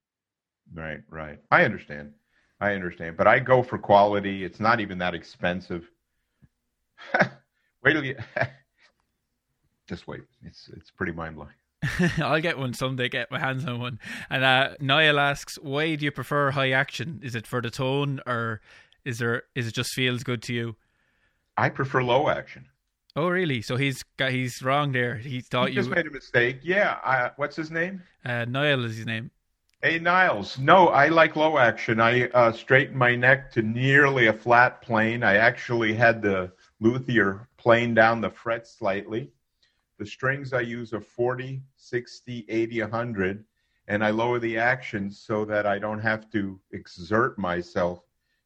[0.73, 1.39] Right, right.
[1.51, 2.13] I understand.
[2.61, 4.45] I understand, but I go for quality.
[4.45, 5.83] It's not even that expensive.
[7.83, 8.15] wait till you
[9.89, 10.21] just wait.
[10.43, 11.51] It's it's pretty mind blowing.
[12.19, 13.09] I'll get one someday.
[13.09, 13.99] Get my hands on one.
[14.29, 17.19] And uh, Niall asks, why do you prefer high action?
[17.21, 18.61] Is it for the tone, or
[19.03, 20.77] is there is it just feels good to you?
[21.57, 22.65] I prefer low action.
[23.15, 23.61] Oh, really?
[23.61, 25.15] So he's got he's wrong there.
[25.15, 26.59] He thought he you just made a mistake.
[26.63, 26.97] Yeah.
[27.03, 28.03] I, what's his name?
[28.23, 29.31] Uh, Niall is his name.
[29.83, 30.59] Hey Niles.
[30.59, 31.99] No, I like low action.
[31.99, 35.23] I uh, straightened my neck to nearly a flat plane.
[35.23, 39.31] I actually had the luthier plane down the fret slightly.
[39.97, 43.43] The strings I use are 40, 60, 80, 100,
[43.87, 48.03] and I lower the action so that I don't have to exert myself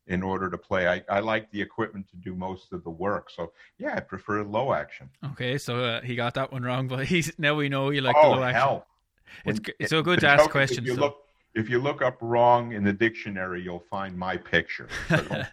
[0.07, 0.87] in order to play.
[0.87, 3.29] I, I like the equipment to do most of the work.
[3.29, 5.09] So yeah, I prefer low action.
[5.31, 8.15] Okay, so uh, he got that one wrong, but he's now we know you like
[8.17, 8.61] oh, the low action.
[8.61, 8.87] Hell.
[9.45, 10.87] It's when, it's so good to ask questions.
[10.87, 11.17] If you, look,
[11.55, 14.87] if you look up wrong in the dictionary, you'll find my picture.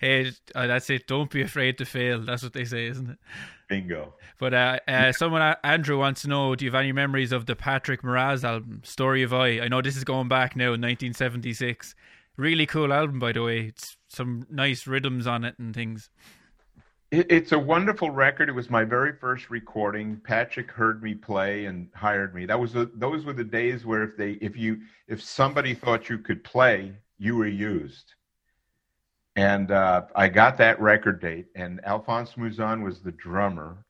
[0.00, 1.06] hey, uh, that's it.
[1.06, 2.20] Don't be afraid to fail.
[2.20, 3.18] That's what they say, isn't it?
[3.68, 4.14] Bingo.
[4.38, 7.46] But uh, uh, someone, uh, Andrew, wants to know: Do you have any memories of
[7.46, 9.60] the Patrick Moraz album, "Story of I"?
[9.60, 11.94] I know this is going back now, 1976.
[12.40, 13.66] Really cool album, by the way.
[13.66, 16.08] It's some nice rhythms on it and things.
[17.10, 18.48] it's a wonderful record.
[18.48, 20.18] It was my very first recording.
[20.24, 22.46] Patrick heard me play and hired me.
[22.46, 26.16] That was those were the days where if they if you if somebody thought you
[26.16, 28.14] could play, you were used.
[29.36, 33.84] And uh, I got that record date, and Alphonse Mouzon was the drummer,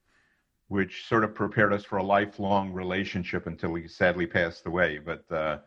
[0.67, 4.99] which sort of prepared us for a lifelong relationship until he sadly passed away.
[4.99, 5.59] But uh,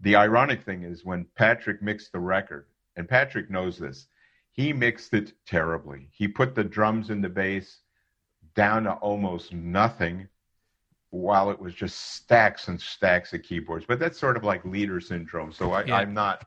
[0.00, 2.66] the ironic thing is when Patrick mixed the record,
[2.96, 4.08] and Patrick knows this,
[4.52, 6.08] he mixed it terribly.
[6.12, 7.80] He put the drums and the bass
[8.54, 10.28] down to almost nothing
[11.10, 13.84] while it was just stacks and stacks of keyboards.
[13.86, 15.52] But that's sort of like leader syndrome.
[15.52, 16.46] So I, am not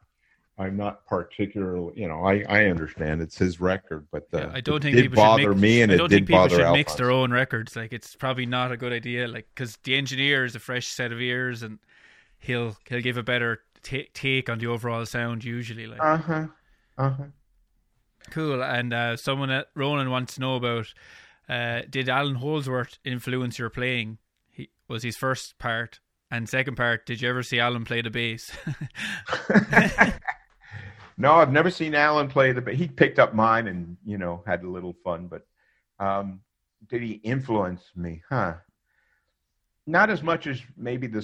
[0.59, 4.59] I'm not particularly, you know, I, I understand it's his record, but uh, yeah, I
[4.59, 6.77] don't think did people bother should me, and I don't it think people should Alphonse.
[6.77, 7.77] mix their own records.
[7.77, 9.27] Like it's probably not a good idea.
[9.27, 11.79] Like because the engineer is a fresh set of ears, and
[12.39, 15.85] he'll he'll give a better t- take on the overall sound usually.
[15.85, 16.47] Like uh huh,
[16.97, 17.23] uh huh.
[18.31, 18.61] Cool.
[18.63, 20.93] And uh, someone at Ronan wants to know about
[21.47, 24.17] uh, did Allan Holdsworth influence your playing?
[24.51, 25.99] He was his first part.
[26.31, 28.51] And second part, did you ever see Allan play the bass?
[31.17, 32.77] no, I've never seen Allan play the bass.
[32.77, 35.47] He picked up mine and, you know, had a little fun, but
[35.99, 36.41] um,
[36.87, 38.21] did he influence me?
[38.29, 38.57] Huh
[39.89, 41.21] not as much as maybe the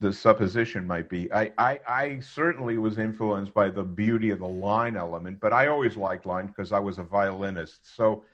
[0.00, 1.32] the supposition might be.
[1.32, 5.68] I, I, I certainly was influenced by the beauty of the line element, but I
[5.68, 7.94] always liked line because I was a violinist.
[7.96, 8.24] So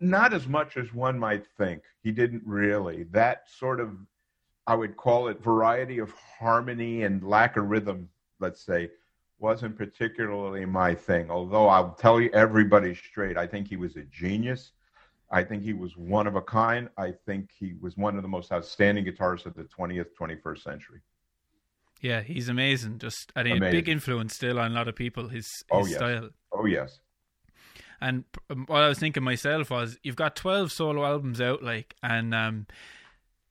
[0.00, 1.82] not as much as one might think.
[2.02, 3.04] He didn't really.
[3.04, 3.96] That sort of
[4.66, 8.08] I would call it variety of harmony and lack of rhythm
[8.44, 8.90] let's say,
[9.38, 11.30] wasn't particularly my thing.
[11.30, 14.72] Although I'll tell you everybody straight, I think he was a genius.
[15.34, 16.88] I think he was one of a kind.
[16.96, 21.00] I think he was one of the most outstanding guitarists of the 20th, 21st century.
[22.00, 22.98] Yeah, he's amazing.
[22.98, 25.26] Just I mean, a big influence still on a lot of people.
[25.26, 25.96] His, his oh, yes.
[25.96, 26.30] style.
[26.52, 27.00] Oh yes.
[28.00, 31.96] And um, what I was thinking myself was, you've got twelve solo albums out, like,
[32.00, 32.66] and um,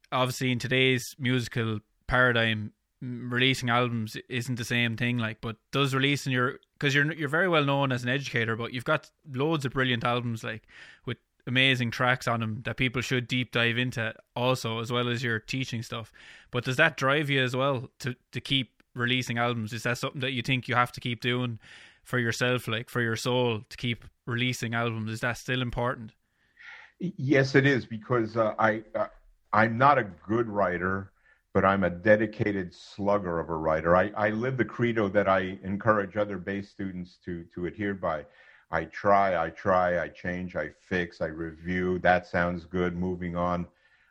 [0.10, 5.18] obviously in today's musical paradigm, releasing albums isn't the same thing.
[5.18, 8.72] Like, but does releasing your because you're you're very well known as an educator, but
[8.72, 10.64] you've got loads of brilliant albums, like
[11.06, 11.18] with
[11.48, 15.40] amazing tracks on them that people should deep dive into also as well as your
[15.40, 16.12] teaching stuff.
[16.52, 19.74] But does that drive you as well to to keep releasing albums?
[19.74, 21.60] Is that something that you think you have to keep doing
[22.04, 25.12] for yourself like for your soul to keep releasing albums?
[25.12, 26.12] Is that still important?
[27.00, 29.08] Yes it is because uh, i uh,
[29.52, 31.12] i'm not a good writer
[31.54, 33.96] but i'm a dedicated slugger of a writer.
[33.96, 38.26] I i live the credo that i encourage other bass students to to adhere by
[38.74, 42.00] I try, I try, I change, I fix, I review.
[42.00, 42.98] That sounds good.
[42.98, 43.68] Moving on.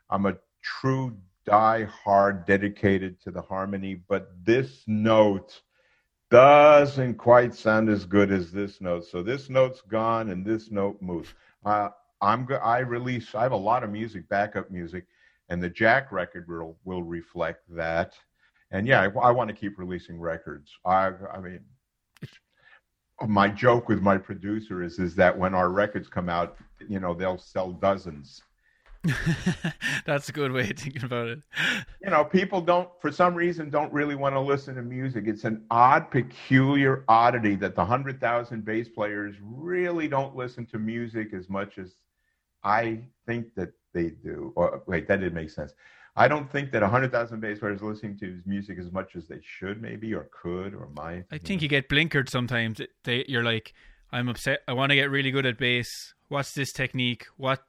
[0.09, 5.61] I'm a true die hard dedicated to the harmony, but this note
[6.31, 9.03] doesn't quite sound as good as this note.
[9.05, 11.33] So this note's gone and this note moves.
[11.65, 11.89] Uh,
[12.21, 13.35] I'm go- I release.
[13.35, 15.07] I have a lot of music, backup music,
[15.49, 18.13] and the Jack record will will reflect that.
[18.71, 20.71] And yeah, I, I want to keep releasing records.
[20.85, 21.59] I I mean,
[23.27, 27.13] my joke with my producer is is that when our records come out, you know,
[27.13, 28.41] they'll sell dozens.
[30.05, 31.39] That's a good way of thinking about it.
[32.01, 35.25] You know, people don't, for some reason, don't really want to listen to music.
[35.27, 40.79] It's an odd, peculiar oddity that the hundred thousand bass players really don't listen to
[40.79, 41.95] music as much as
[42.63, 44.53] I think that they do.
[44.55, 45.73] Or wait, that didn't make sense.
[46.15, 49.27] I don't think that 100,000 bass players are listening to his music as much as
[49.27, 51.25] they should, maybe, or could, or might.
[51.31, 51.63] I think know.
[51.63, 52.79] you get blinkered sometimes.
[53.03, 53.73] They, you're like,
[54.11, 54.61] I'm upset.
[54.67, 56.13] I want to get really good at bass.
[56.27, 57.25] What's this technique?
[57.37, 57.63] What?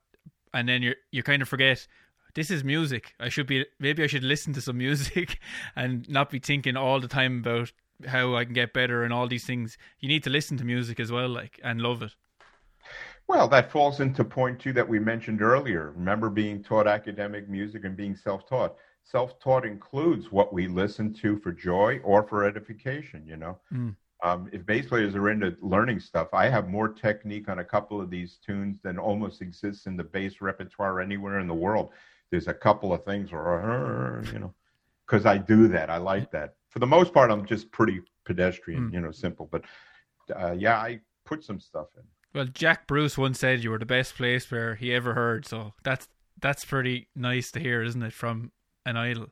[0.53, 1.87] And then you you kind of forget.
[2.35, 3.15] This is music.
[3.19, 5.39] I should be maybe I should listen to some music
[5.75, 7.73] and not be thinking all the time about
[8.07, 9.79] how I can get better and all these things.
[10.01, 12.15] You need to listen to music as well, like and love it.
[13.27, 15.93] Well, that falls into point two that we mentioned earlier.
[15.97, 18.77] Remember being taught academic music and being self taught.
[19.03, 23.59] Self taught includes what we listen to for joy or for edification, you know.
[23.73, 23.97] Mm.
[24.23, 28.01] Um, if bass players are into learning stuff, I have more technique on a couple
[28.01, 31.91] of these tunes than almost exists in the bass repertoire anywhere in the world.
[32.31, 34.55] There's a couple of things where, you know,
[35.07, 35.91] because I do that.
[35.91, 36.55] I like that.
[36.71, 38.95] For the most part, I'm just pretty pedestrian, mm.
[38.95, 39.49] you know, simple.
[39.51, 39.65] But
[40.35, 42.03] uh, yeah, I put some stuff in.
[42.35, 45.73] Well, Jack Bruce once said you were the best place where he ever heard, so
[45.85, 46.09] that's
[46.40, 48.51] that's pretty nice to hear, isn't it, from
[48.85, 49.28] an idol?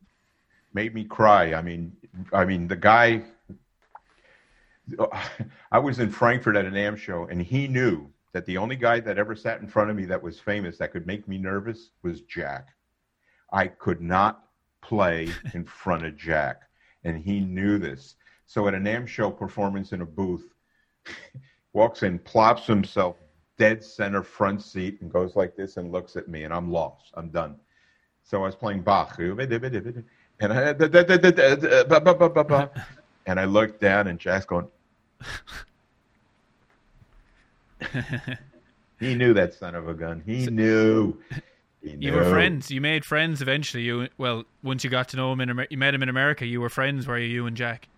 [0.72, 1.54] Made me cry.
[1.54, 1.96] I mean,
[2.32, 3.24] I mean, the guy.
[5.72, 9.00] I was in Frankfurt at an AM show, and he knew that the only guy
[9.00, 11.90] that ever sat in front of me that was famous that could make me nervous
[12.02, 12.68] was Jack.
[13.52, 14.44] I could not
[14.80, 16.62] play in front of Jack,
[17.02, 18.14] and he knew this.
[18.46, 20.52] So at a AM show performance in a booth
[21.72, 23.16] walks in, plops himself
[23.58, 27.12] dead center front seat, and goes like this and looks at me, and I'm lost.
[27.14, 27.56] I'm done.
[28.24, 30.74] So I was playing Bach, and I
[33.26, 34.66] and I looked down, and Jack's going.
[39.00, 40.22] he knew that son of a gun.
[40.24, 41.16] He knew.
[41.82, 42.70] He you were friends.
[42.70, 43.82] You made friends eventually.
[43.82, 46.46] You well, once you got to know him in Amer- you met him in America.
[46.46, 47.26] You were friends, were you?
[47.26, 47.88] You and Jack.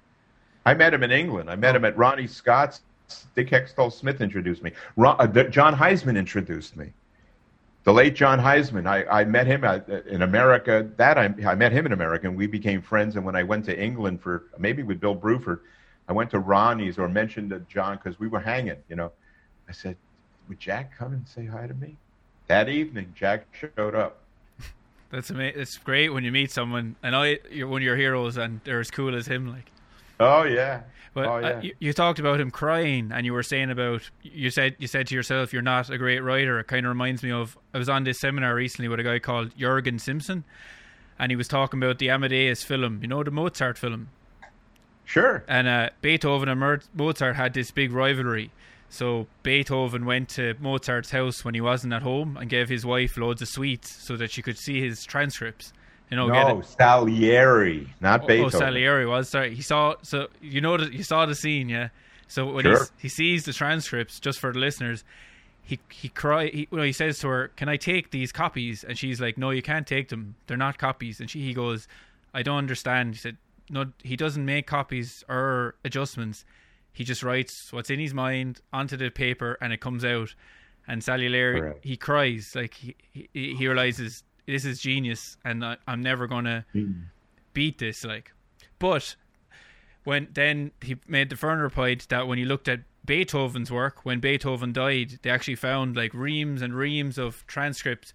[0.66, 1.50] I met him in England.
[1.50, 1.78] I met oh.
[1.78, 2.80] him at Ronnie Scott's
[3.34, 4.72] Dick Heckstall-Smith introduced me.
[4.96, 6.92] Ron, uh, John Hiseman introduced me.
[7.84, 8.86] The late John Hiseman.
[8.86, 10.88] I, I met him at, uh, in America.
[10.96, 13.16] That I, I met him in America, and we became friends.
[13.16, 15.60] And when I went to England for maybe with Bill Bruford,
[16.08, 18.76] I went to Ronnie's or mentioned to John because we were hanging.
[18.88, 19.12] You know,
[19.68, 19.96] I said,
[20.48, 21.96] "Would Jack come and say hi to me?"
[22.46, 24.20] That evening, Jack showed up.
[25.10, 25.60] That's amazing.
[25.60, 26.96] It's great when you meet someone.
[27.02, 29.46] And know you're one of your heroes, and they're as cool as him.
[29.46, 29.70] Like,
[30.20, 30.82] oh yeah,
[31.14, 31.48] but oh, uh, yeah.
[31.48, 34.86] uh, you, you, talked about him crying, and you were saying about you said you
[34.86, 37.78] said to yourself, "You're not a great writer." It kind of reminds me of I
[37.78, 40.44] was on this seminar recently with a guy called Jurgen Simpson,
[41.18, 42.98] and he was talking about the Amadeus film.
[43.00, 44.08] You know the Mozart film.
[45.04, 45.44] Sure.
[45.46, 48.50] And uh, Beethoven and Mozart had this big rivalry.
[48.88, 53.16] So Beethoven went to Mozart's house when he wasn't at home and gave his wife
[53.16, 55.72] loads of sweets so that she could see his transcripts.
[56.10, 58.54] You know, no, Salieri, not oh, oh Beethoven.
[58.54, 59.54] Oh, Salieri was sorry.
[59.54, 61.88] He saw so you know that you saw the scene, yeah.
[62.28, 62.88] So when sure.
[62.98, 65.04] he sees the transcripts, just for the listeners,
[65.62, 66.48] he he cry.
[66.48, 69.62] He, he says to her, "Can I take these copies?" And she's like, "No, you
[69.62, 70.34] can't take them.
[70.46, 71.88] They're not copies." And she he goes,
[72.32, 73.38] "I don't understand." He said,
[73.70, 76.44] no, he doesn't make copies or adjustments.
[76.92, 80.34] He just writes what's in his mind onto the paper, and it comes out.
[80.86, 81.84] And Salieri, Correct.
[81.84, 86.64] he cries like he, he he realizes this is genius, and I, I'm never gonna
[87.52, 88.04] beat this.
[88.04, 88.32] Like,
[88.78, 89.16] but
[90.04, 94.20] when then he made the further point that when he looked at Beethoven's work, when
[94.20, 98.12] Beethoven died, they actually found like reams and reams of transcripts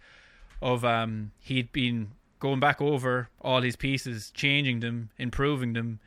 [0.62, 6.00] of um he'd been going back over all his pieces, changing them, improving them,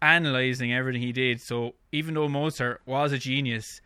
[0.00, 1.40] analyzing everything he did.
[1.40, 3.80] So even though Mozart was a genius,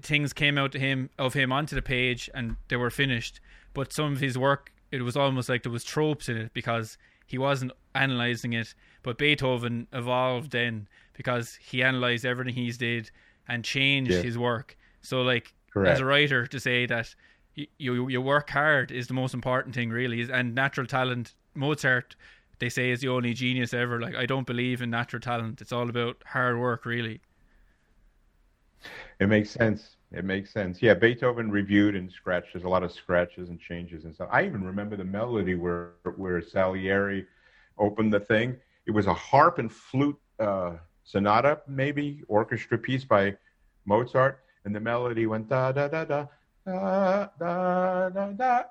[0.00, 3.40] things came out to him of him onto the page and they were finished.
[3.74, 6.98] But some of his work, it was almost like there was tropes in it because
[7.26, 8.74] he wasn't analyzing it.
[9.02, 13.10] But Beethoven evolved then because he analyzed everything he's did
[13.48, 14.22] and changed Yeah.
[14.22, 14.76] his work.
[15.02, 15.94] So like Correct.
[15.94, 17.14] as a writer to say that
[17.54, 22.14] you, you you work hard is the most important thing really and natural talent Mozart
[22.58, 25.72] they say is the only genius ever like I don't believe in natural talent it's
[25.72, 27.20] all about hard work really
[29.18, 29.96] It makes sense.
[30.12, 30.82] It makes sense.
[30.82, 32.48] Yeah, Beethoven reviewed and scratched.
[32.52, 34.28] There's a lot of scratches and changes and stuff.
[34.32, 37.26] I even remember the melody where where Salieri
[37.78, 38.56] opened the thing.
[38.86, 40.72] It was a harp and flute uh,
[41.04, 43.36] sonata, maybe orchestra piece by
[43.84, 46.26] Mozart, and the melody went da da da da
[46.66, 48.62] da da da da.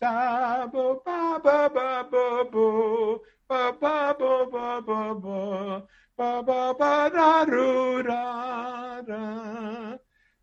[0.00, 5.82] Da bo ba ba ba bo bo ba ba bo ba ba ba
[6.18, 9.96] ba ba ba da ru da da.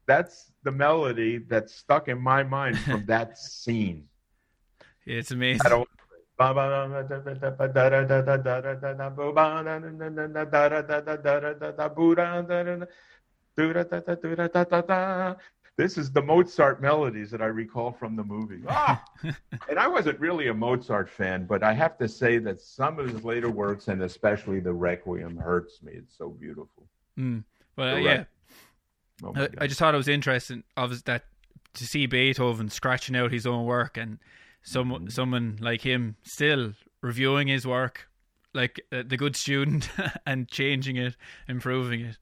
[0.07, 4.07] That's the melody that's stuck in my mind from that scene.
[5.05, 5.89] it's amazing I don't.
[15.77, 18.61] This is the Mozart melodies that I recall from the movie.
[18.67, 19.03] Ah!
[19.69, 23.09] and I wasn't really a Mozart fan, but I have to say that some of
[23.09, 25.93] his later works, and especially the Requiem, hurts me.
[25.95, 26.87] It's so beautiful.
[27.19, 27.43] Mm.
[27.75, 28.23] Well, uh, yeah.
[29.23, 31.23] Oh I, I, just thought it was interesting of that
[31.75, 34.19] to see Beethoven scratching out his own work and
[34.61, 35.07] some mm-hmm.
[35.07, 38.09] someone like him still reviewing his work
[38.53, 39.89] like uh, the good student
[40.25, 41.15] and changing it
[41.47, 42.17] improving it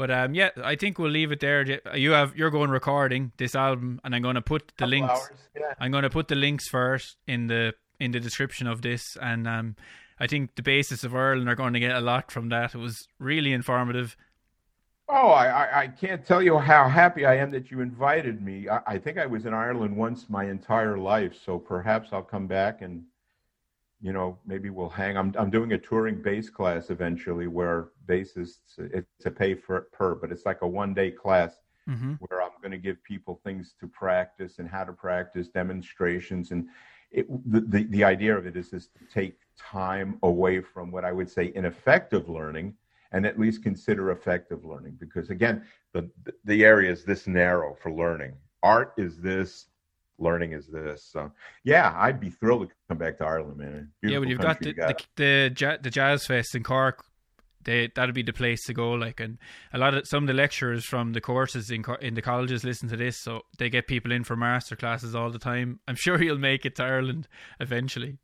[0.00, 1.62] but um, yeah, I think we'll leave it there.
[1.94, 5.10] You have you're going recording this album, and I'm going to put the links.
[5.10, 5.74] hours, yeah.
[5.78, 9.46] I'm going to put the links first in the in the description of this, and
[9.46, 9.76] um,
[10.18, 12.74] I think the basis of Ireland are going to get a lot from that.
[12.74, 14.16] It was really informative.
[15.06, 18.70] Oh, I, I, can't tell you how happy I am that you invited me.
[18.70, 22.46] I, I think I was in Ireland once my entire life, so perhaps I'll come
[22.46, 23.02] back and,
[24.00, 25.16] you know, maybe we'll hang.
[25.16, 30.14] I'm I'm doing a touring bass class eventually where bassists it's a pay for per,
[30.14, 31.56] but it's like a one day class
[31.86, 36.50] hmm where I'm going to give people things to practice and how to practice demonstrations.
[36.50, 36.68] And
[37.10, 41.04] it, the, the the idea of it is just to take time away from what
[41.04, 42.74] I would say ineffective learning
[43.12, 44.96] and at least consider effective learning.
[44.98, 46.10] Because again the
[46.44, 48.34] the area is this narrow for learning.
[48.62, 49.66] Art is this
[50.20, 51.30] learning is this so
[51.64, 54.60] yeah I'd be thrilled to come back to Ireland man Yeah, Beautiful but you've got
[54.60, 54.74] the you
[55.16, 57.04] the, the, the jazz fest in Cork.
[57.62, 58.92] They that'd be the place to go.
[58.92, 59.36] Like, and
[59.74, 62.88] a lot of some of the lecturers from the courses in in the colleges listen
[62.88, 65.80] to this, so they get people in for master classes all the time.
[65.86, 67.28] I'm sure you'll make it to Ireland
[67.58, 68.18] eventually.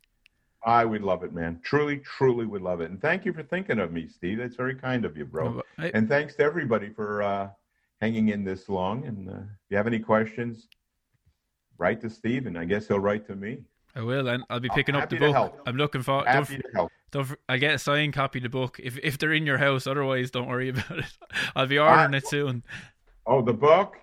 [0.65, 3.79] I would love it man truly truly would love it and thank you for thinking
[3.79, 7.21] of me Steve that's very kind of you bro I- And thanks to everybody for
[7.21, 7.49] uh,
[8.01, 9.05] hanging in this long.
[9.05, 10.67] And uh, if you have any questions,
[11.77, 13.59] write to Steve, and I guess he'll write to me.
[13.95, 15.59] I will, and I'll be picking up the book.
[15.65, 16.23] I'm looking for.
[16.23, 16.91] Don't, Happy to help.
[17.11, 19.87] don't, I'll get a signed copy of the book if if they're in your house.
[19.87, 21.17] Otherwise, don't worry about it.
[21.55, 22.63] I'll be ordering I- it soon.
[23.25, 23.97] Oh, the book.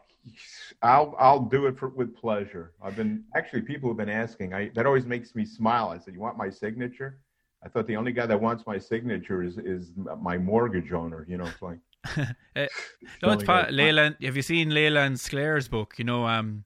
[0.83, 2.73] I'll I'll do it for, with pleasure.
[2.83, 4.53] I've been actually people have been asking.
[4.53, 5.89] I that always makes me smile.
[5.89, 7.19] I said, "You want my signature?"
[7.63, 11.25] I thought the only guy that wants my signature is is my mortgage owner.
[11.29, 11.79] You know, it's like
[12.15, 12.35] the
[13.23, 14.17] No, it's part Leland.
[14.23, 15.95] Have you seen Leland Sklar's book?
[15.99, 16.65] You know, um,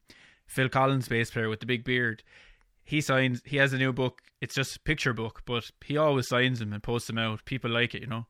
[0.48, 2.24] Phil Collins, bass player with the big beard.
[2.82, 3.42] He signs.
[3.44, 4.22] He has a new book.
[4.40, 7.44] It's just a picture book, but he always signs them and posts them out.
[7.44, 8.26] People like it, you know.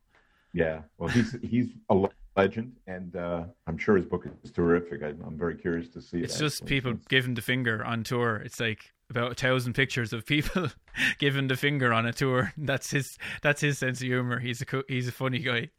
[0.52, 5.02] Yeah, well, he's he's a legend, and uh, I'm sure his book is terrific.
[5.02, 6.24] I, I'm very curious to see it.
[6.24, 6.76] It's just actually.
[6.76, 8.42] people giving the finger on tour.
[8.44, 10.68] It's like about a thousand pictures of people
[11.18, 12.52] giving the finger on a tour.
[12.58, 13.16] That's his.
[13.42, 14.40] That's his sense of humor.
[14.40, 15.70] He's a he's a funny guy.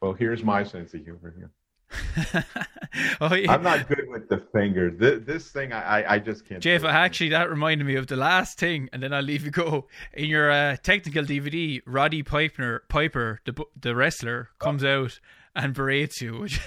[0.00, 1.50] Well, here's my sense of humor here.
[3.20, 3.52] oh yeah.
[3.52, 4.90] I'm not good with the finger.
[4.90, 6.62] This, this thing, I, I, just can't.
[6.62, 9.86] Jeff, actually, that reminded me of the last thing, and then I'll leave you go.
[10.12, 15.18] In your uh, technical DVD, Roddy Piper, Piper, the the wrestler, comes out
[15.54, 16.40] and berates you.
[16.40, 16.60] Which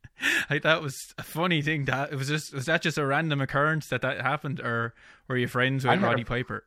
[0.50, 1.86] like that was a funny thing.
[1.86, 4.94] That it was just was that just a random occurrence that that happened, or
[5.28, 6.64] were you friends with Roddy Piper?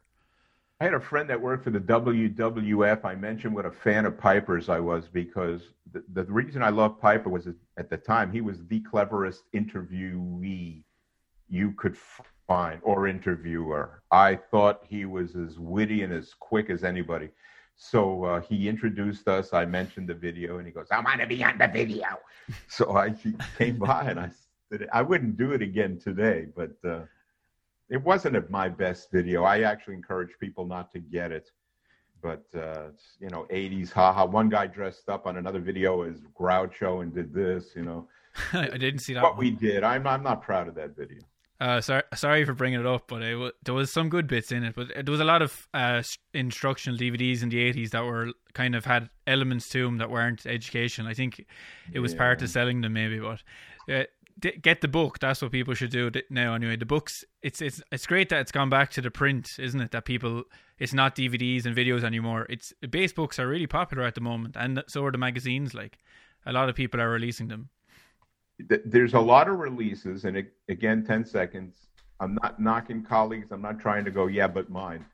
[0.82, 3.04] I had a friend that worked for the WWF.
[3.04, 5.62] I mentioned what a fan of Piper's I was because
[5.92, 7.48] the, the reason I loved Piper was
[7.78, 10.84] at the time he was the cleverest interviewee
[11.50, 11.98] you could
[12.48, 14.04] find or interviewer.
[14.12, 17.30] I thought he was as witty and as quick as anybody.
[17.76, 19.52] So uh, he introduced us.
[19.52, 22.08] I mentioned the video, and he goes, "I want to be on the video."
[22.68, 23.16] so I
[23.58, 24.32] came by and I
[24.72, 27.02] said, "I wouldn't do it again today, but." Uh,
[27.90, 29.44] it wasn't at my best video.
[29.44, 31.50] I actually encourage people not to get it.
[32.22, 32.90] But uh,
[33.20, 34.26] you know, 80s haha.
[34.26, 37.68] One guy dressed up on another video as Groucho and did this.
[37.76, 38.08] You know,
[38.54, 39.24] I didn't see that.
[39.24, 39.46] What one.
[39.46, 41.22] we did, I'm I'm not proud of that video.
[41.62, 44.64] Uh, sorry, sorry for bringing it up, but it, there was some good bits in
[44.64, 44.76] it.
[44.76, 46.02] But there was a lot of uh,
[46.34, 50.46] instructional DVDs in the eighties that were kind of had elements to them that weren't
[50.46, 51.10] educational.
[51.10, 51.46] I think
[51.92, 52.18] it was yeah.
[52.20, 53.20] part of selling them, maybe.
[53.20, 53.44] But
[53.94, 54.04] uh,
[54.40, 55.20] get the book.
[55.20, 56.54] That's what people should do now.
[56.54, 57.24] Anyway, the books.
[57.42, 59.92] It's it's it's great that it's gone back to the print, isn't it?
[59.92, 60.44] That people.
[60.78, 62.46] It's not DVDs and videos anymore.
[62.50, 65.74] It's bass books are really popular at the moment, and so are the magazines.
[65.74, 65.98] Like
[66.46, 67.70] a lot of people are releasing them.
[68.86, 71.88] There's a lot of releases, and again, ten seconds.
[72.20, 73.52] I'm not knocking colleagues.
[73.52, 75.06] I'm not trying to go, yeah, but mine.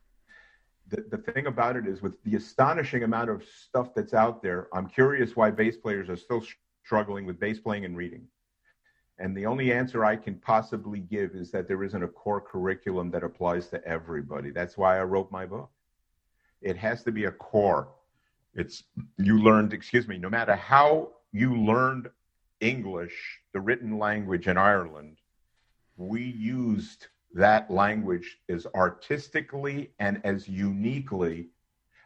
[0.87, 4.67] The, the thing about it is, with the astonishing amount of stuff that's out there,
[4.73, 6.43] I'm curious why bass players are still
[6.83, 8.27] struggling with bass playing and reading
[9.17, 13.09] and the only answer I can possibly give is that there isn't a core curriculum
[13.11, 14.49] that applies to everybody.
[14.49, 15.69] That's why I wrote my book.
[16.61, 17.87] It has to be a core.
[18.55, 18.83] It's
[19.17, 22.09] you learned, excuse me, no matter how you learned
[22.59, 25.17] English, the written language in Ireland,
[25.97, 31.49] we used that language as artistically and as uniquely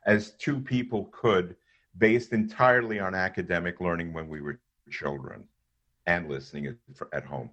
[0.05, 1.55] as two people could,
[1.97, 4.59] based entirely on academic learning when we were
[4.89, 5.47] children
[6.09, 6.75] and listening
[7.13, 7.51] at, home.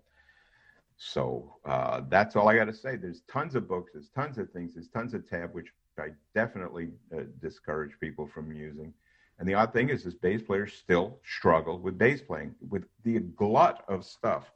[0.97, 2.97] So uh, that's all I got to say.
[2.97, 6.89] There's tons of books, there's tons of things, there's tons of tab, which I definitely
[7.15, 8.95] uh, discourage people from using.
[9.39, 13.19] And the odd thing is, is bass players still struggle with bass playing, with the
[13.19, 14.51] glut of stuff.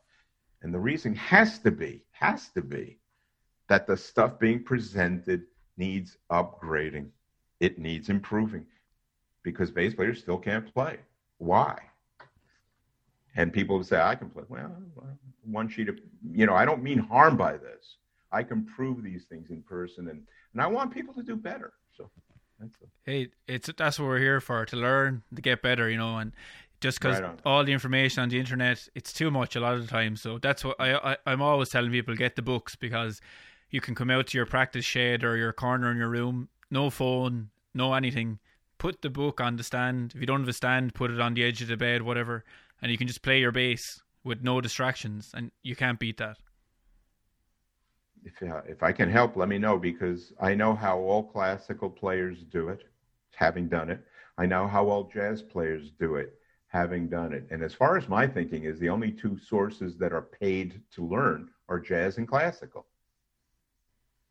[0.62, 2.98] And the reason has to be, has to be,
[3.68, 5.42] that the stuff being presented
[5.76, 7.08] needs upgrading.
[7.60, 8.64] It needs improving
[9.42, 11.00] because bass players still can't play.
[11.36, 11.78] Why?
[13.36, 14.44] And people say, I can play.
[14.48, 14.72] Well,
[15.44, 15.98] one sheet of,
[16.32, 17.96] you know, I don't mean harm by this.
[18.32, 21.72] I can prove these things in person, and and I want people to do better.
[21.96, 22.10] So,
[22.60, 25.98] that's a, hey, it's that's what we're here for to learn to get better, you
[25.98, 26.32] know, and
[26.80, 29.82] just because right all the information on the internet, it's too much a lot of
[29.82, 30.16] the time.
[30.16, 33.20] So that's what I, I I'm always telling people get the books because
[33.70, 36.90] you can come out to your practice shed or your corner in your room, no
[36.90, 38.38] phone, no anything.
[38.78, 40.12] Put the book on the stand.
[40.14, 42.44] If you don't have a stand, put it on the edge of the bed, whatever
[42.82, 46.36] and you can just play your bass with no distractions, and you can't beat that.
[48.22, 51.88] If uh, if I can help, let me know because I know how all classical
[51.88, 52.84] players do it,
[53.34, 54.04] having done it.
[54.36, 56.34] I know how all jazz players do it,
[56.66, 57.46] having done it.
[57.50, 61.06] And as far as my thinking is, the only two sources that are paid to
[61.06, 62.86] learn are jazz and classical.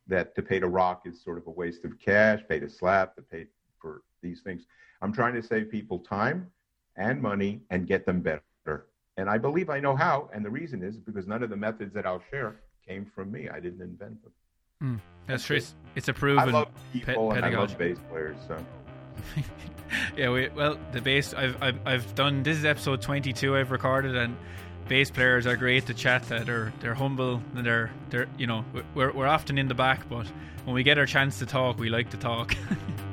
[0.07, 3.15] That to pay to rock is sort of a waste of cash, pay to slap,
[3.15, 3.47] to pay
[3.79, 4.65] for these things.
[5.01, 6.51] I'm trying to save people time
[6.99, 8.43] and money and get them better.
[9.17, 10.29] And I believe I know how.
[10.33, 13.49] And the reason is because none of the methods that I'll share came from me.
[13.49, 14.31] I didn't invent them.
[14.81, 15.59] Mm, that's true.
[15.95, 16.39] It's a proven.
[16.39, 18.37] I love people pe- and I love bass players.
[18.47, 18.57] So.
[20.17, 21.33] yeah, we, well, the bass.
[21.33, 22.43] I've, I've I've done.
[22.43, 23.57] This is episode twenty two.
[23.57, 24.37] I've recorded, and
[24.87, 26.43] bass players are great to chat to.
[26.45, 28.63] They're they're humble and they're they're you know
[28.95, 30.27] we're we're often in the back, but
[30.63, 32.55] when we get our chance to talk, we like to talk.